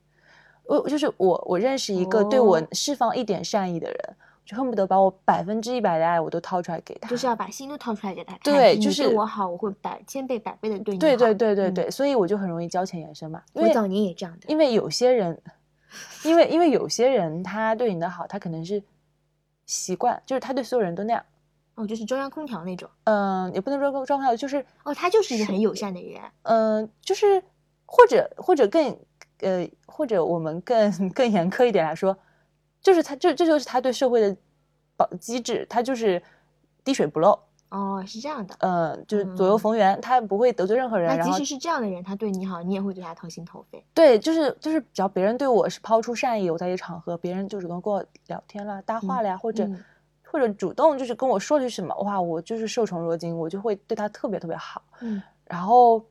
[0.65, 3.97] 我就是我我认识一个对我哦释放一点善意的人，
[4.45, 8.37] 就恨不得把我百分之一百的爱我都掏出来给他，就是要把心都掏出来给他。
[8.43, 10.99] 对，就是对我好，我会百千倍百倍的对你好。
[10.99, 14.49] 对对对对嗯对，所以我就很容易交浅言深嘛，因为我早年也这样的。
[14.49, 15.39] 因为有些人，
[16.23, 18.83] 因为因为有些人他对你的好，他可能是
[19.65, 21.23] 习惯，就是他对所有人都那样。
[21.75, 22.89] 哦，就是中央空调那种。
[23.03, 26.21] 嗯，也不能说中央空调，就是哦，他就是一个很友善的人。
[26.41, 27.41] 嗯，就是
[27.85, 28.97] 或者或者更
[29.41, 32.17] 呃，或者我们更更严苛一点来说，
[32.81, 34.35] 就是他这这就是他对社会的
[34.95, 36.21] 保机制，他就是
[36.83, 37.39] 滴水不漏，
[37.69, 38.55] 哦，是这样的。
[38.59, 43.83] 嗯，就是左右嗯逢源，他不会得罪任何人，那即使是这样的人，他对你好，你也会对他掏心掏肺。
[43.93, 49.83] 对，就是就是，只要别人对我是抛出善意，我在一个场合，别人就主动跟我聊天啦、搭话了呀，或者、嗯
[50.29, 54.81] 或者主动就是跟我说句什么，哇，我就是受宠若惊，我就会对他特别特别好。
[54.99, 56.03] 嗯然后，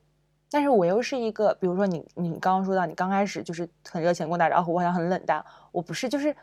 [0.51, 6.35] 但是我又是一个，比如说你你刚刚说到你刚开始就是很热情跟我打招呼，我好像很冷淡，我不是，就是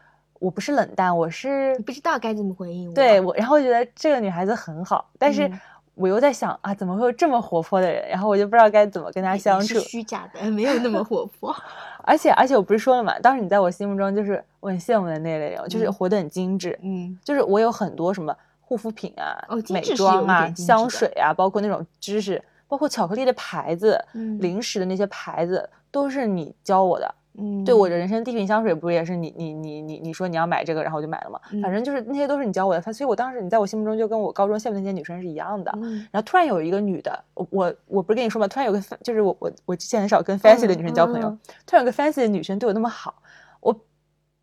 [0.43, 2.93] 我不是冷淡，我是不知道该怎么回应我。
[2.93, 5.59] 对我，然后我觉得这个女孩子很好，但是嗯
[5.95, 8.09] 我又在想啊，怎么会有这么活泼的人？
[8.09, 9.79] 然后我就不知道该怎么跟她相处。
[9.79, 11.55] 虚假的，没有那么活泼。
[12.03, 27.15] 而且而且我不是说了嘛，当时你在我心目中就是我很羡慕的那类人，就是嗯活得很精致，嗯就是我有很多什么护肤品啊、美妆啊、香水啊，包括那种知识，包括巧克力的牌子、嗯零食的那些牌子，都是你教我的。
[27.37, 31.39] 嗯，对我的人生第一瓶香水，不是也是你你你你你说你要买这个，然后我就买了嘛。
[31.61, 35.71] 反嗯正就是那些都是你教我的，所以我当时你在我心目中就跟我高中羡慕那些女生是一样的。
[35.81, 38.47] 嗯然后突然有一个女的，我我我不是跟你说吗？
[38.47, 43.15] 突然有个就是我我我之前很少跟 fancy 的女生交朋友，嗯突然有个 fancy 的女生对我那么好，
[43.61, 43.75] 我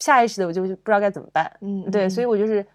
[0.00, 1.50] 下意识的我就就不知道该怎么办。
[1.60, 2.66] 嗯，对，所以我就是，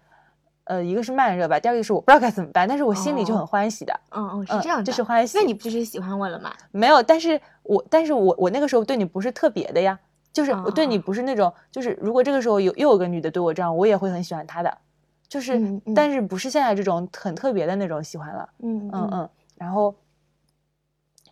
[0.64, 5.36] 呃，一个是慢热吧，第二个是我不知道该怎么办，但是我心里就哦很欢喜的，嗯嗯是嗯这样的，这是欢喜。
[5.36, 6.52] 那你不就是喜欢我了吗？
[6.70, 9.98] 没有，但是我但是我我那个时候对你不是特别的呀，
[10.36, 14.78] 就是我对你哦不是那种，就是如果这个时候有又有个女的对我这样，我也会很喜欢她的，
[15.26, 18.46] 就是，嗯嗯但是不是现在这种很特别的那种喜欢了。
[18.58, 19.94] 嗯嗯嗯，然后，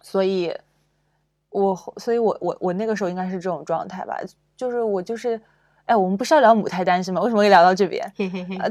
[0.00, 0.50] 所以，
[1.50, 4.18] 我所以我我我那个时候应该是这种状态吧，
[4.56, 5.38] 就是我就是，
[5.84, 7.20] 哎，我们不是要聊母胎单身吗？
[7.20, 8.10] 为什么会聊到这边？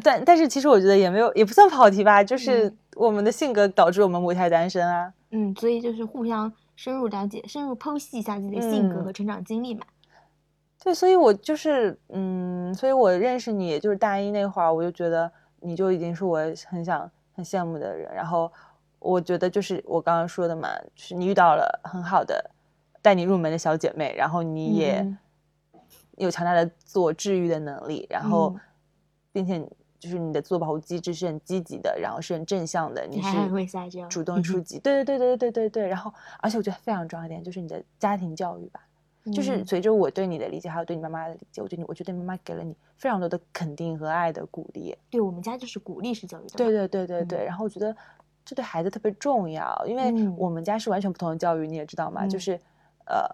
[0.04, 5.14] 但但是其实我觉得也没有，也不算跑题吧，就是嗯我们的性格导致我们母胎单身啊。
[5.30, 9.86] 嗯，所以就是互相深入了解、深入剖析一下自己的性格嗯和成长经历嘛。
[10.84, 15.32] 对，所以我就是，嗯，所以我认识你，就是大一那会儿，我就觉得
[15.62, 18.14] 你就已经是我很想、很羡慕的人。
[18.14, 18.52] 然后
[19.00, 22.52] 我觉得就是我刚刚说的嘛，就是你遇到了很好的
[23.02, 25.18] 带你入门的小姐妹，然后你也嗯
[26.18, 28.60] 有强大的自我治愈的能力，然后嗯
[29.32, 29.66] 并且
[29.98, 35.88] 就是你的自我保护机制是很积极的，然后是很正向的，你是会撒娇主动出击，对对对对对对对。
[35.88, 38.82] 然后而且我觉得非常重要一点就是你的家庭教育吧。
[39.32, 44.96] 就是嗯随着我对你的理解，还有对你妈妈的理解，我对你，我觉得你妈妈给了你非常多的肯定和爱的鼓励。
[45.10, 46.58] 对我们家就是鼓励式教育的。
[46.58, 47.96] 对对对对对，嗯然后我觉得
[48.44, 52.60] 这对孩子特别重要，因为嗯我们家是完全不同的教育，你也知道嘛，就嗯是
[53.06, 53.26] 呃，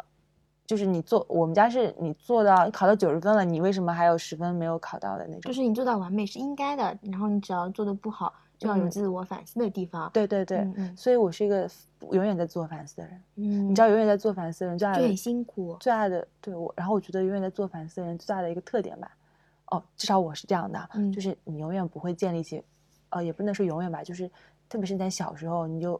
[0.67, 5.41] 就是你做我们家是你做到你考到九十分了，你为什么还有十分没有考到的那种？
[5.41, 8.91] 就是你做到完美是应该的，然后你只要做的不好，就要有嗯。
[8.91, 10.11] 自我反思的地方。
[10.13, 11.67] 对对对，所以我是一个
[12.11, 13.23] 永远在自我反思的人。
[13.37, 15.75] 嗯，你知道，永远在做反思的人最大的就很辛苦。
[15.79, 19.11] 最大的对我，然后我觉得永远在做反思的人最大的一个特点吧，
[19.71, 22.61] 哦，至少我是这样的，就是你永远不会建立起，
[23.09, 24.29] 呃，也不能说永远吧，就是
[24.67, 25.99] 特别是在小时候，你就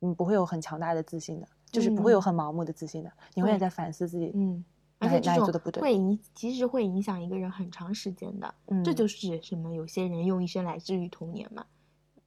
[0.00, 4.62] 你不会有很强大的自信的，就是不会有嗯很盲目的自信的，你永远在反思自己，嗯，
[5.04, 5.46] 而且这种
[5.80, 8.54] 会影，其实会影响一个人很长时间的。
[8.66, 9.72] 嗯，这就是什么？
[9.74, 11.64] 有些人用一生来治愈童年嘛，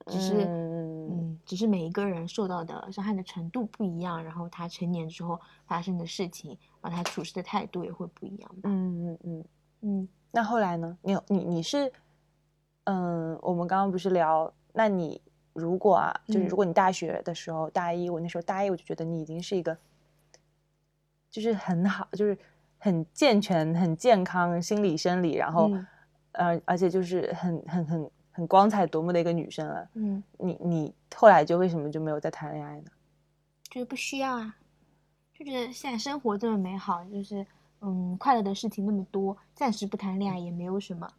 [0.07, 8.61] 只是嗯嗯，只是每一个人受到的伤害的程度不一样，然后他成年之后发生的事情，然后他处事的态度也会不一样吧。
[8.63, 9.45] 嗯嗯嗯，
[9.81, 10.97] 嗯那后来呢？
[11.01, 11.91] 你你你是，
[12.83, 15.19] 嗯，我们刚刚不是聊，那你
[15.53, 19.75] 如果啊，就是嗯如果你大学的时候，大一，我那时候大一，我就觉得你已经是一个，
[21.31, 22.37] 就是很好，就是
[22.77, 25.87] 很健全、很健康，心理、生理，然后，嗯
[26.33, 29.89] 呃，而且就是很很很很光彩夺目的一个女生了。
[29.93, 32.91] 嗯，你你后来就为什么就没有再谈恋爱呢？
[33.69, 34.55] 就是不需要啊，
[35.33, 37.45] 就觉得现在生活这么美好，就是
[37.81, 41.11] 嗯快乐的事情那么多，暂时不谈恋爱也没有什么。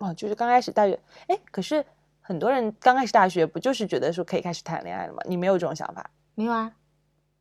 [0.00, 1.84] 哦，就是刚开始大学，哎，可是
[2.20, 5.18] 很多人刚开始大学不就是觉得说可以开始谈恋爱了吗？
[5.26, 6.08] 你没有这种想法？
[6.34, 6.72] 没有啊，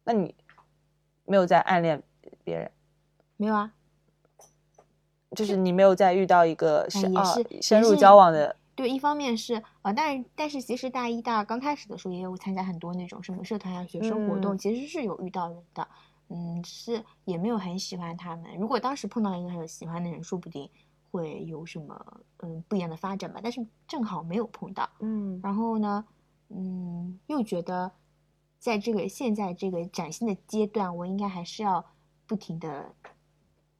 [0.03, 0.33] 那你
[1.25, 2.01] 没有在暗恋
[2.43, 2.71] 别人，
[3.37, 3.71] 没有啊，
[5.35, 7.23] 就是你没有再遇到一个深啊
[7.61, 15.87] 深入交往的，对，一方面是呃，但是但是其实大一、大二刚开始的时候，也有参加很多那种什么社团啊、学生活动，嗯其实是有遇到人的，
[16.29, 18.55] 嗯，是也没有很喜欢他们。
[18.57, 20.69] 如果当时碰到一个很喜欢的人，说不定
[21.11, 23.39] 会有什么嗯不一样的发展吧。
[23.43, 26.05] 但是正好没有碰到，嗯然后呢，
[26.49, 27.91] 嗯，又觉得
[28.59, 31.85] 在这个现在这个崭新的阶段，我应该还是要
[32.25, 32.93] 不停的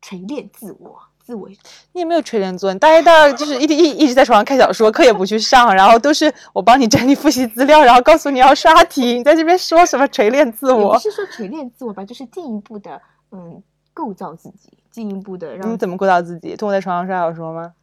[0.07, 1.49] 锤炼自我，自我
[1.91, 10.99] 你也没有锤炼做，你大一、大二就是一一一直在床上看小说，课也不去上，然后都是我帮你整理复习资料，然后告诉你要刷题，你在这边说什么锤炼自我不？
[10.99, 13.01] 是说锤炼自我吧，就是进一步的
[13.33, 13.61] 嗯
[13.93, 16.55] 构造自己，进一步的让你怎么构造自己？
[16.55, 17.73] 通过在床上刷小说吗？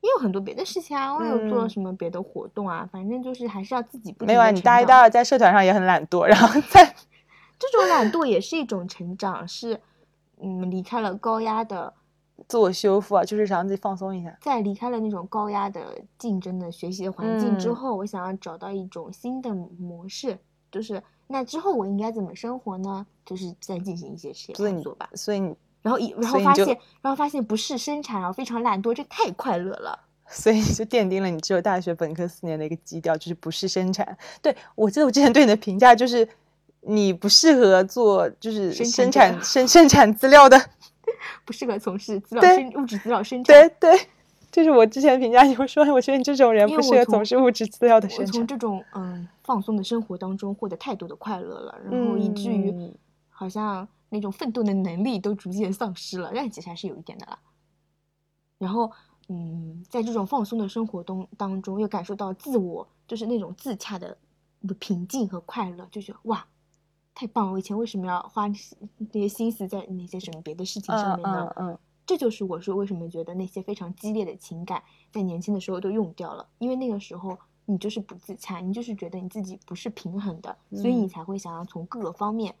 [0.00, 6.94] 也有很多别的事情啊，我有做嗯什么别的活动啊，反正就是还是要自己不没有啊，你大一、大二在社团上也很懒惰，然后在
[7.58, 9.80] 这种懒惰也是一种成长，是
[10.40, 11.92] 嗯离开了高压的，
[12.48, 14.36] 自我修复啊，就是想让自己放松一下。
[14.40, 15.80] 在离开了那种高压的
[16.18, 20.38] 竞争的学习的环境之嗯后，我想要找到一种新的模式，
[20.70, 23.06] 就是那之后我应该怎么生活呢？
[23.24, 25.08] 就是再进行一些实所以你验做吧。
[25.14, 26.66] 所以你然后一然后发现，
[27.00, 29.98] 然后发现不是生产，然后非常懒惰，这太快乐了。
[30.26, 34.16] 所以就奠定了你只有大学本科四年的一个基调，就是不是生产。
[34.40, 36.26] 对我记得我之前对你的评价就是
[36.86, 40.58] 你不适合做就是生生产生生产资料的。
[41.44, 43.68] 不适合从事资料生物质资料生产。
[43.68, 44.08] 对对，
[44.50, 48.32] 就是我之前评价你，我说我觉得你这种人不适合从从事物质资料的我生产。
[48.32, 52.94] 从这种嗯放松的生活当中获得太多的快乐了，然后以至于嗯
[53.28, 57.38] 好像那种奋斗的能力都逐渐丧失了，但其实还是有一点的啦。
[58.58, 58.90] 然后
[59.28, 64.16] 嗯，在这种放松的生活当当中，又感受到自我就是那种自洽的
[64.78, 66.44] 平静和快乐，就觉得哇。
[67.14, 67.52] 太棒了！
[67.52, 68.54] 我以前为什么要花那
[69.12, 71.52] 些心思在那些什么别的事情上嗯面呢？
[71.56, 74.82] 嗯嗯，这就是我说为什么觉得那些非常激烈的情感
[75.12, 82.54] 在年轻的时候都用掉了，因为那个时候你就是不自洽，你就是觉得你自己不是平衡的，所以你嗯才会想要从各个方面、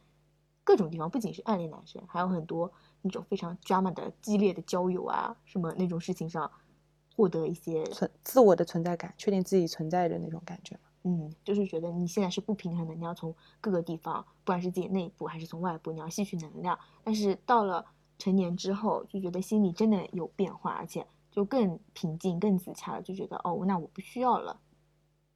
[0.62, 2.72] 各种地方，不仅是暗恋男生，还有很多
[3.02, 6.50] 那种非常 drama 的激烈的交友啊，什么那种事情上
[7.16, 10.82] 获得一些，存自我的存在感，确定自己存在的那种感觉嘛。
[11.04, 16.78] 嗯，就是觉得你现在是不平衡的，你要从各个地方，不管是自己内部还是从外部，你要吸取能量。
[17.02, 17.84] 但是到了
[18.18, 24.58] 成年之后，就觉得心里真的有变化，而且就更平静、更自洽了，就觉得哦，那我不需要了。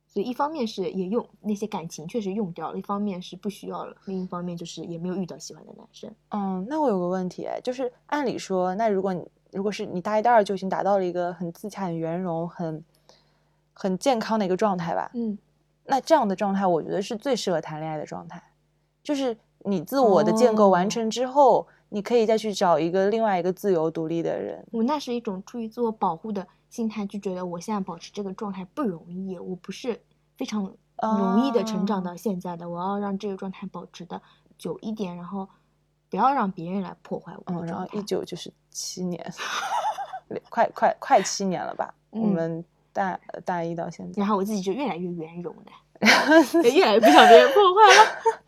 [0.07, 6.11] 所以一方面是也用那些感情确实用掉了，一方面是不需要了，另一方面就是也没有遇到喜欢的男生。
[6.31, 9.23] 嗯，那我有个问题，哎，就是按理说，那如果你
[9.53, 12.83] 如果是你大一、大二就已经达到了一个很自洽、很圆融、很
[13.75, 15.37] 很健康的一个状态吧，嗯，
[15.89, 18.43] 那这样的状态，我觉得是最适合谈恋爱的状态，
[19.03, 24.63] 就是你自我的建构完哦成之后，你可以再去找一个另外一个自由独立的人。
[24.71, 29.99] 我那是一种出于自我保护的心态，就觉得我现在保持这个状态不容易，我不是
[30.37, 30.63] 非常
[31.01, 34.21] 容易的成长哦到现在的，我要让这个状态保持的
[34.59, 35.49] 久一点，然后
[36.11, 37.75] 不要让别人来破坏我嗯，的状态。
[37.77, 39.33] 然后一九就是七年，
[40.51, 41.95] 快快快七年了吧？
[42.11, 45.65] 我嗯们大大一到现在然，后我自己就越来越圆融了，
[46.63, 48.41] 越来越不想别人破坏了。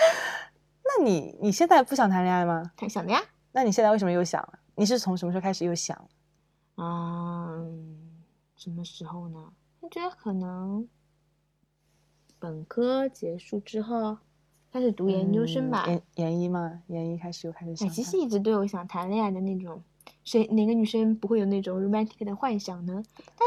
[0.84, 2.72] 那你你现在不想谈恋爱吗？
[2.76, 3.20] 他想的呀，
[3.52, 4.58] 那你现在为什么又想了？
[4.74, 6.08] 你是从什么时候开始又想了？
[6.76, 7.98] 嗯，
[8.56, 9.52] 什么时候呢？
[9.80, 10.88] 我觉得可能
[12.38, 14.16] 本科结束之后
[14.72, 15.84] 开始读研究生吧。
[15.88, 17.88] 嗯研研一嘛，研一开始又开始想。
[17.88, 19.82] 其实一直都有想谈恋爱的那种，
[20.28, 23.02] 谁哪个女生不会有那种 romantic 的幻想呢？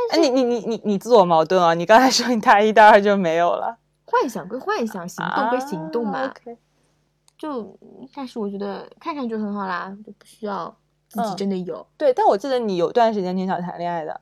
[0.09, 1.75] 哎，你你你你你自我矛盾啊！
[1.75, 6.33] 你刚才说你大一、大二就没有了，幻想归幻想，行动归行动嘛。
[7.37, 7.77] 就
[8.15, 10.75] 但是我觉得看看就很好啦，就不需要
[11.07, 11.85] 自己嗯真的有。
[11.97, 14.19] 对，但我记得你有段时间挺想谈恋爱的，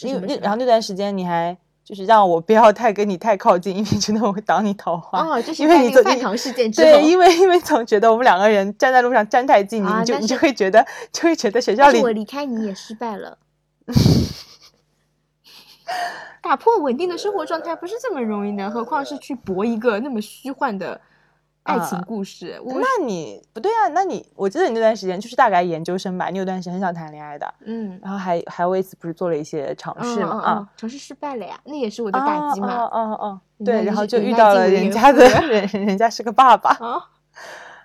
[0.00, 1.54] 因为是什么时候那然后那段时间你还
[1.84, 5.20] 就是让我不要太跟你太靠近，因为觉得我会挡你桃花。
[5.20, 13.38] 哦，就是因为在你饭堂事件之后，对，因为因为总觉得我们两个人站在路上站太近，你你就你就会觉得就会觉得学校里我离开你也失败了。
[16.40, 21.00] 打破稳定的生活状态不是这么容易的，何况是去搏一个那么虚幻的
[21.64, 22.60] 爱情啊故事。
[22.64, 23.88] 我那你不对啊？
[23.94, 30.30] 那你我记得你那段时间就是大概研究生吧，你有段时间很想谈恋爱的，嗯，然后还还为此不是做了一些尝嗯试嘛？
[30.34, 32.84] 嗯啊嗯，尝试失败了呀，那也是我的打击嘛。
[32.84, 37.08] 哦哦哦，对，然后就遇到了人人家的 人，人家是个爸爸，啊，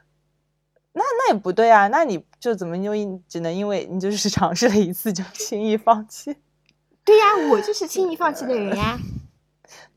[0.93, 6.35] 那那也不对啊，那你就怎么就因只能因为你就是尝试了一次就轻易放弃？
[7.05, 8.97] 对呀，我就是轻易放弃的人呀。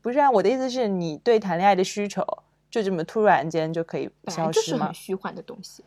[0.01, 2.25] 不是啊，我的意思是你对谈恋爱的需求
[2.71, 4.93] 就这么突然间就可以消失吗就是很？
[4.93, 5.83] 虚幻的东西。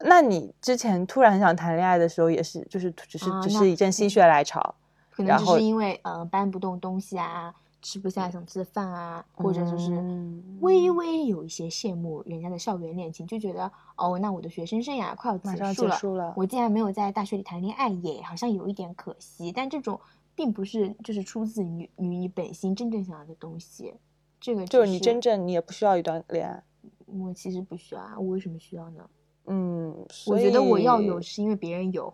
[0.00, 4.74] 那你之前突然很想谈恋爱的时候，也是就是只是啊只是一阵心血来潮，
[5.10, 19.50] 可能只是因为呃搬不动东西啊，吃不下想吃的饭啊，或者就是嗯微微有一些羡慕人家的校园恋情，就觉得哦，那我的学生生涯快要结束了，结束了，我竟然没有在大学里谈恋爱耶，好像有一点可惜。
[19.50, 19.98] 但这种
[20.34, 23.94] 并不是就是出自于于你本心真正想要的东西，
[24.44, 26.62] 这个就是你真正你也不需要一段恋爱。
[27.06, 29.08] 我其实不需要啊，我为什么需要呢？
[29.46, 32.12] 嗯，我觉得我要有是因为别人有，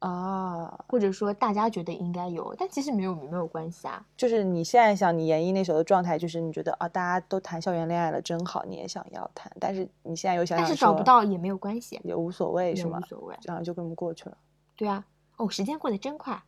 [0.00, 4.04] 啊，或者说大家觉得应该有，但其实没有没有关系啊。
[4.16, 13.06] 就是你现在想你研一那时候的状态，就是你觉得啊，大家都谈校园恋爱了，真好，你也想要谈，但是你现在又想想但是找不到也没有关系，也无所谓，是吗无？
[13.06, 13.36] 所谓。
[13.44, 14.36] 然后就这么过去了。
[14.74, 15.06] 对啊，
[15.36, 16.42] 哦，时间过得真快。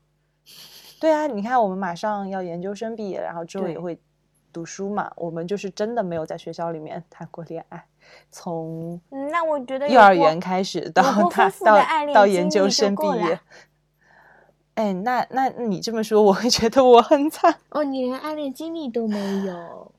[0.98, 3.96] 对啊，你看我们马上要研究生毕业，然后之后也会
[4.54, 7.84] 读书嘛，我们就是真的没有在学校里面谈过恋爱，
[8.30, 11.72] 从嗯，那我觉得幼儿园开始到过大丰富的
[12.06, 13.40] 到到研究生毕业。
[14.74, 17.54] 哎，那那你这么说，我会觉得我很惨。
[17.70, 19.92] 哦，你连暗恋经历都没有。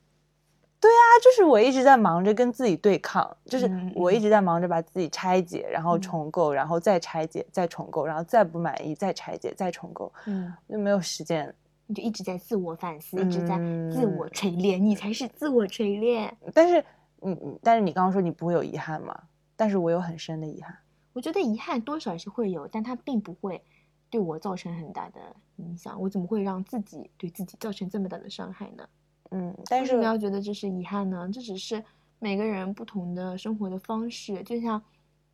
[0.78, 11.52] 对啊就是我一直在忙着跟自己对抗，就是嗯我一嗯直在忙着把自己拆解，然后嗯重构，然后再拆解，再重构，然后再不满意，再拆解，再重构，嗯，就没有时间。
[11.86, 13.56] 你就一直在自我反思，一直在
[13.90, 16.36] 自我嗯锤炼，你才是自我锤炼。
[16.52, 16.84] 但是，
[17.22, 19.16] 嗯，嗯但是你刚刚说你不会有遗憾吗？
[19.54, 20.76] 但是我有很深的遗憾。
[21.12, 23.62] 我觉得遗憾多少是会有，但它并不会
[24.10, 25.20] 对我造成很大的
[25.56, 26.00] 影响。
[26.00, 28.88] 我怎么会让自己对自己造成这么大的伤害呢？
[29.30, 31.28] 嗯，但是为什么要觉得这是遗憾呢？
[31.32, 31.82] 这只是
[32.18, 34.82] 每个人不同的生活的方式，就像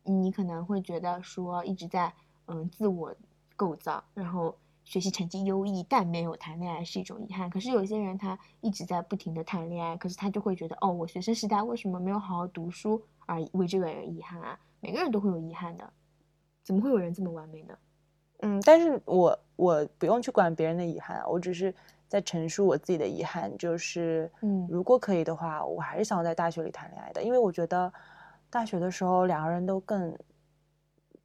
[0.03, 2.13] 你可能会觉得说一直在
[2.45, 3.13] 嗯自我
[3.55, 7.49] 构造，然后学习成绩优异，但没有谈恋爱是一种遗憾。
[7.49, 14.59] 可是有些人他一直在不停的谈恋爱，可是他就会觉得哦，我学生时代为什么没有好好读书而为这个人遗憾啊？
[14.79, 15.93] 每个人都会有遗憾的，
[16.63, 17.77] 怎么会有人这么完美呢？
[18.39, 21.73] 嗯，但是我我不用去管别人的遗憾啊，我只是
[22.09, 27.91] 在陈述我自己的遗憾，就是，嗯如果可以的话，我还是想要在大学里谈恋爱的，因为我觉得
[28.49, 30.13] 大学的时候两个人都更，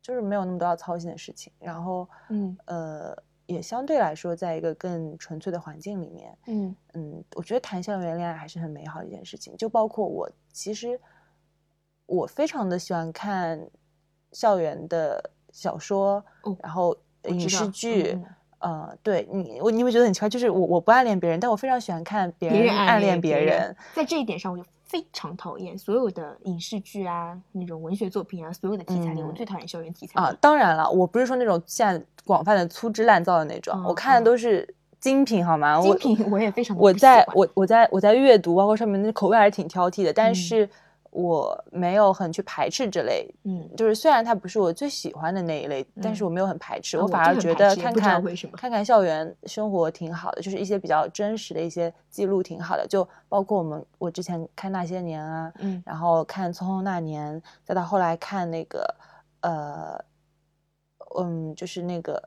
[0.00, 3.16] 就是没有那么多要操心的事情，然后，嗯呃，
[3.48, 9.56] 也相对来说在一个更纯粹的环境里面，嗯嗯，我觉得谈校园恋爱还是很美好的一件事情。
[9.56, 11.00] 就包括我，其实
[12.06, 13.60] 我非常的喜欢看
[14.32, 18.16] 校园的小说，哦然后影视剧。
[18.60, 30.34] 呃，对你，我你会觉得很奇怪，就是我我不暗恋别人，但我非常喜欢看别别人暗恋别人，在这一点上，我就非常讨厌所有的影视剧啊，那种文学作品啊，所有的题材里，我嗯最讨厌校园题材啊。。
[30.40, 35.78] 当然了，我不是说那种现在广泛的粗制滥造的那种，我嗯看的嗯都是精品，好吗？
[35.78, 40.68] 我精品我也非常的我在我我在我在阅读，包括上面那口味还是挺挑剔的，但嗯是
[41.20, 48.22] 我没有很去排斥这类，嗯就是虽然它不是我最喜欢的那一类，但是嗯我没有很排斥，啊我我反而觉得看看
[48.52, 58.94] 看看校园生活挺好的，就是一些比较真实的一些记录挺好的，就包括我们我之前看那些年啊，嗯然后看《匆匆那年》，再到后来看那个
[59.40, 59.98] 呃，
[61.18, 62.22] 嗯，就是那个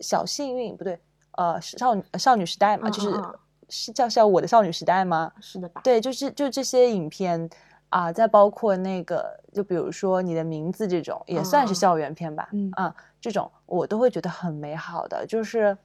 [0.00, 0.98] 小幸运不对，
[1.36, 3.22] 呃，少女少女时代嘛，就是
[3.68, 5.32] 是叫叫我的少女时代吗？
[5.40, 5.80] 是的吧？
[5.84, 7.48] 对，就是就这些影片
[7.92, 12.70] 啊，再包括那个，就比如说你的名字这种，也算是校园片吧，嗯。
[12.72, 15.76] 啊，这种我都会觉得很美好的，就是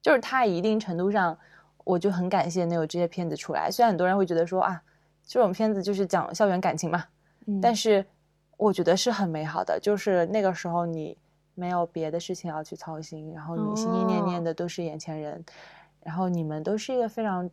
[0.00, 1.36] 就是它一定程度上，
[1.82, 3.68] 我就很感谢能有这些片子出来。
[3.68, 4.80] 虽然很多人会觉得说啊，
[5.26, 7.04] 这种片子就是讲校园感情嘛，
[7.46, 7.60] 嗯。
[7.60, 8.06] 但是
[8.56, 11.18] 我觉得是很美好的，就是那个时候你
[11.56, 15.44] 没有别的事情要去操心，然后你心心念念哦的都是眼前人，
[16.04, 17.50] 然后你们都是一个非常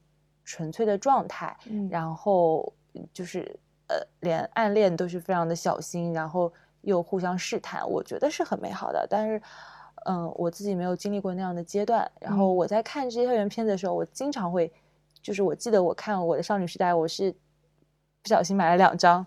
[0.51, 2.73] 纯粹的状态，嗯然后
[3.13, 3.57] 就是
[3.87, 6.51] 呃，连暗恋都是非常的小心，然后
[6.81, 9.07] 又互相试探，我觉得是很美好的。
[9.09, 9.41] 但是，
[10.07, 12.11] 嗯、我自己没有经历过那样的阶段。
[12.19, 14.69] 然后嗯我在看这些校园片子的时候，我经常会，
[15.21, 17.31] 就是我记得我看我的少女时代，我是
[18.21, 19.25] 不小心买了两张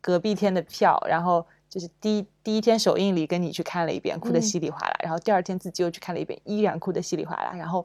[0.00, 7.84] 隔壁天的票，然后就是第一第一天首映里跟你去看了一遍，哭得嗯稀里哗啦，然后第二天自己又去看了一遍，依然哭得稀里哗啦，然后。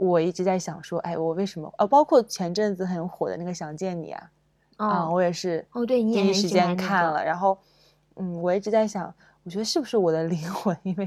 [0.00, 1.70] 我一直在想说，哎，我为什么？
[1.76, 4.30] 呃，包括前阵子很火的那个《想见你》啊，
[4.78, 7.58] 啊，哦我也是哦对你也很第一时间看了，然后，
[8.16, 9.14] 嗯，我一直在想，
[9.44, 11.06] 我觉得是不是我的灵 魂因为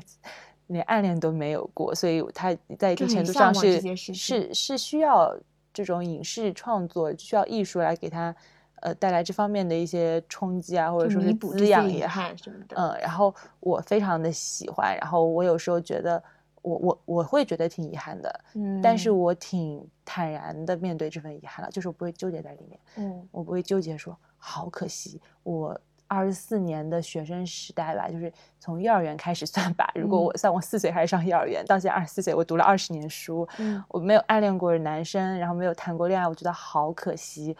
[0.67, 5.35] 连暗恋都没有过，所以它在一定程度上是是是需要
[5.73, 8.35] 这种影视创作，需要艺术来给它
[8.81, 12.75] 呃带来这方面的一些冲击啊，或者说是滋养也好，什么的。
[12.77, 16.23] 嗯，然后我非常的喜欢，然后我有时候觉得
[16.63, 22.79] 我我我会觉得挺遗憾的，嗯，但是我挺坦然的面对这份遗憾了，就是我不会纠结在里面。
[22.95, 29.91] 嗯我不会纠结说好可惜，我二十四年的学生时代吧，就是从幼儿园开始算吧。
[29.95, 37.55] 如果我算我四岁开始上幼儿园，到现在二十四岁，我读了二十年书，嗯我没有暗恋过男生，然后没有谈过恋爱，我觉得好可惜。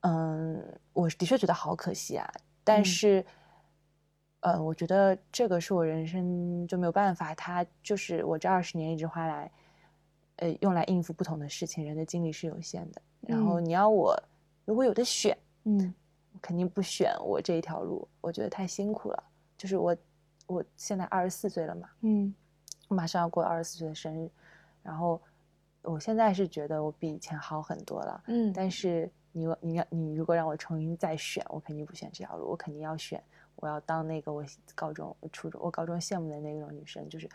[0.00, 0.60] 嗯，
[0.92, 2.28] 我的确觉得好可惜啊。
[2.64, 3.24] 但嗯是，
[4.42, 9.50] 呃，我觉得这个是我人生就没有办法，它就是我这二十年一直花来，
[10.36, 11.84] 呃，用来应付不同的事情。
[11.84, 14.20] 人的精力是有限的，然后嗯你要我
[14.64, 15.94] 如果有的选，嗯
[16.32, 19.24] 我肯定不选我这一条路，我觉得太辛苦了。
[19.56, 19.96] 就是我，
[20.48, 22.34] 我现在二十四岁了嘛，嗯
[22.88, 24.28] 我马上要过二十四岁的生日，
[24.82, 25.22] 然后
[25.82, 28.24] 我现在是觉得我比以前好很多了。
[28.26, 33.22] 嗯但是你你要你如果让我重新再选，我肯定不选这条路，我肯定要选
[33.56, 37.28] 我要当那个我高中、初中、我高中羡慕的那种女生，就是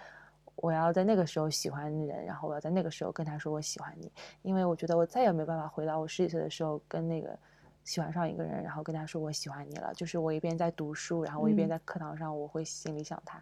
[0.55, 4.11] 我要在那个时候喜欢人，然后我要在那个时候跟他说我喜欢你，
[4.41, 7.37] 因为我觉得我再也没有办法回到我十几岁的时候跟那个
[7.83, 11.69] 喜欢上一个人，然后跟他说我喜欢你了，就是我一边在读书，然后我一边嗯。
[11.69, 13.41] 在课堂上，我会心里想他。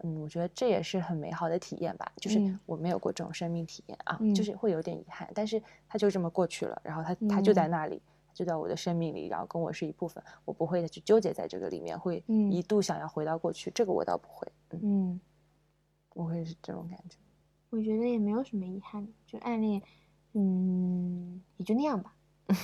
[0.00, 2.58] 嗯，我觉得这也是很美好的体验吧，就是嗯。
[2.66, 4.34] 我没有过这种生命体验啊，嗯。
[4.34, 8.02] 就是会有点遗憾，但是它就这么过去了，然后它它就在嗯那里，
[8.36, 15.20] 就在我的生命里，然后跟我是一部分，我不会再去纠结在这个里面，会嗯一度想要回到过去，这个我倒不会，嗯，嗯，
[16.12, 17.16] 我会是这种感觉。
[17.70, 19.80] 我觉得也没有什么遗憾，就暗恋，
[20.34, 22.12] 嗯，也就那样吧。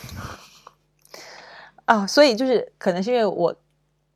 [1.86, 3.56] 啊，所以就是可能是因为我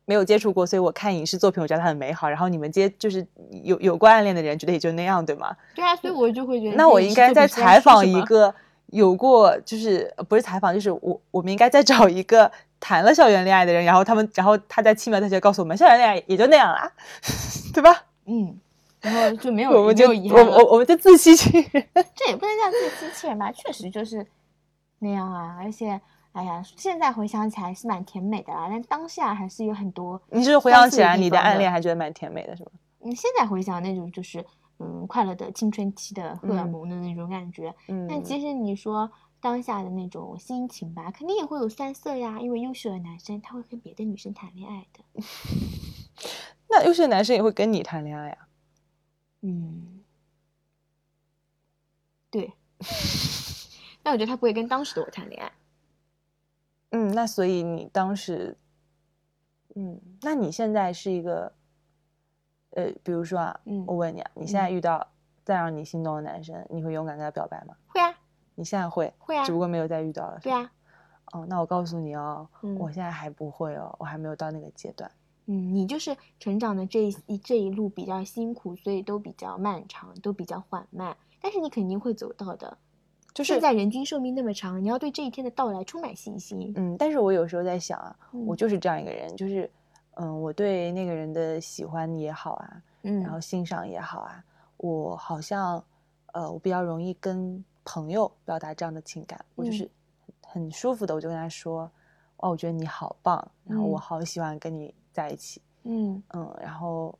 [0.05, 2.29] 没有接触过，所以我看影视作品，我觉得它很美好。
[2.29, 3.25] 然后你们接就是
[3.63, 5.57] 有有过暗恋的人，觉得也就那样，对吗？
[5.73, 8.53] 对啊，所以我就会觉得那我应该再采访一个。
[8.91, 16.91] 个有过，就是呃不是采访，就是我我们应该再找一个谈了校园恋爱的人，然后他们，然后他在轻描淡写告诉我们，校园恋爱也就那样啦，
[17.73, 18.03] 对吧？
[18.25, 18.59] 嗯，
[19.01, 21.87] 然后就没有我们就我我我们就自欺欺人。
[22.15, 24.25] 这也不能叫自欺欺人吧，确实就是
[24.99, 25.57] 那样啊。
[25.59, 25.99] 而且，
[26.33, 30.21] 哎呀，现在回想起来是蛮甜美的啦，但当下还是有很多。
[30.29, 32.71] 你是回想起来你的暗恋还觉得蛮甜美的，是吗？
[32.99, 34.43] 你，现在回想那种就是
[34.79, 37.73] 嗯快乐的青春期的荷尔嗯蒙的那种感觉。
[37.87, 45.23] 嗯，但其实你说当下的那种心情吧，肯定也会有酸涩呀，因为优秀的男生他会跟别的女生谈恋爱的。
[46.69, 48.47] 那优秀的男生也会跟你谈恋爱啊？
[49.41, 50.03] 嗯，
[52.29, 52.53] 对。
[54.03, 55.51] 但我觉得他不会跟当时的我谈恋爱。
[56.91, 58.57] 嗯，那所以你当时，
[59.75, 61.53] 嗯，那你现在是一个，
[62.77, 65.05] 呃，比如说啊，嗯我问你啊，你现在遇到
[65.43, 67.73] 再让你心动的男生，你会勇敢跟他表白吗？
[67.87, 68.15] 会啊，
[68.53, 70.39] 你现在会，会啊只不过没有再遇到了。
[70.41, 70.53] 对。
[70.53, 70.71] 啊。
[71.33, 75.11] 哦，那我告诉你哦，嗯我现在还不会哦，我还没有到那个阶段。
[75.47, 81.17] 嗯，你就是成长的这一一这一路比较辛苦，所以都比较漫长，都比较缓慢。
[81.41, 82.77] 但是你肯定会走到的。
[83.33, 86.73] 就是现在人均寿命那么长，你要对这一天的到来充满信心。
[86.75, 89.69] 嗯，但是我有时候在想啊，我嗯就是这样一个人，就是，
[90.19, 94.43] 嗯，我对那个人的喜欢也好啊，嗯，然后欣赏也好啊，
[94.77, 95.83] 我好像，
[96.33, 99.73] 呃，我比较容易跟朋友表达这样的情感，我就嗯。
[99.73, 99.89] 是
[100.41, 101.89] 很舒服的，我就跟他说，
[102.37, 103.99] 哦，我觉得你好棒，然后我嗯。
[103.99, 106.21] 好喜欢跟你在一起，嗯。
[106.33, 107.13] 嗯，然后，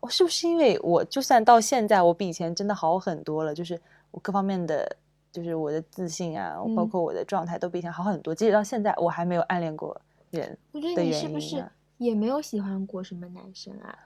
[0.00, 3.78] 我是不是因为我就算到现在，我比以前真的好很多了，就是
[4.10, 4.96] 我各方面的，
[5.32, 6.88] 就是我的自信啊，包嗯。
[6.88, 10.00] 括我的状态都比以前好很多，即使到现在，我还没有暗恋过
[10.30, 11.62] 人，我觉得的你是不是
[11.98, 13.98] 也没有喜欢过什么男生啊？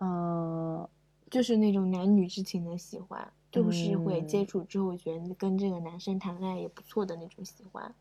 [0.00, 0.88] 嗯。
[1.30, 7.94] 就是那种男女之情的喜欢，就是会接嗯触之后觉得跟这个男生谈恋爱也不错的那种喜欢。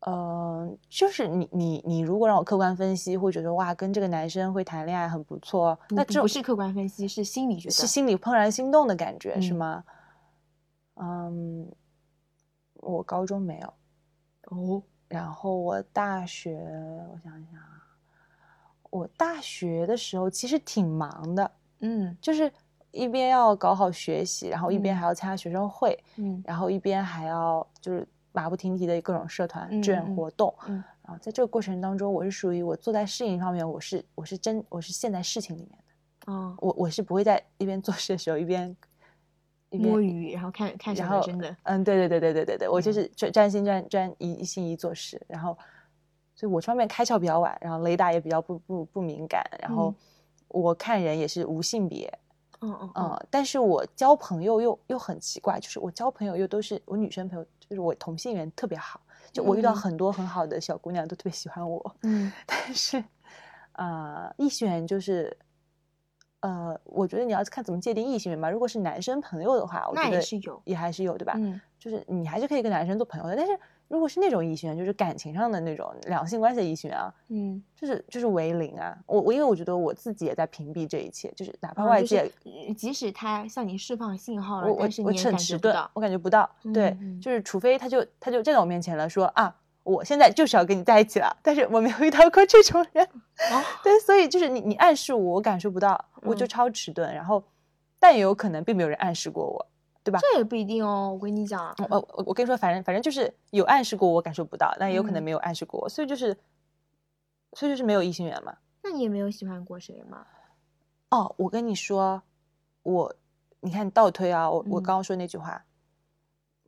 [0.00, 7.74] 呃，就是你你你如果让我客观分析，会觉得哇，跟这个男生会谈恋爱很不错，不那这不不是客观分析，是心理觉得。
[7.74, 9.84] 是心理怦然心动的感觉，是嗯吗？
[10.94, 11.70] 嗯，
[12.76, 13.74] 我高中没有，
[14.46, 16.54] 哦，然后我大学，
[17.12, 17.77] 我想想啊，
[18.90, 21.50] 我大学的时候其实挺忙的，
[21.80, 22.16] 嗯。
[22.20, 22.50] 就是
[22.90, 24.96] 一边要搞好学习，然后一边嗯。
[24.96, 26.42] 还要参加学生会，嗯。
[26.46, 30.82] 然后一边还要就是马不停蹄的各种社团、志愿活动，嗯。
[31.02, 35.70] 然后在这个过程当中，我是属于我坐在事情上面，我是我是真我是陷在事情里面
[36.26, 38.74] 的，哦，我我是不会在一边做事的时候一边
[39.70, 41.54] 摸鱼，然后看看小然后真的。
[41.64, 42.94] 嗯，对对对对对对对，我就嗯。
[42.94, 45.56] 是专专心专专一一心一意做事，然后，
[46.38, 49.94] 所以我这方面开窍比较晚，然后雷达也比较不不不敏感，然后嗯
[50.46, 52.08] 我看人也是无性别，
[52.60, 59.00] 嗯嗯嗯，但是我交朋友又又很奇怪，就是我交朋友又都是我女生朋友，就是我同性缘特别好，
[59.32, 63.02] 就我遇到嗯很多很好的小姑娘都特别喜欢我，嗯 但是，
[63.72, 65.36] 啊，异性缘就是，
[66.38, 68.48] 呃，我觉得你要看怎么界定异性缘吧。
[68.48, 71.32] 如果是男生朋友的话，我那觉得也是有也还是有，对吧？
[71.36, 73.58] 嗯就是你还是可以跟男生做朋友的，但是
[73.88, 78.96] 如果是那种异性缘，就是感情上的那种两性关系的异性缘啊，嗯，就是就是为零啊。
[79.06, 85.90] 我我因为我觉得我自己也在屏蔽这一切，就是哪怕啊就是外界，呃即使他向你释放信号了，我我我但是你也很迟钝感觉不到，。
[85.94, 86.50] 我感觉不到。
[86.74, 89.54] 对，就是除非他就他就站在我面前了，说啊，
[89.84, 93.04] 我现在就是要跟你在一起了，但是我没有遇到过这种人。
[93.04, 97.10] 哦， 对，所以就是你你暗示我，我感受不到，我就嗯超迟钝。
[97.14, 97.42] 然后，
[97.98, 99.66] 但也有可能并没有人暗示过我，
[100.04, 100.18] 对吧？
[100.20, 101.12] 这也不一定哦。
[101.12, 106.36] 我跟你讲，我我跟你说，反正反正就是有暗示过我感受不到，但也有可能嗯没有暗示过我，所以就是，
[107.52, 108.56] 所以就是没有异性缘嘛。
[108.82, 110.26] 那你也没有喜欢过谁吗？
[111.10, 112.22] 哦，我跟你说，
[112.82, 113.14] 我
[113.60, 115.62] 你看倒推啊，我我嗯刚刚说那句话，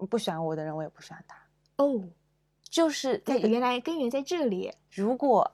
[0.08, 1.36] 不喜欢我的人，我也不喜欢他，
[1.76, 2.02] 哦，
[2.64, 4.72] 就是在原来根源在这里。
[4.90, 5.50] 如果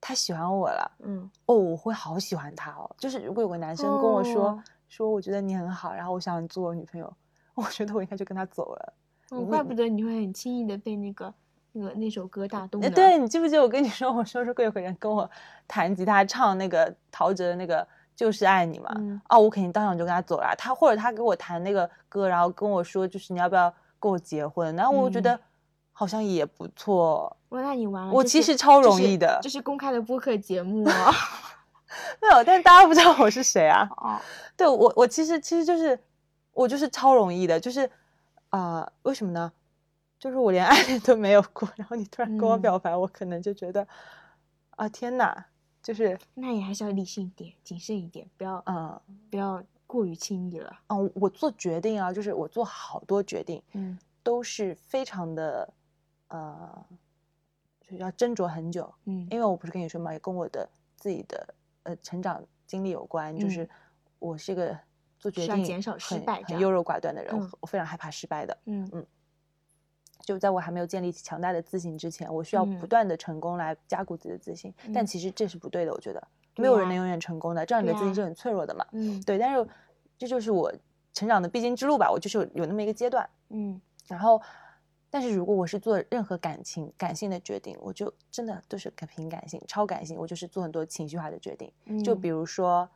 [0.00, 2.88] 他喜欢我了，嗯，哦，我会好喜欢他哦。
[2.96, 7.12] 就是如果有个男生跟我说、哦说我觉得你很好，然后我想做我女朋友，
[7.54, 8.92] 我觉得我应该就跟他走了。
[9.30, 11.34] 哦，你怪不得你会很轻易的被那个
[11.72, 12.86] 那个那首歌打动呢。
[12.86, 15.28] 呃对你记不记得我跟你说，我说如果有个人跟我
[15.66, 20.54] 弹吉他唱那个陶喆的那个就是爱你嘛，嗯哦，我肯定当场就跟他走了。
[20.56, 25.40] 他或者他给我弹那个歌，然后跟我说就是你要不要跟我结婚，然后我觉嗯得
[25.92, 27.36] 好像也不错。
[27.48, 28.12] 哇，那你完了。
[28.12, 31.12] 我其实超容易的这是公开的播客节目 哦。
[32.20, 33.88] 没有，但是大家不知道我是谁啊。
[33.96, 34.20] 哦，
[34.56, 35.98] 对我，我其实其实就是
[36.52, 37.86] 我就是超容易的，就是
[38.50, 39.52] 啊、呃为什么呢？
[40.18, 43.86] 就是我连暗恋都没有过， 然后你突然跟我嗯表白，我可能就觉得
[44.70, 45.46] 啊天哪，
[45.82, 49.00] 就是那你还是要理性一点，谨慎一点，不要嗯
[49.30, 50.74] 不要过于轻易了。
[50.88, 55.72] 嗯，我做决定啊，就是我做好多决定嗯都是非常的
[56.28, 56.84] 呃，
[57.80, 61.46] 就是要斟酌很久，嗯因为我不是跟你说嘛，也跟我的自己的
[61.86, 63.68] 呃成长经历有关，就嗯是
[64.18, 64.76] 我是一个
[65.18, 68.58] 做决定减少失很败很优柔寡断的人，我非常害怕失败的。
[68.66, 69.06] 嗯嗯
[70.24, 74.74] 就在我还没有建立起强大的自信之前，我需要不嗯断的成功来加固自己的自信。
[74.92, 78.84] 但嗯其实这是不对的，我觉得没有人能永远成功的，这样你的自信是很脆弱的嘛。
[78.92, 79.68] 嗯对，但是
[80.18, 80.72] 这就是我
[81.12, 83.28] 成长的必经之路吧，我就是有有那么一个阶段。
[83.50, 84.40] 嗯然后，
[85.08, 91.72] 但是如果我是做任何感情感性的决定，我就真的都是很凭感性、超感性，我就是做很多情绪化的决定。
[91.86, 92.88] 嗯，就比如说，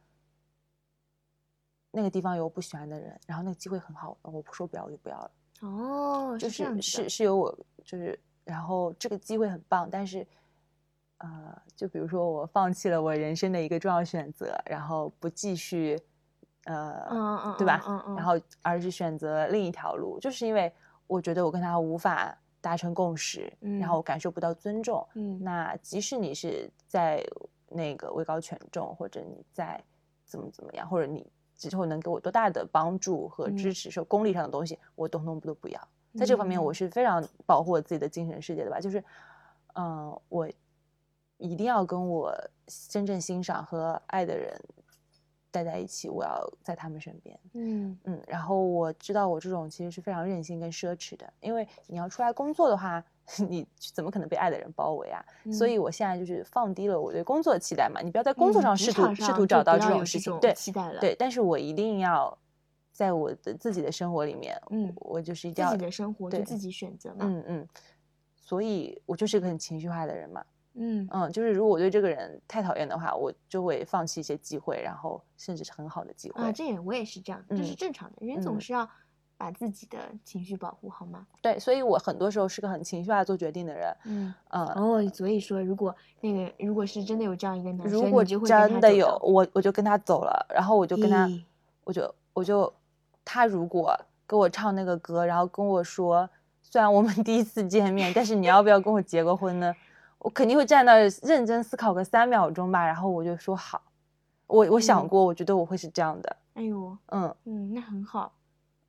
[1.92, 5.30] 那个地方有我不喜欢的人，然后那个机会很好，我不说不要我就不要了。
[5.62, 10.26] 哦，就是是是有我就是，然后这个机会很棒，但是，
[11.18, 16.00] 呃，就比如说我放弃了我人生的一个重要选择，然后不继续，
[16.64, 17.82] 呃，嗯嗯对吧？
[17.86, 20.72] 嗯嗯然后而是选择另一条路，就是因为
[21.10, 25.04] 我觉得我跟他无法达成共识，然后嗯我感受不到尊重。
[25.14, 27.20] 嗯那即使你是在
[27.68, 29.82] 那个位高权重，或者你在
[30.24, 31.26] 怎么怎么样，或者你
[31.56, 35.88] 之后能给我多大的帮助和支嗯持，说功利上的东西，我统统都不要。
[36.14, 39.02] 在这方面，我嗯是非常保护我自己的精神世界的吧，就是，
[39.74, 40.48] 嗯、我
[41.38, 42.32] 一定要跟我
[42.88, 44.60] 真正欣赏和爱的人
[45.50, 47.38] 待在一起，我要在他们身边。
[47.54, 53.02] 嗯嗯，然后我知道我这种其实是非常任性跟奢侈的，因为你要出来工作的话，
[53.48, 55.24] 你怎么可能被爱的人包围啊？
[55.52, 62.36] 所以嗯我现在就是放低了我对工作的期待嘛，你不要在工作上试图试图找到这种事情，对期待了对，但是我一定要
[62.92, 67.16] 在我的自己的生活里面，嗯我就是一定要自己的生活就对自己选择嘛。
[67.20, 67.68] 嗯嗯，
[68.36, 70.44] 所以我就是个很情绪化的人嘛，
[70.74, 76.42] 嗯嗯，就是如果我对这个人太讨厌的话，我就会放弃一些机会，然后甚至是很好的机会。
[76.42, 78.88] 啊，这也我也是这样，这是嗯正常的，人总嗯是要
[79.36, 81.26] 把自己的情绪保护好吗？
[81.42, 83.96] 对，所以我很多时候是个很情绪化做决定的人。
[84.04, 91.28] 嗯，嗯，哦，所以说，如果那个如果是真的有这样一个男生，如果就会真的有，我我就跟他走了，然后我就跟他，
[91.84, 92.72] 我就我就
[93.24, 93.98] 他如果
[94.28, 96.28] 给我唱那个歌，然后跟我说，
[96.62, 99.74] 虽然我们第一次见面，但是你要不要跟我结个婚呢？
[100.20, 103.82] 我肯定会站那认真思考个三秒钟吧，然后我就说好。
[104.46, 106.36] 我我想嗯过，我觉得我会是这样的。
[106.54, 108.32] 哎呦，嗯，嗯，那很好，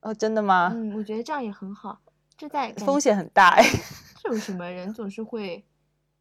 [0.02, 0.72] 哦，真的吗？
[0.74, 2.02] 嗯，我觉得这样也很好，
[2.36, 3.64] 这在 风险很大哎。
[4.22, 4.70] 这有什么？
[4.70, 5.64] 人总是会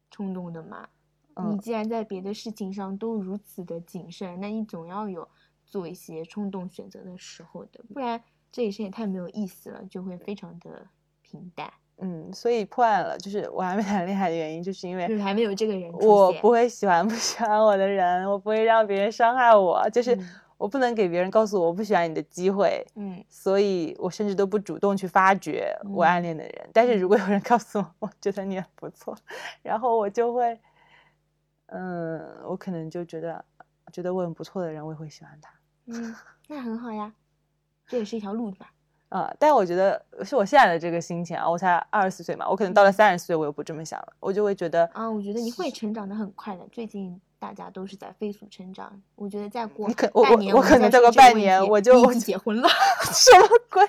[0.09, 0.87] 冲动的嘛。
[1.35, 5.27] 你嗯既然在别的事情上都如此的谨慎，那你总要有
[5.65, 8.21] 做一些冲动选择的时候的，不然
[8.51, 10.87] 这一生也太没有意思了，就会非常的
[11.21, 11.71] 平淡，
[12.01, 26.69] 嗯，所以破案了，就是我还没谈恋爱的原因，就是因为你还没有这个人我不会喜欢 不喜欢我的人，我不会让别人伤害我，就是嗯我不能给别人告诉我我不喜欢你的机会，嗯所以我甚至都不主动去发掘我暗嗯恋的人。
[26.71, 29.15] 但是如果有人告诉我，我觉得你很不错，
[29.63, 30.59] 然后我就会，
[31.67, 33.43] 嗯，我可能就觉得
[33.91, 35.51] 觉得我很不错的人，我也会喜欢他。
[35.87, 36.15] 嗯，
[36.47, 37.11] 那很好呀，
[37.87, 38.71] 这也是一条路吧。
[39.11, 46.65] 啊、但我觉得是我现在的这个心情啊，我才二十四岁嘛，我可能到了三十岁，我又不这么想了，我就会觉得啊，我觉得你会成长的很快的。
[46.71, 52.69] 最近大家都是在飞速成长，我觉得再过你可我我半年，我可能再过半年我就我结婚了，
[53.11, 53.85] 什么鬼？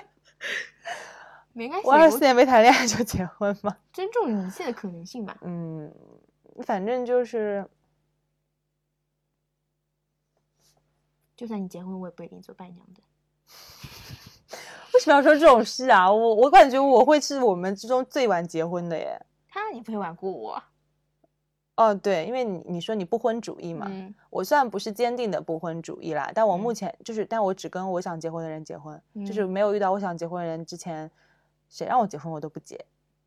[1.53, 3.77] 没关系，我二十四年没谈恋爱就结婚吗？
[3.93, 5.37] 尊重一切的可能性吧。
[5.39, 5.89] 嗯，
[6.63, 7.65] 反正就是
[11.37, 13.01] 就算你结婚，我也不一定做伴娘的。
[15.03, 16.09] 为什么要说这种事啊？
[16.09, 19.19] 我我感觉我会是我们之中最晚结婚的耶。
[19.49, 20.63] 他你不会晚过我。
[21.75, 31.11] 哦，对，因为你你说你不婚主义嘛，嗯我虽然不是坚定的不婚主义啦，但我目嗯前就是，但我只跟我想结婚的人结婚，就是嗯没有遇到我想结婚的人之前，
[31.67, 32.79] 谁让我结婚我都不结。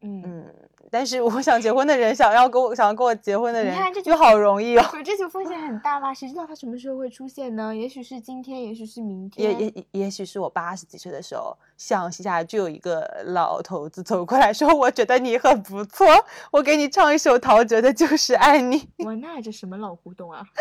[0.06, 0.54] 嗯，嗯，
[0.90, 4.82] 但是我想结婚的人，想要跟我想要跟我结婚的人你看这，就就好容易哦。
[4.90, 6.14] 可是这就风险很大吧？
[6.14, 7.74] 谁知道他什么时候会出现呢？
[7.74, 9.50] 也许是今天，也许是明天。
[9.50, 16.06] 也也也也许是我八十几岁的时候，向西下就有一个老头子走过来说：“我觉得你很不错，
[16.52, 18.88] 我给你唱一首陶喆的《就是爱你》。
[19.06, 20.44] 哇，那这什么老古董啊？”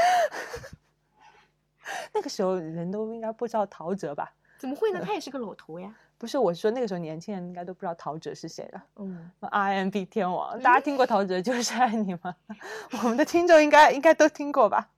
[2.13, 4.33] 那个时候人都应该不知道陶喆吧？
[4.57, 4.99] 怎么会呢？
[5.05, 5.93] 他也是个老头呀。
[6.17, 8.85] 不是，我是说那个时候年轻人应该都不知道陶喆是谁了。
[8.95, 12.35] 嗯，RMB 天王，大家听过陶喆《就是爱你》吗？
[13.03, 14.89] 我们的听众应该应该都听过吧？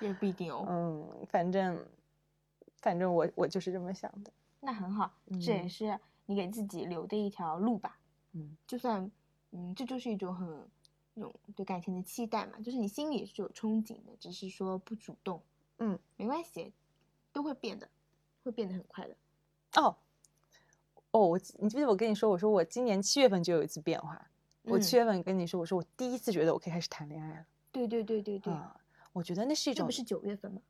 [0.00, 0.66] 也不一定哦。
[0.68, 1.82] 嗯，反正
[2.82, 4.30] 反正我我就是这么想的。
[4.60, 5.10] 那很好，
[5.44, 7.98] 这也嗯是你给自己留的一条路吧。
[8.32, 9.10] 嗯就算，
[9.52, 10.68] 嗯，这就是一种很
[11.14, 15.40] 那种对感情的期待嘛，就是你心里是有憧憬的，只是说不主动。
[15.78, 16.72] 嗯，没关系，
[17.32, 17.88] 都会变的，
[18.44, 19.16] 会变得很快的。
[19.80, 19.96] 哦
[21.16, 24.20] 哦，我你记不记得我跟你说，我说我今年七月份就有一次变化。
[24.62, 27.46] 我嗯七月份跟你说，我说我第一次觉得我可以开始谈恋爱了。
[27.72, 28.76] 对对对对对，啊，
[29.12, 30.60] 我觉得那是一种这不是九月份吗？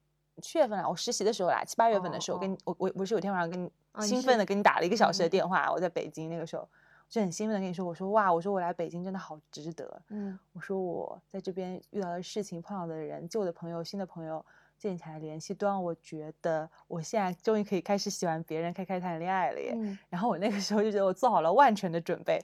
[0.42, 6.68] 七月份啊，我实习的时候啦，七八月份的时候，哦跟你我我不是有天晚上跟你哦兴奋的跟你打了一个小时的电话，我在北京那个时候，
[7.08, 14.44] 就很兴奋的跟你说，我说哇，我说我来北京真的好值得，嗯我说我在这边遇到的事情、碰到的人、旧的朋友、新的朋友
[14.78, 19.72] 建起来联系，都让我觉得我现在终于可以开始喜欢别人，开开始谈恋爱了耶。
[19.74, 22.42] 嗯然后我那个时候就觉得我做好了万全的准备，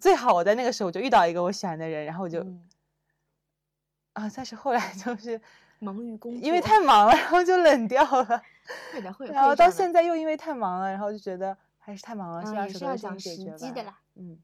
[0.00, 2.68] 最好我在那个时候我就遇到一个我喜欢的人，然后我就、嗯
[4.14, 5.40] 啊，但是后来 就是
[5.80, 8.42] 忙于工作，因为太忙了，然后就冷掉了。
[8.92, 14.00] 会的会，然后到现在又因为太忙了，然后就觉得还是太忙了，嗯先把手头的事也是要讲情解决吧。
[14.14, 14.38] 嗯，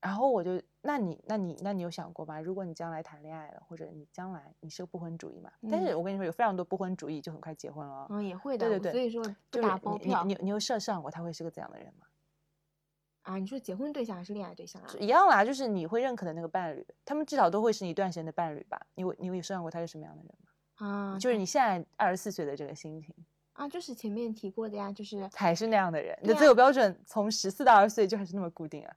[0.00, 2.40] 然后我就，那你，那你，那你有想过吗？
[2.40, 5.50] 如果你将来谈恋爱了，或者你将来你是个不婚主义嘛？
[5.70, 8.06] 但是嗯我跟你说，有非常多不婚主义就很快结婚了哦。
[8.08, 12.06] 嗯也会的，对对对所以说不就是打包票你你你你有设想过他会是个怎样的人吗？
[13.22, 13.36] 啊。
[13.36, 14.88] 你说结婚对象还是恋爱对象啊？
[14.98, 18.80] 一样啦，就是你会认可的那个伴侣，他们至少都会是你一段时间的伴侣吧？
[18.94, 20.86] 你有你有设想过他是什么样的人吗？
[20.86, 23.14] 啊，就是你现在二十四岁的这个心情，
[23.52, 26.18] 啊，就是前面提过的呀，就是还是那样的人？
[26.22, 28.96] 你的择偶标准从十四到二十岁就还是那么固定啊？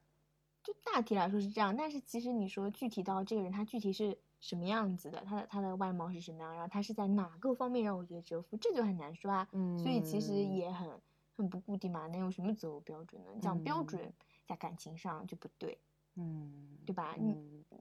[0.63, 9.47] 就大体来说是这样，但是其实你说具体到这个人他具体是什么样子的，他的他的外貌是什么样，然后他是在哪个方面让我觉得折服，这就很难说啊。
[9.77, 10.89] 所以其实嗯也很
[11.35, 13.31] 很不固定嘛，能有什么择偶标准呢？
[13.41, 14.13] 讲标嗯准
[14.47, 15.77] 在感情上就不对，
[16.15, 17.15] 嗯，对吧？
[17.19, 17.33] 你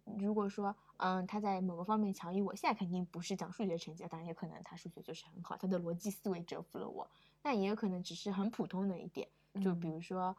[0.06, 7.08] 嗯如果说嗯他在某个方面强于我，现在肯定不是讲数学成绩，当然也可能他数学就是很好，他的逻辑思维折服了我，
[7.42, 9.28] 那也有可能只是很普通的一点。
[9.62, 10.36] 就比嗯如说，嗯，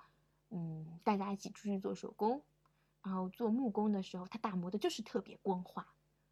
[1.04, 2.42] 大家一起出去做手工，
[3.02, 5.86] 然后做木工的时候，他打磨的就是特别光滑，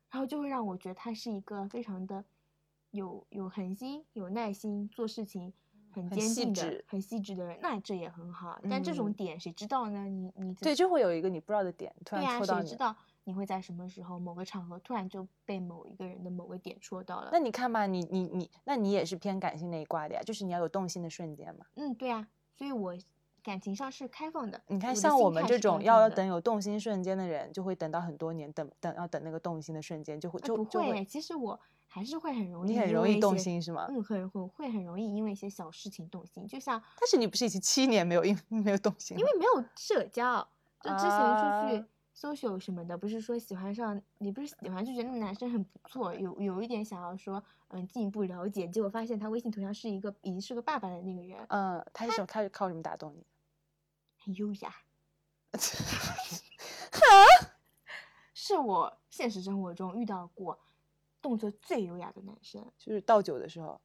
[0.10, 2.23] 然后就会让我觉得他是一个非常的
[2.91, 5.53] 有有恒心、有耐心，做事情
[5.91, 8.60] 很很细坚定的致、很细致的人，那这也很好。
[8.69, 10.06] 但这种嗯点谁知道呢？
[10.06, 12.68] 你你对，就会有一个你不知道的点突然戳到你。
[12.68, 17.30] 谁知道你会在什么时候、某个场合突然就被某一个人的某个点戳到了？
[17.31, 21.65] 那你看嘛，你你你，那你也是偏感性那一挂的呀，就是你要有动心的瞬间嘛。
[21.76, 22.95] 嗯，对啊、所以我
[23.43, 24.61] 感情上是开放的。
[24.68, 33.38] 你看，像我们这种要等有动心瞬间的人，就会等到很多年，等等要等那个动心的瞬间，就会就不会，其实我还是会很容易，你很容易动。
[33.38, 33.88] 心是吗？
[33.89, 39.19] 嗯，很很会很容易因为一些小事情动心，就像但是你不是已经七年没有因 没有动心了？
[39.19, 40.47] 因为没有社交，
[40.81, 41.85] 就之前出去啊
[42.22, 52.27] social 什么的，不是说喜欢上，你不是喜欢就觉得那个男生很不错，有有一点想要说嗯进一步了解，结果发现他微信头像是一个已经是个爸爸的那个人，嗯，他是什么？
[52.27, 53.26] 他是靠什么打动你？
[54.23, 54.72] 很优雅，
[58.35, 60.60] 是我现实生活中遇到过
[61.22, 62.72] 动作最优雅的男生。
[62.77, 63.81] 就是倒酒的时候，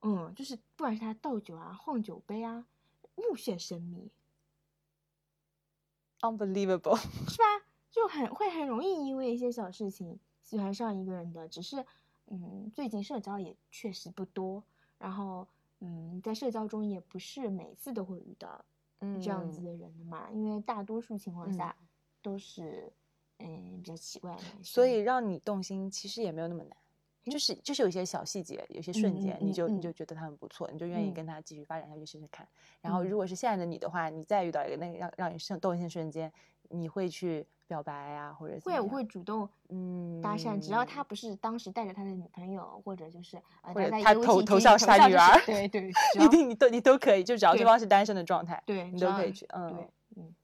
[0.00, 2.66] 嗯，就是不管是他倒酒啊、晃酒杯啊，
[3.14, 4.10] 目眩神迷，
[6.20, 6.96] unbelievable。
[7.28, 7.44] 是吧？
[7.90, 11.48] 就很会很容易因为一些小事情喜欢上一个人的。
[11.48, 11.84] 只是，
[12.26, 14.62] 嗯，最近社交也确实不多，
[14.98, 15.46] 然后
[15.80, 18.64] 嗯，在社交中也不是每次都会遇到
[19.00, 21.74] 嗯这样子的人的嘛，因为大多数情况嗯下
[22.20, 22.92] 都是
[23.38, 26.76] 嗯比较奇怪的，所以让你动心其实也没有那么难，
[27.30, 32.46] 就是就是有一些小细节，有些瞬间，你就嗯你就觉得他很不错，你就愿意嗯跟他继续发展下去试试看。
[32.80, 36.32] 然后嗯如果是现在的你的话，你再遇到一个那个让让你动动心的瞬间，
[36.70, 50.34] 你会去表白啊，或者会我会主动嗯搭讪，只要他不是当时带着他的女朋友，或者就是呃或者在他头头像是他女就是儿对 对， 只一定你都你都可以，就只要对对方是单身的状态，对，你都可以去，嗯对，嗯，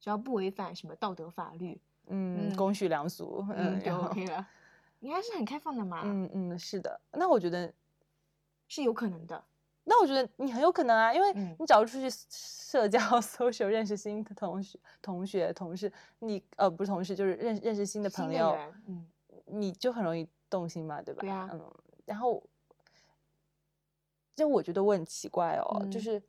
[0.00, 4.46] 只要不违反什么道德法律，嗯，嗯公序良俗，嗯，就 OK 了。
[5.00, 7.72] 你还是很开放的嘛，嗯嗯，是的，那我觉得
[8.66, 9.44] 是有可能的。
[9.84, 18.54] 那我觉得你很有可能啊，因为嗯你只要出去社交、 social 认识新的同学、同学、同事，你呃不是同事，就是认认识新的朋友，
[18.86, 19.06] 嗯，
[19.46, 21.22] 你就很容易动心嘛，对吧？
[21.22, 21.72] 对啊嗯，
[22.04, 22.42] 然后
[24.36, 26.02] 就我觉得我很奇怪哦，就嗯。
[26.02, 26.22] 是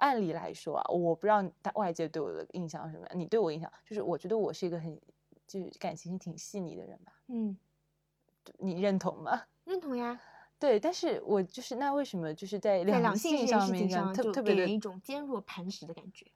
[0.00, 5.00] 按理来说啊，我不知道大外界对我的印象是什么样，你对我印象就是我觉得我是一个很
[5.46, 7.56] 就是感情挺细腻的人吧，嗯，
[8.58, 9.42] 你认同吗？
[9.64, 10.20] 认同呀。
[10.58, 16.26] 对，但是我就是那为什么就是在在两性上面上，就特特别的给人一种坚若磐石的感觉。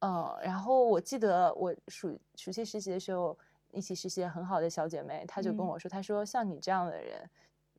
[0.00, 3.36] 嗯，然后我记得我暑暑期实习的时候，
[3.72, 7.30] 一起实习的很好的小姐妹，她就跟嗯我说，她说像你这样的人，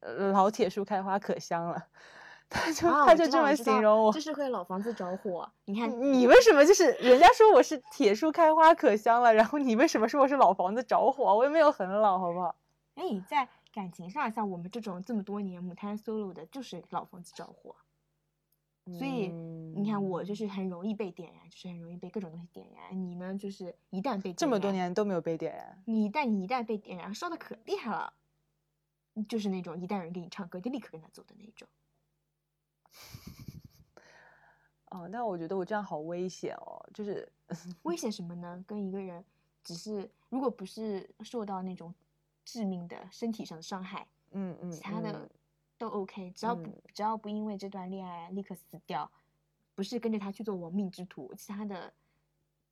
[0.02, 1.88] 呃老铁树开花可香了，
[2.50, 4.12] 她就、她就这么形容我。
[4.12, 5.50] 就是会老房子着火。
[5.64, 11.34] 你看，你为什么就是人家说我是铁树开花可香了，然后你为什么说我是老房子着火？
[11.36, 12.54] 我又没有很老，好不好？
[12.96, 17.76] 哎，在感情上，像我们这种这么多年母胎 solo 的，就是老房子着火。
[18.86, 23.02] 所以你看，我就嗯是很容易被点燃，就是很容易被各种东西点燃。
[23.02, 25.82] 你呢，就是一旦被这么多，年都没有被点燃。
[25.86, 28.14] 你一旦你一旦被点燃，烧的可厉害了，
[29.30, 31.68] 就是那种一旦有人给你唱歌，就立刻跟他走的那种。
[34.90, 37.32] 哦，那我觉得我这样好危险哦，就是
[37.84, 38.64] 危险什么呢？
[38.68, 39.24] 跟一个人
[39.64, 41.96] 只是，如果不是受到那种
[42.46, 45.30] 致命的身体上的伤害，嗯嗯，其他的嗯。
[45.78, 46.82] 都 OK，只要不、嗯。
[46.94, 49.10] 只要不因为这段恋爱立刻死掉，
[49.76, 51.92] 不是跟着他去做亡命之徒，其他的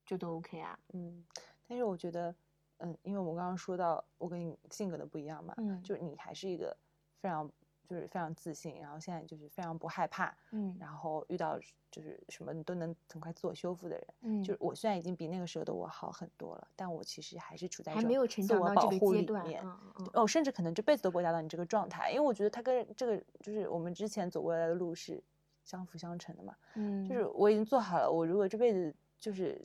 [0.06, 0.80] 就都 OK 啊。
[0.94, 1.26] 嗯，
[1.68, 2.34] 但是我觉得，
[2.78, 5.82] 嗯，因为我们刚刚说到我跟你性格的不一样嘛，嗯。
[5.84, 6.78] 就是你还是一个
[7.20, 7.52] 非常
[7.92, 11.60] 就是非常自信，然后现在就是非常不害怕，嗯然后遇到
[11.92, 14.08] 就是什么你都能很快自我修复的人。
[14.22, 19.46] 嗯，就是我虽然已经比那个时候的我好很多了，但我其实还是处在一还种没有成自我长到这个保护里阶段。
[19.46, 19.62] 面。
[19.66, 25.22] 嗯嗯哦，甚至可能这辈子都不会达到你这个状态，因为我觉得他跟这个就是我们之前走过来的路是
[25.66, 26.56] 相辅相成的嘛。
[26.76, 29.62] 嗯，就是我已经做好了，我如果这辈子就是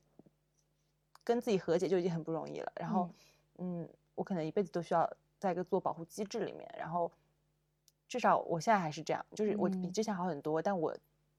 [1.23, 2.73] 跟自己和解就已经很不容易了。
[2.75, 3.09] 然后，
[3.59, 5.09] 嗯我可能一辈子都需要
[5.39, 6.69] 在一个自我保护机制里面。
[6.77, 7.13] 然后，
[8.09, 10.97] 至少我现在还是这样，就是我比嗯之前好很多，但我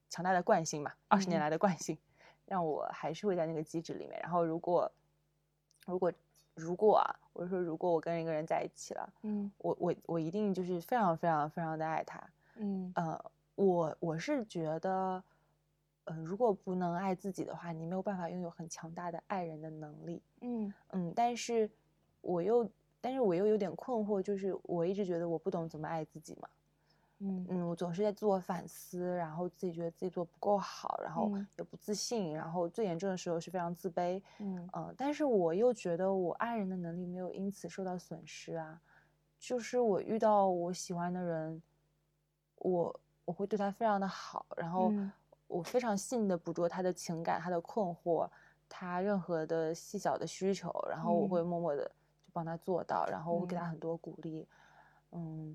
[0.08, 1.96] 强大的惯性嘛，二十年嗯来的惯性，
[2.46, 4.18] 让我还是会在那个机制里面。
[4.20, 4.90] 然后，如果
[5.86, 6.12] 如果
[6.54, 12.20] 如果啊，我是说，如果我跟一个人在一起了，嗯我我我一定就是非常非常非常的爱他。
[12.56, 15.22] 嗯呃，我我是觉得，
[16.04, 20.22] 呃，如果不能爱自己的话，你没有办法拥有很强大的爱人的能力。
[20.40, 21.70] 嗯嗯，但是
[22.20, 22.68] 我又，
[23.00, 26.48] 但是我又有点困惑，就是我一直觉得我不懂怎么爱自己嘛。
[27.20, 27.50] 嗯。
[27.50, 31.48] 嗯，我总是在自我反思，然后自己觉得自己做不够好，然后嗯。
[31.56, 34.22] 也不自信，然后最严重的时候是非常自卑。
[34.40, 34.70] 嗯。
[34.72, 38.80] 呃，但是我又觉得我爱人的能力没有因此受到损失啊，
[39.38, 41.62] 就是我遇到我喜欢的人，
[42.56, 45.12] 我我会对他非常的好，然后嗯。
[45.46, 48.30] 我非常细腻的捕捉他的情感、他的困惑、
[48.68, 51.44] 他任何的细小的需求，然后我会嗯。
[51.44, 51.84] 默默的
[52.22, 53.56] 就帮他做到，然后我会给嗯。
[53.56, 54.42] 他很多鼓励。
[54.42, 54.67] 嗯，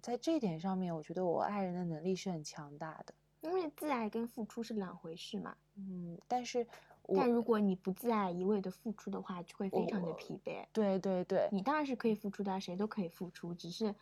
[0.01, 3.13] 在这一点上面，我觉得我爱人的能力是很强大的。
[3.41, 5.55] 因为自爱跟付出是两回事嘛。
[5.75, 6.65] 嗯，但是
[7.03, 10.65] 我但如果你不自爱，一味的付出的话，就会非常的疲惫。
[10.71, 13.93] 对对对，你当然是可以付出的啊，谁都可以付出，只是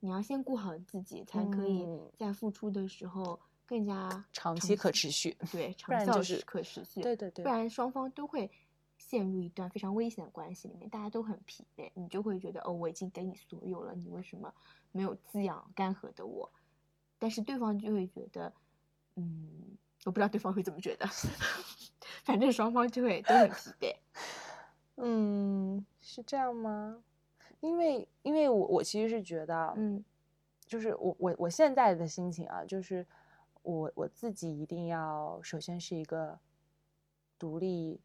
[0.00, 5.34] 你要先顾好自己，才可以嗯在付出的时候更加长期可持续。
[5.50, 7.00] 对， 不长效可持续。
[7.00, 8.50] 对对对不然双方都会
[8.98, 14.52] 陷入一段非常危险的关系里面，大家都很疲惫，你就会觉得哦，我已经给你所有了，你为什么
[14.92, 16.50] 没有滋养干涸的我？
[17.18, 18.52] 但是对方就会觉得，
[19.16, 21.06] 嗯，我不知道对方会怎么觉得，
[22.24, 23.94] 反正双方就会都很疲惫。
[24.96, 27.02] 嗯，是这样吗？
[27.60, 30.02] 因为因为我我其实是觉得，嗯
[30.66, 33.06] 就是我我我现在的心情啊，就是
[33.62, 36.38] 我我自己一定要首先是一个
[37.38, 38.00] 独立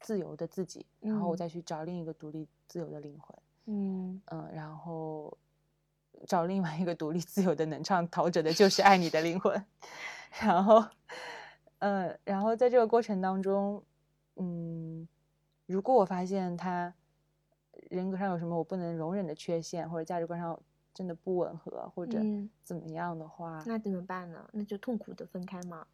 [0.00, 5.38] 自由的自己，然后我嗯再去找另一个独立自由的灵魂，嗯嗯，然后
[6.26, 9.56] 找另外一个独立自由的能唱《陶喆的就是爱你的灵魂》，
[10.46, 10.84] 然后，
[11.78, 13.82] 呃，然后在这个过程当中，
[14.36, 15.08] 嗯，
[15.66, 16.92] 如果我发现他
[17.90, 20.60] 人格上有什么我不能容忍的缺陷，或者价值观上
[20.92, 24.48] 真的不吻合，或者嗯怎么样的话，那怎么办呢？
[24.52, 25.86] 那就痛苦的分开吗？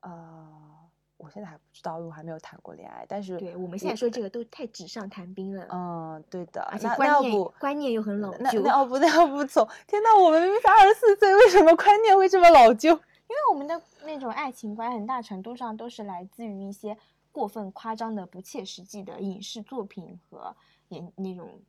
[0.00, 0.83] 呃，
[1.16, 8.38] 我现在还不知道，因为我还没有谈过恋爱，但是对，我们现在说这个都太纸上谈兵了，嗯，对的，而且观念观念又很老旧。
[8.40, 12.90] 那那要不那要不从天呐，我们明明才二十四岁，为什么观念会这么老旧？
[12.90, 16.96] 因为我们的那种爱情观，很大程度上都是来自于一些
[17.32, 20.54] 过分夸张的、不切实际的影视作品和
[20.88, 21.60] 演那种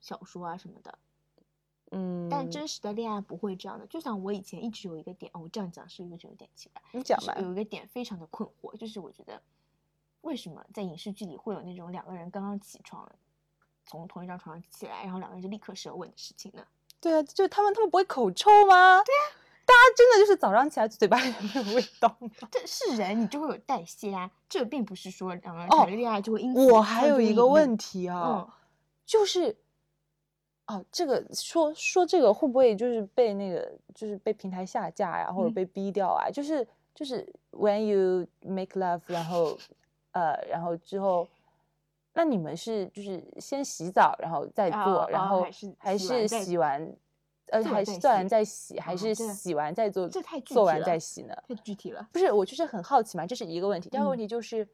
[0.00, 0.98] 小说啊什么的。
[1.92, 3.86] 嗯但真实的恋爱不会这样的。
[3.86, 6.82] 就像我以前一直有一个点，哦，我这样讲是不是有点奇怪？
[6.92, 9.40] 你讲吧，有一个点非常的困惑，就是我觉得
[10.22, 13.10] 为什么在影视剧里会有那种两个人刚刚起床，
[13.86, 16.64] 从同一张床上起来，然后两个人就立刻舌吻的事情呢？
[17.00, 19.02] 对啊，就他们他们不会口臭吗？
[19.04, 19.36] 对呀、
[19.66, 22.30] 大家真的就是早上起来嘴巴里没有味道吗？
[22.50, 24.30] 这是人，你就会有代谢啊。
[24.48, 28.52] 这并不是说两个人哦谈了恋爱就会因此我还有一个问题，题啊，嗯
[29.04, 29.56] 就是，
[30.72, 36.30] 哦，这个说说这个会不会就是被那个就是被平台下架呀，或者嗯被逼掉啊？
[36.30, 39.58] 就是就是 when you make love，然后
[40.12, 41.28] 呃，然后之后，
[42.14, 46.90] 那你们是就是先洗澡，然后再啊做，然后啊还是洗完
[47.48, 51.34] 呃，还是做完再洗，还啊是洗完再做，这太具做完再洗呢？
[51.46, 52.08] 太具体了。
[52.12, 53.90] 不是，我就是很好奇嘛，这是一个问题。
[53.90, 54.66] 第二个问嗯题就是，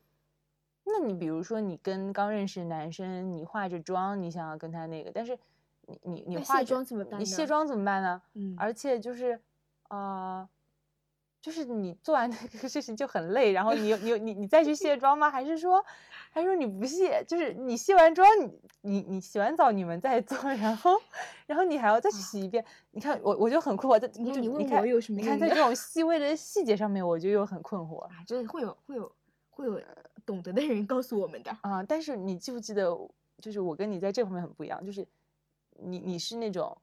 [0.84, 5.36] 那你比如说你跟刚认识的男生，你化着妆，你想要跟他那个，但是
[5.89, 8.23] 你你你化妆怎么办你卸妆怎么办呢？
[8.35, 9.40] 嗯，而且就是，
[9.89, 10.47] 呃，
[11.40, 15.31] 就是你做完那个事情就很累，然后你你你你再去卸妆吗？
[15.31, 15.82] 还是说，
[16.31, 17.24] 还是说你不卸？
[17.27, 18.52] 就是你卸完妆，你
[18.82, 21.01] 你你洗完澡你们再做，然后
[21.47, 22.65] 然后你还要再去洗一遍。
[22.90, 28.01] 你看我我就很困惑，你看你问看我有什么你看在这种细微的细节上面，我就又很困惑。
[28.01, 29.12] 啊，这会有会有
[29.51, 29.81] 会有
[30.27, 31.56] 懂得的人告诉我们的。
[31.62, 32.90] 啊、但是你记不记得，
[33.40, 35.06] 就是我跟你在这方面很不一样，就是
[35.78, 36.76] 你你是那种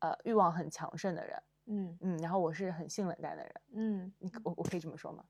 [0.00, 5.24] 呃欲望很强盛的人，嗯嗯，然后我是很性冷淡的人，嗯，你我我可以这么说吗？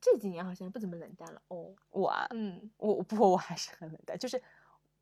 [0.00, 1.74] 这几年好像不怎么冷淡了哦。
[1.90, 4.40] 我啊，嗯，我我不我还是很冷淡，就是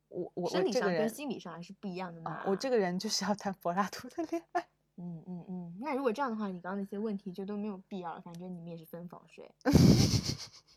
[0.07, 4.67] 我我生理上跟心理上还是不一样的嘛啊。，我这个人就是要谈柏拉图的恋爱。
[4.99, 8.21] 嗯嗯嗯，那如果这样的话，你刚刚那些问题就都没有必要了。
[8.21, 9.47] 反正你们也是分房睡，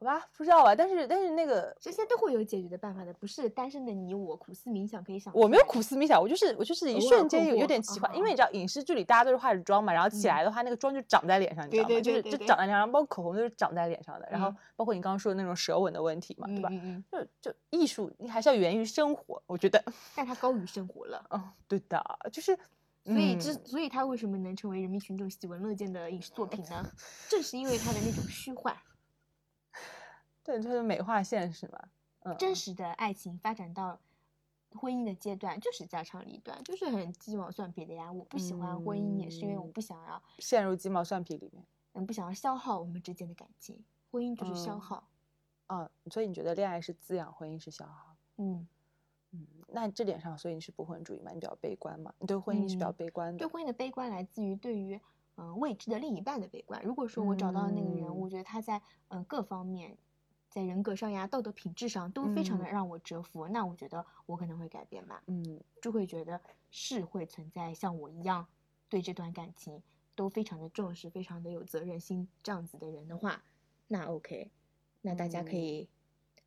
[0.00, 0.76] 好吧，不知道吧？
[0.76, 5.32] 但是但是那个这些都会有解决的办法的，不是单身的你我苦思冥想可以想。
[5.34, 5.82] 我没有苦。
[5.82, 12.00] 思冥想，我就是我就是一瞬间有有点奇怪，因为啊你知道影视剧里大家都是化着妆嘛，然后起嗯来的话，那个妆就长在脸上，你知道吗？
[12.00, 16.70] 就是就长在脸上，包括口红都是长在脸上的，然后嗯包括你刚刚说的那种舌吻的问题嘛，对吧？
[17.10, 19.82] 就就艺术，你还是要源于生活，我觉得，
[20.14, 21.24] 但它高于生活了。
[21.30, 22.54] 嗯，对的，就是，
[23.04, 26.84] 所以之嗯所以它为什么能成为人民群众喜闻乐见的影视作品呢？
[27.28, 28.76] 正是因为它的那种虚幻。
[30.48, 31.78] 对，就是美化现实嘛，
[32.20, 34.00] 嗯，真实的爱情发展到
[34.70, 38.10] 婚姻的阶段，就是家长里短，就是很鸡毛蒜皮的呀。
[38.10, 41.62] 我不喜欢婚姻，也是因为我嗯不想要，陷入鸡毛蒜皮里面，
[41.92, 43.84] 嗯，不想要消耗我们之间的感情。
[44.10, 45.08] 婚姻就是消嗯耗，
[45.66, 48.16] 啊，所以你觉得恋爱是滋养，婚姻是消耗？
[48.38, 48.66] 嗯，
[49.32, 51.30] 嗯，那这点上，所以你是不婚主义嘛？
[51.32, 52.14] 你比较悲观嘛？
[52.20, 53.36] 你对婚姻是比较嗯悲观的。
[53.36, 54.94] 对婚姻的悲观来自于对于
[55.34, 56.82] 嗯、呃未知的另一半的悲观。
[56.82, 59.94] 如果说我找到的那个人，嗯我觉得他在嗯、呃各方面，
[60.50, 65.22] 在人格上呀、道德品质上都非常的嗯让我折服，那我觉得我可能会改变吧。
[65.26, 68.46] 嗯就会觉得是会存在像我一样
[68.88, 69.82] 对这段感情
[70.14, 73.42] 都非常的重视、非常的有责任心这样子的人的话，
[73.86, 74.50] 那 OK，
[75.02, 75.88] 那大家可嗯以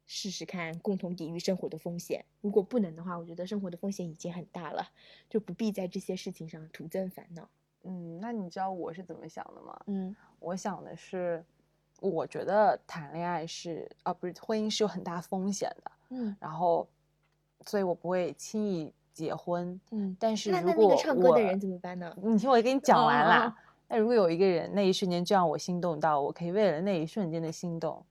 [0.08, 2.26] 试试看，共同抵御生活的风险。
[2.42, 4.92] 如果不能的话，我觉得生活的风险已经很大了，
[5.30, 7.48] 就不必在这些事情上徒增烦恼。
[7.84, 9.80] 嗯，那你知道我是怎么想的吗？
[9.88, 11.46] 嗯我想的是，
[12.10, 16.88] 我觉得谈恋爱是啊，不是婚姻是有很大风险的，嗯然后，
[17.66, 19.80] 所以我不会轻易结婚。
[19.92, 22.12] 嗯，但是如果那个唱歌的人怎么办呢？
[22.22, 23.56] 你听我给你讲完啦。
[23.88, 28.04] 那如果有一个人那一瞬间就让我心动到，我可以为了那一瞬间的心动，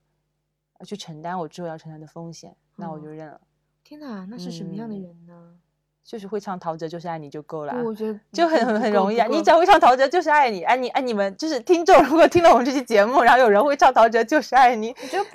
[0.77, 3.41] 呃去承担我之后要承担的风险，那我就哦认了。
[3.83, 5.59] 天哪，那是什么样的嗯人呢？
[6.03, 7.81] 就是会唱陶喆就是爱你就够了啊。
[7.83, 9.27] 我觉得就很很很容易啊！
[9.29, 14.87] 你只要会唱陶喆就是爱你，哎你哎你们就是听众，如果听了我们这期节目，然后有人会唱陶喆就是爱你，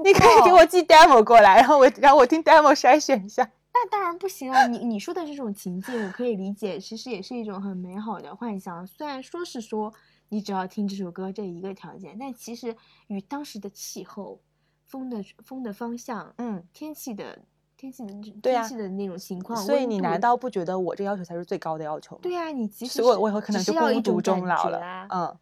[0.04, 3.48] 你可以给我寄 demo 过来，然后我然后我听 demo 筛选一下。
[3.72, 4.66] 那当然不行啊！
[4.66, 8.86] 你你说的这种情境，我可以理解，其实也是一种很美好的幻想。
[8.86, 9.92] 虽然说是说
[10.30, 12.74] 你只要听这首歌这一个条件，但其实
[13.08, 14.40] 与当时的气候、
[14.86, 17.38] 风的风的方向、嗯天气的
[17.76, 22.20] 天气的这对啊天气的那种情况，所以你难道不觉得我这要求才是最高的要求吗？
[22.22, 25.38] 对啊，你其实我我以后可能就孤独终老了，啊嗯，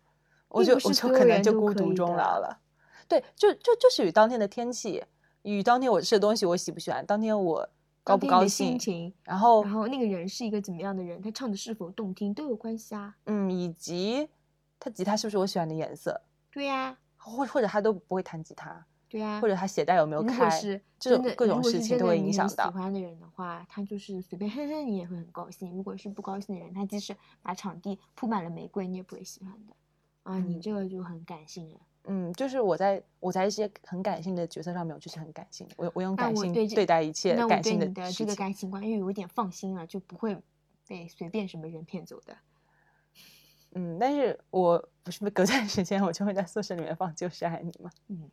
[0.48, 2.60] 我就我就可能就孤独终老了。
[3.06, 5.04] 对，就就就是与当天的天气，
[5.42, 7.68] 与当天我吃的东西我喜不喜欢，当天我
[8.02, 13.14] 高不高兴心，情，然后然后那个人是一个怎么样的人，他唱的是否动听都有关系啊。
[13.26, 14.28] 嗯，以及
[14.80, 16.20] 他吉他是不是我喜欢的颜色，
[16.50, 18.84] 对呀、或或者他都不会弹吉他，
[19.14, 22.76] 对呀、或者他鞋带有没有开，是这种真的，各种事情都会影响到喜。
[22.76, 25.70] 欢的人的话，他就是随便哼哼，你也会很高兴。
[25.76, 29.72] 如果是不高兴的人，他即使把场地铺满了玫瑰，你也不会喜欢的。
[30.24, 31.76] 啊，你嗯这个就很感性了。
[32.06, 38.10] 嗯，就是我在我在一些很感性的角色上面，我就是很感性，我我用感性对待一切那我感性对你的。
[38.10, 40.36] 这个感情观又有一点放心了，就不会
[40.88, 42.36] 被随便什么人骗走的。
[43.74, 48.30] 嗯，但是我不是隔段时间我就会在宿舍里面放《就是爱你》嘛，嗯，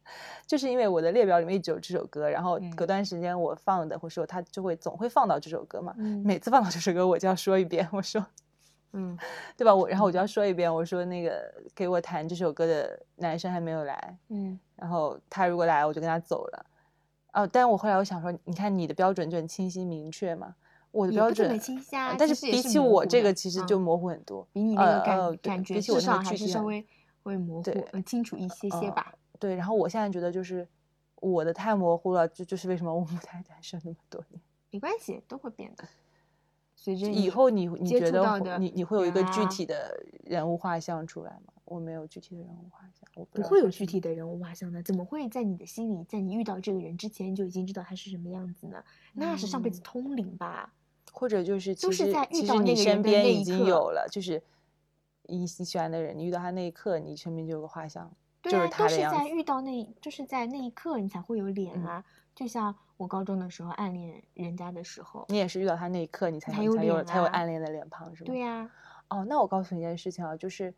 [0.47, 5.93] 就是因为我的列表里面一直有这首歌，然后嗯隔段时间我放的，或者说他就会总会放到这首歌嘛。
[5.97, 8.25] 嗯 每次放到这首歌，我就要说一遍，我说
[8.93, 9.17] 嗯
[9.57, 9.73] 对吧？
[9.73, 16.65] 我然后我就要说一遍，我说那个给我弹这首歌的男生还没有来，嗯然后他如果来，我就跟他走了。
[17.33, 20.53] 哦，但我后来我想说，你看你的标准就很清晰明确嘛，
[20.91, 24.47] 我的标准清晰啊但是比起我这个，其实就嗯模糊很多。
[24.51, 26.85] 比你那个感、感觉至少还是稍微
[27.23, 29.13] 会模糊清楚一些些呃吧。
[29.39, 30.67] 对，然后我现在觉得就是
[31.15, 34.41] 我的太模糊了，就就是为什么我母胎单身那么多年。
[34.71, 35.83] 没关系，都会变的。
[36.75, 41.53] 随着以后你你觉得你你会有一个具体的人物画像出来吗？
[41.65, 48.83] 我没有具体的人物画像，我不不会有具体的人物画像的，怎么会在你的心里，在你遇到这个人之前，你就已经知道他是什么样子呢？
[49.13, 50.73] 那是上辈子嗯通灵吧？
[51.11, 54.41] 或者就是其实在遇到其实你身边已经有了，就是
[55.23, 58.11] 你你喜欢的人，你遇到他那一刻，你身边就有个画像，
[58.41, 59.29] 就是对啊，就是在他的样子。
[59.29, 62.05] 遇到那，就是在那一刻你才会有脸嗯啊。
[62.33, 68.25] 就像我高中的时候暗恋人家的时候，你也是遇到他那一刻，你才才有才有啊才有暗恋的脸庞，是吗？
[68.25, 68.71] 对呀、
[69.09, 70.73] 哦，那我告诉你一件事情啊，就是，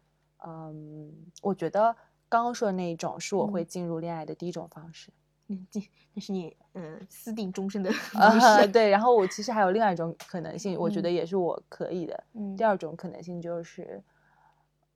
[0.46, 1.96] 嗯，我觉得
[2.28, 5.12] 刚刚说的那一种是我会嗯进入恋爱的第一种方式。
[5.12, 5.14] 嗯，
[5.70, 5.82] 这
[6.14, 8.68] 那是你嗯、呃私定终身的 呃方式。
[8.68, 12.24] 对，然后我其实还有另外一种可能性，我觉得嗯也是我可以的。
[12.34, 14.02] 嗯第二种可能性就是，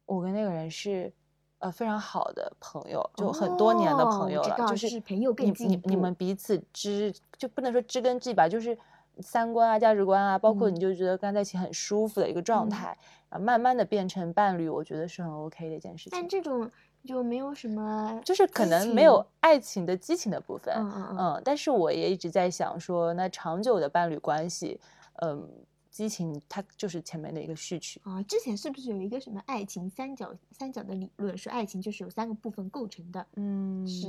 [0.06, 1.11] 我跟那个人是
[1.60, 8.78] 呃非常好的朋友，就很多年的哦朋友了，就是是朋友更你你你们彼此知就不能说知根知底吧，就是
[9.19, 12.98] 三观啊、价值观啊，包括嗯你就觉得跟他在一起很舒服的一个状嗯态，
[13.30, 16.11] 然后慢慢的变成伴侣，我觉得是很 OK 的一件事情。
[16.14, 16.69] 但这种
[17.08, 24.80] 就没有什么，就是可能没有爱情的激情的部分，嗯嗯嗯嗯，但是我也一直在想说，那长久的伴侣关系，
[25.22, 25.50] 嗯，
[25.90, 28.02] 激情它就是前面的一个序曲。
[28.04, 34.08] 啊，之前是不是有一个什么爱情三角三角的理论，说爱情就是由三个部分构成的，嗯是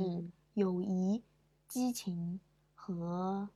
[0.55, 1.23] 友谊、
[1.67, 2.39] 激情
[2.75, 3.47] 和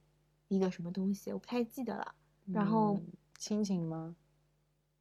[0.47, 2.15] 一个什么东西，我不太记得了，
[2.45, 3.07] 然后嗯
[3.37, 4.15] 亲情吗？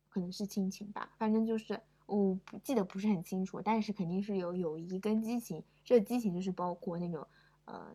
[0.09, 1.81] 可能是亲情吧，反正就是
[2.17, 7.27] 我不记得不是很清楚，但是肯定是有友谊跟激情，这个激情就是包括那种
[7.65, 7.87] 呃。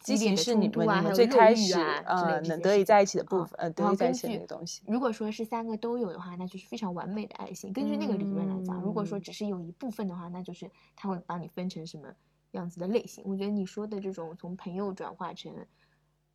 [0.00, 1.74] 激情的是你们你们冲突啊还有肉欲最开始
[2.06, 4.82] 呃能得以在一起的部啊分，呃然后根得以在一起的那据个东西。
[4.86, 7.72] 如果说是三个都有的话，那就是非常完美的爱情。
[7.72, 12.14] 根据那个理论来讲，如果说嗯只是有一部分的话，那就是他会把你分成什么
[12.52, 13.24] 样子的类型。
[13.26, 15.52] 我觉得你说的这种从朋友转化成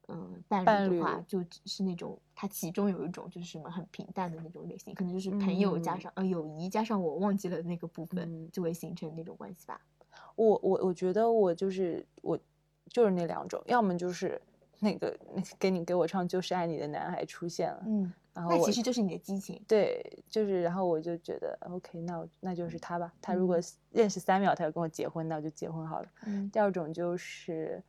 [0.08, 9.80] 嗯伴伴侣侣的话，就是那种它其中有一种就是什么很平淡的那种类型，可能就是朋友加嗯上、呃友谊加上我忘记了那个部分，嗯就会形成那种关系吧。
[10.36, 12.38] 我我我觉得我就是我
[12.90, 14.40] 就是那两种，要么就是
[14.80, 19.62] 那个那给你给我唱就是爱你的男孩出现了，嗯，然后那其实就是你的激情。
[19.68, 23.14] 对，就是然后我就觉得 OK，那我那就是他吧。
[23.22, 26.08] 他如果嗯认识三秒他就跟我结婚，那我就结婚好了。
[26.26, 27.82] 嗯第二种就是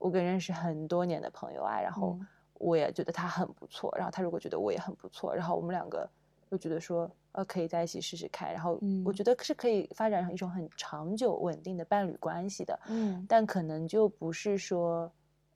[0.00, 2.26] 我跟认识很多年的朋友啊，然后嗯。
[2.54, 6.06] 我也觉得他很不错，然后他如果觉得我也很不错，然后我们两个
[6.50, 8.72] 又觉得说呃可以在一起试试看，然后
[9.02, 9.14] 我嗯。
[9.14, 13.24] 觉得是可以发展成一种很长久稳定的伴侣关系的，嗯。
[13.28, 15.10] 但可能就不是说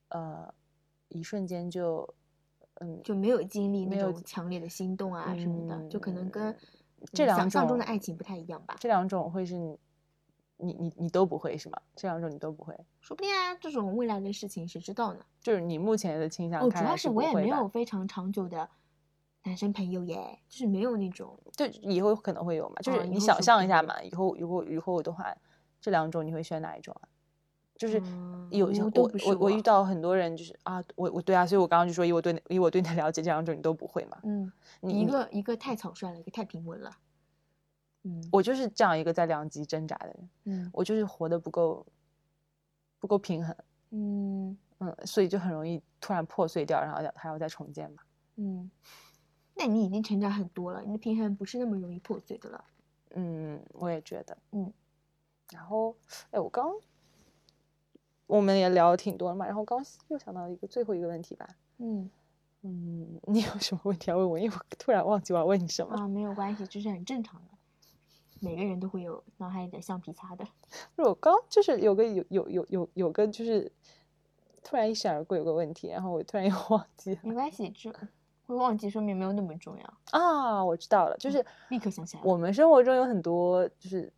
[0.09, 0.51] 呃
[1.09, 2.07] 一瞬间就
[2.81, 6.55] 嗯就没有经历那种强烈的心动啊什么的，就可能跟嗯
[7.13, 8.75] 这两种想象中的爱情不太一样吧。
[8.79, 9.77] 这两种会是
[10.57, 11.77] 你你你你都不会是吗？
[11.95, 15.19] 这两种你都不会，说不定啊，这种未来的事情谁知道呢？
[15.41, 18.69] 就是你目前的倾向哦，主要是我也没有非常长久的
[19.43, 25.35] 男生朋友耶，就是没有那种就以后可能会有嘛，就是你想象一下嘛，以后如果以后的话，
[25.81, 27.07] 这两种你会选哪一种啊？
[27.75, 34.17] 就是嗯有些我我我遇到很多人就是啊，我我对啊，所以我刚刚就说以我对以我对你的了解，这两种你都不会嘛？
[34.23, 34.49] 嗯，
[34.81, 36.89] 一个一个太草率了，一个太平稳了。
[38.05, 41.85] 嗯我就是这样一个在两极挣扎的人，嗯我就是活得不够
[42.99, 43.55] 不够平衡。
[43.91, 48.03] 嗯，嗯，所以就很容易突然破碎掉，然后还要再重建嘛。
[48.35, 48.69] 嗯，
[49.55, 52.65] 那你已经成长很多了，你的平衡不是那么容易破碎的了。
[53.11, 54.37] 嗯，我也觉得。
[54.51, 54.71] 嗯，
[55.51, 55.95] 然后，
[56.31, 56.69] 哎，我刚
[58.27, 61.47] 我们也聊了挺多了嘛，然后刚又想到一个最后一个问题吧。
[61.77, 62.09] 嗯
[62.63, 64.37] 嗯，你有什么问题要问我？
[64.37, 65.95] 因为我突然忘记我要问你什么。
[65.95, 67.54] 啊，没有关系，这是很正常的，
[68.45, 70.45] 每个人都会有脑海里的橡皮擦的。
[70.97, 73.71] 我刚就是有个有有有有有个就是
[74.63, 77.91] 突然一闪而过有个问题，然后我突然又 忘记了没关系，这
[78.47, 79.93] 会忘记说明没有那么重要。
[80.11, 82.23] 啊，我知道了，就是立刻想起来。
[82.23, 84.11] 我们生活中有很多就是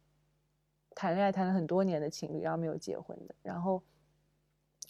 [0.93, 3.81] 谈恋爱谈了很多年的情侣，然后没有结婚的，然后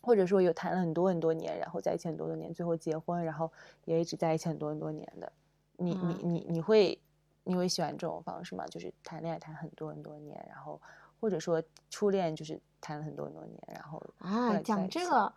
[0.02, 3.52] 或者说有谈了很多很多年，然后在一起很多多年，最后结婚，然后
[3.86, 5.32] 也一直在一起很多很多年的。
[5.78, 7.00] 你你嗯你你会
[7.48, 8.66] 你会喜欢这种方式吗？
[8.68, 10.82] 就是谈恋爱谈很多很多年，然后
[11.20, 15.32] 或者说初恋就是谈了很多很多年，然后后啊，讲这个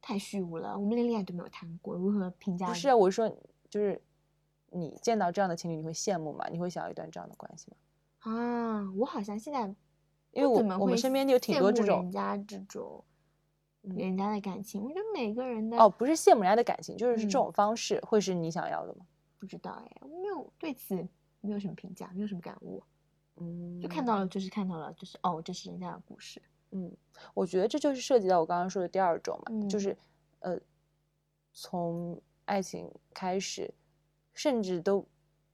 [0.00, 2.66] 太虚无了，我们连恋爱都没有谈过，如何评价？
[2.66, 3.28] 不是啊，我是说
[3.68, 4.00] 就是
[4.70, 6.46] 你见到这样的情侣，你会羡慕吗？
[6.50, 7.76] 你会想要一段这样的关系吗？
[8.32, 9.60] 啊，我好像现在
[10.32, 13.04] 因为我不怎么会我们身边有挺多这种人家这种
[13.82, 19.04] 嗯人家的感情，我觉得每个人的哦，不是羡慕人家的感情，就是是这嗯种方式会是你想要的吗？
[19.38, 21.06] 不知道哎，我没有对此
[21.42, 22.82] 没有什么评价，没有什么感悟，
[23.36, 26.40] 嗯，就看到了就是看到了，就是哦，这是人家的故事。
[26.70, 26.90] 嗯，
[27.34, 29.94] 我觉得这就是涉及到我刚刚说的第二种嘛，嗯就是
[30.38, 30.58] 呃，
[31.52, 33.72] 从爱情开始，
[34.32, 35.06] 甚至都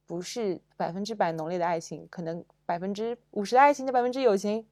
[0.07, 4.65] 不是百分之百浓烈的爱情，可能百分之五十的爱情加百分之友情，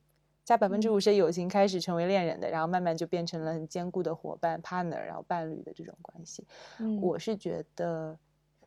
[0.44, 6.46] 加百分之五十的友情开始成为恋人的，然后慢慢就变成了很坚固的伙伴 partner，然后伴侣的这种关系。
[6.78, 8.16] 嗯，我是觉得，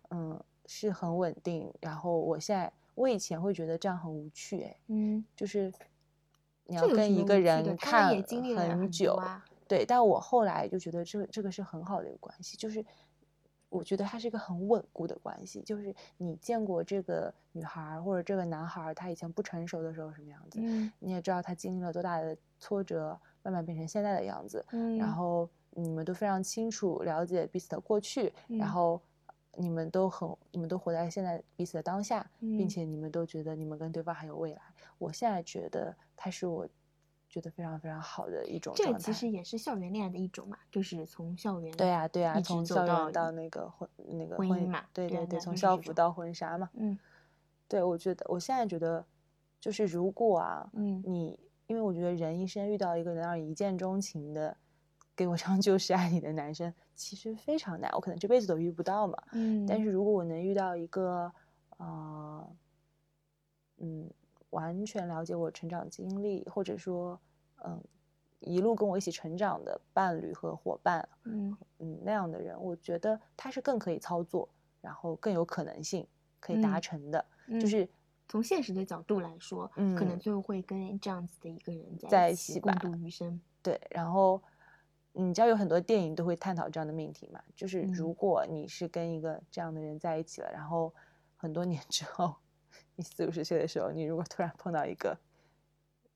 [0.10, 0.38] 嗯，
[0.72, 1.74] 是很稳定。
[1.82, 5.74] 然后我现在，我以前会觉得这样很无趣，哎，嗯，就是
[6.66, 8.24] 你要跟一个人看很
[8.78, 9.20] 很久，
[9.68, 9.84] 对。
[9.84, 12.86] 但我后来就觉得这个这个是很好的一个关系，就是
[13.70, 24.64] 我觉得它是一个很稳固的关系，就是你见过这个女孩儿或者这个男孩儿，他以前不成熟的时候什么样子，嗯你也知道他经历了多大的挫折，慢慢变成现在的样子。
[24.72, 29.02] 嗯，然后你们都非常清楚了解彼此的过去，然嗯后
[29.60, 34.62] 你们都很，你们都活在现在彼此的当下，并嗯且你们都觉得你们跟对方还有未来。
[34.98, 36.66] 我现在觉得他是我
[37.28, 39.00] 觉得非常非常好的一种这状态。
[39.00, 46.70] 其实也是校园恋爱的一种嘛，就是从校园对啊，对啊，从校园到那个婚那个婚姻嘛对对对，从校服到婚纱嘛。
[46.76, 46.98] 嗯
[47.68, 49.06] 对，我觉得我现在觉得，
[49.60, 51.38] 就是如果啊，嗯你
[51.68, 54.56] 因为我觉得人一生遇到一个能让你一见钟情的，
[55.20, 59.22] 给我唱就是爱你的男生，其实非常难，我可能这辈子都遇不到嘛。
[59.34, 61.30] 嗯，但是如果我能遇到一个，
[61.76, 62.50] 呃，
[63.80, 64.10] 嗯，
[64.52, 67.20] 完全了解我成长经历，或者说，
[67.66, 67.84] 嗯，
[68.40, 74.48] 一路跟我一起成长的伴侣和伙伴，嗯嗯，那样的人，我觉得他是更可以操作，
[74.80, 76.08] 然后更有可能性
[76.40, 77.86] 可以达嗯成的，嗯就是
[78.30, 83.38] 从现实的角度来说，可能嗯最后会跟这样子的一个人在在一起共度余生。
[83.62, 84.42] 对，然后
[85.14, 90.94] 你知道有很多电影都会探讨这样的命题嘛，就是如嗯果你是跟一个这样的人在一起了，然后
[91.36, 92.36] 很多年 之后，
[92.96, 95.18] 你四五十岁的时候，你如果突然碰到一个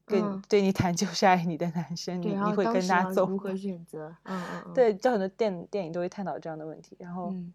[0.06, 4.10] 跟嗯对你谈就是爱你的男生，对，你你会跟他走如何 选择？
[4.24, 7.54] 嗯嗯嗯，对，就很多电电影都会探讨这样的问题，然后嗯，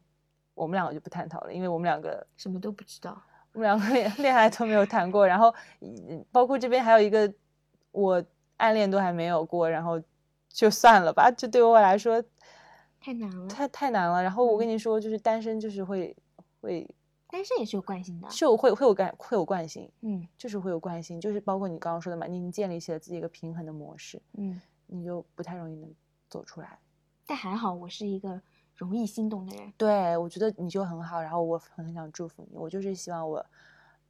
[0.54, 3.22] 我们两个就不探讨了，因为我们两个什么都不知道。
[3.52, 7.32] 我们两个恋 恋爱都没有谈过，然后嗯包括这边还有一个
[7.92, 8.22] 我
[8.58, 10.00] 暗恋都还没有过，然后
[10.58, 12.20] 就算了吧，这对我来说
[13.00, 14.20] 太难了，太太难了。
[14.20, 16.16] 然后我跟嗯你说，就是单身就是会
[16.60, 16.84] 会
[17.28, 18.26] 单身也是有惯性的。
[18.28, 25.94] 就会会有惯会有惯性，嗯就是会有惯性，就是包括你刚刚说的嘛，你已经建立起了自己一个平衡的模式，嗯，你就不太容易能
[26.28, 26.76] 走出来。
[27.24, 28.42] 但还好我是一个
[28.74, 29.72] 容易心动的人。
[29.76, 32.56] 对，我觉得你就很好，然后我很想祝福你。
[32.58, 33.46] 我就是希望我，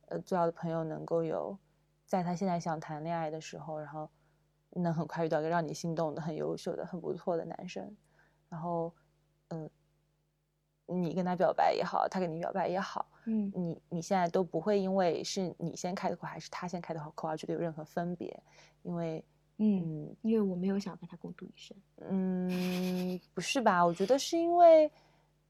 [0.07, 1.59] 呃，最好的朋友能够有，
[2.07, 4.09] 在他现在想谈恋爱的时候，然后
[4.81, 7.97] 能很快遇到一个让你心动的、很优秀的、很不错的男生，
[8.49, 8.93] 然后，
[9.49, 9.69] 嗯，
[10.87, 18.43] 你跟他表白也好，他跟你表白也好，嗯你你现在都不会因为是你先开的口还是他先开的口而觉得有任何分别，
[18.83, 19.25] 因为，
[19.59, 21.77] 嗯，嗯因为我没有想跟他共度一生。
[22.09, 23.85] 嗯，不是吧？
[23.85, 24.91] 我觉得是因为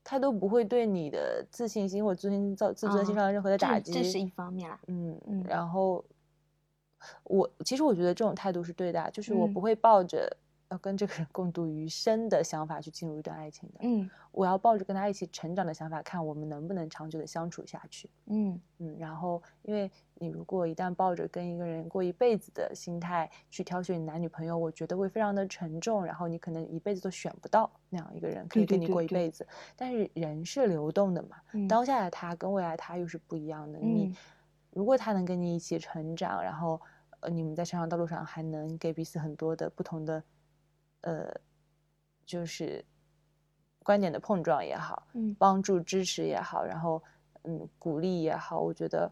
[0.02, 3.92] 他都不会对你的自信心或自尊造自尊心啊上有任何的打击。
[3.92, 4.80] 这是一方面啦。
[4.86, 6.02] 嗯嗯然后
[7.24, 10.36] 我其实我觉得这种态度是对的啊，就是我嗯不会抱着
[10.70, 13.80] 要跟这个人共度余生的想法去进入一段爱情的。
[13.82, 18.08] 嗯我要抱着跟他一起成长的想法，看我们能不能长久的相处下去。
[18.26, 29.44] 嗯嗯，然后因为你如果一旦抱着跟一个人过一辈子的心态去挑选你男女朋友，我觉得会非常的沉重，然后你可能一辈子都选不到那样一个人可以跟你过一对对辈子。
[29.74, 33.76] 但是人是流动的嘛，嗯，当下的他跟未来他又是不一样的。
[33.80, 34.16] 你嗯
[34.70, 36.81] 如果他能跟你一起成长，然后
[37.20, 40.23] 呃你们在成长道路上还能给彼此很多的不同的
[41.03, 41.32] 呃
[42.24, 42.85] 就是
[43.82, 47.03] 观点的碰撞也好，嗯帮助支持也好，然后
[47.43, 49.11] 嗯鼓励也好，我觉得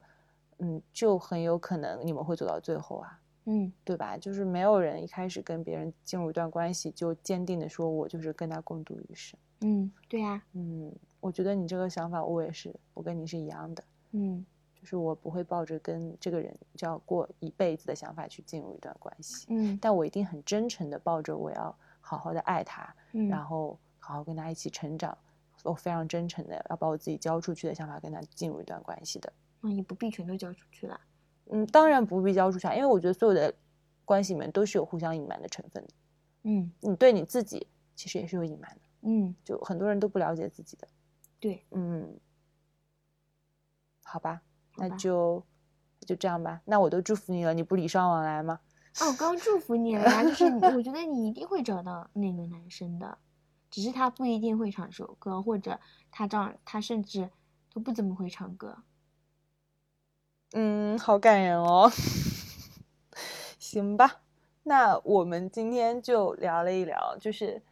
[0.59, 3.21] 嗯就很有可能你们会走到最后啊。
[3.49, 4.19] 嗯对吧？
[4.19, 9.39] 就是没有人一开始跟别人进入一段关系就坚定的说，我就是跟他共度余生。
[9.61, 14.45] 嗯，对呀，嗯，我觉得你这个想法我也是，我跟你是一样的，嗯
[14.87, 25.19] 就是我不会抱着跟这个人就要过一辈子的想法去进入一段关系，嗯但我一定很真诚的抱着我要好好的爱他，嗯，然后好好跟他一起成长，
[25.65, 29.33] 我非常真诚的要把我自己交出去的想法跟他进入一段关系的。
[29.61, 31.01] 那也不必全都交出去了。
[31.47, 33.53] 嗯，当然不必交出去啊，因为我觉得所有的
[34.05, 35.91] 关系里面都是有互相隐瞒的成分的。
[36.45, 40.87] 嗯你对你自己其实也是有隐瞒的，嗯，就很多人都不了解自己的。
[41.41, 42.17] 对，嗯，
[44.05, 44.41] 好吧
[44.77, 45.43] 那就
[46.01, 46.61] 就这样吧。
[46.65, 48.61] 那我都祝福你了，你不礼尚往来吗？
[49.01, 53.19] 哦，我刚刚祝福你了呀，就是你我觉得你一定会找到那个男生的，
[53.71, 55.79] 只是他不一定会唱首歌，或者
[56.11, 57.29] 他这样，他甚至
[57.75, 58.79] 都不怎么会唱歌。
[60.53, 61.91] 嗯，好感人哦。
[63.59, 64.23] 行吧，
[64.63, 67.63] 那我们今天就聊了一聊，就是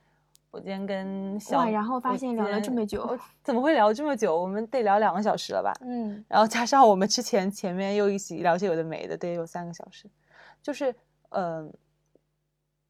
[0.55, 4.41] 我今天跟小哇，然后发现聊了这么久， 怎么会聊这么久？
[4.41, 5.73] 我们得聊两个小时了吧？
[5.81, 10.09] 嗯然后加上我们之前前面又一起聊些有的没的，得有三个小时。
[10.63, 10.95] 就是，
[11.31, 11.73] 嗯、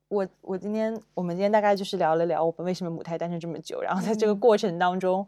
[0.09, 5.27] 我我今天我们今天大概就是聊了聊我们为什么母胎单身这么久，然后在这个嗯过程当中，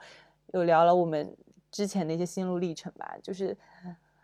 [0.52, 1.34] 有聊了我们
[1.70, 3.16] 之前的一些心路历程吧。
[3.22, 3.56] 就是，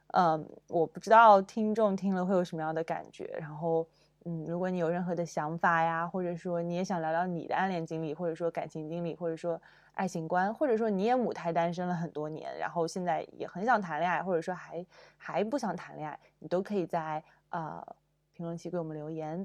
[0.08, 3.34] 嗯，我不知道听众听了会有什么样的感觉。
[3.40, 3.88] 然后，
[4.24, 9.60] 嗯，如果你有任何的想法呀，或者说你也想聊聊你的暗恋经历，或者说感情经历，或者说
[9.94, 14.86] 爱情观，或者说你也母胎单身了很多年，然后现在也很想谈恋爱，或者说还
[15.16, 17.84] 还不想谈恋爱，你都可以在呃
[18.32, 19.42] 评论区给我们留言。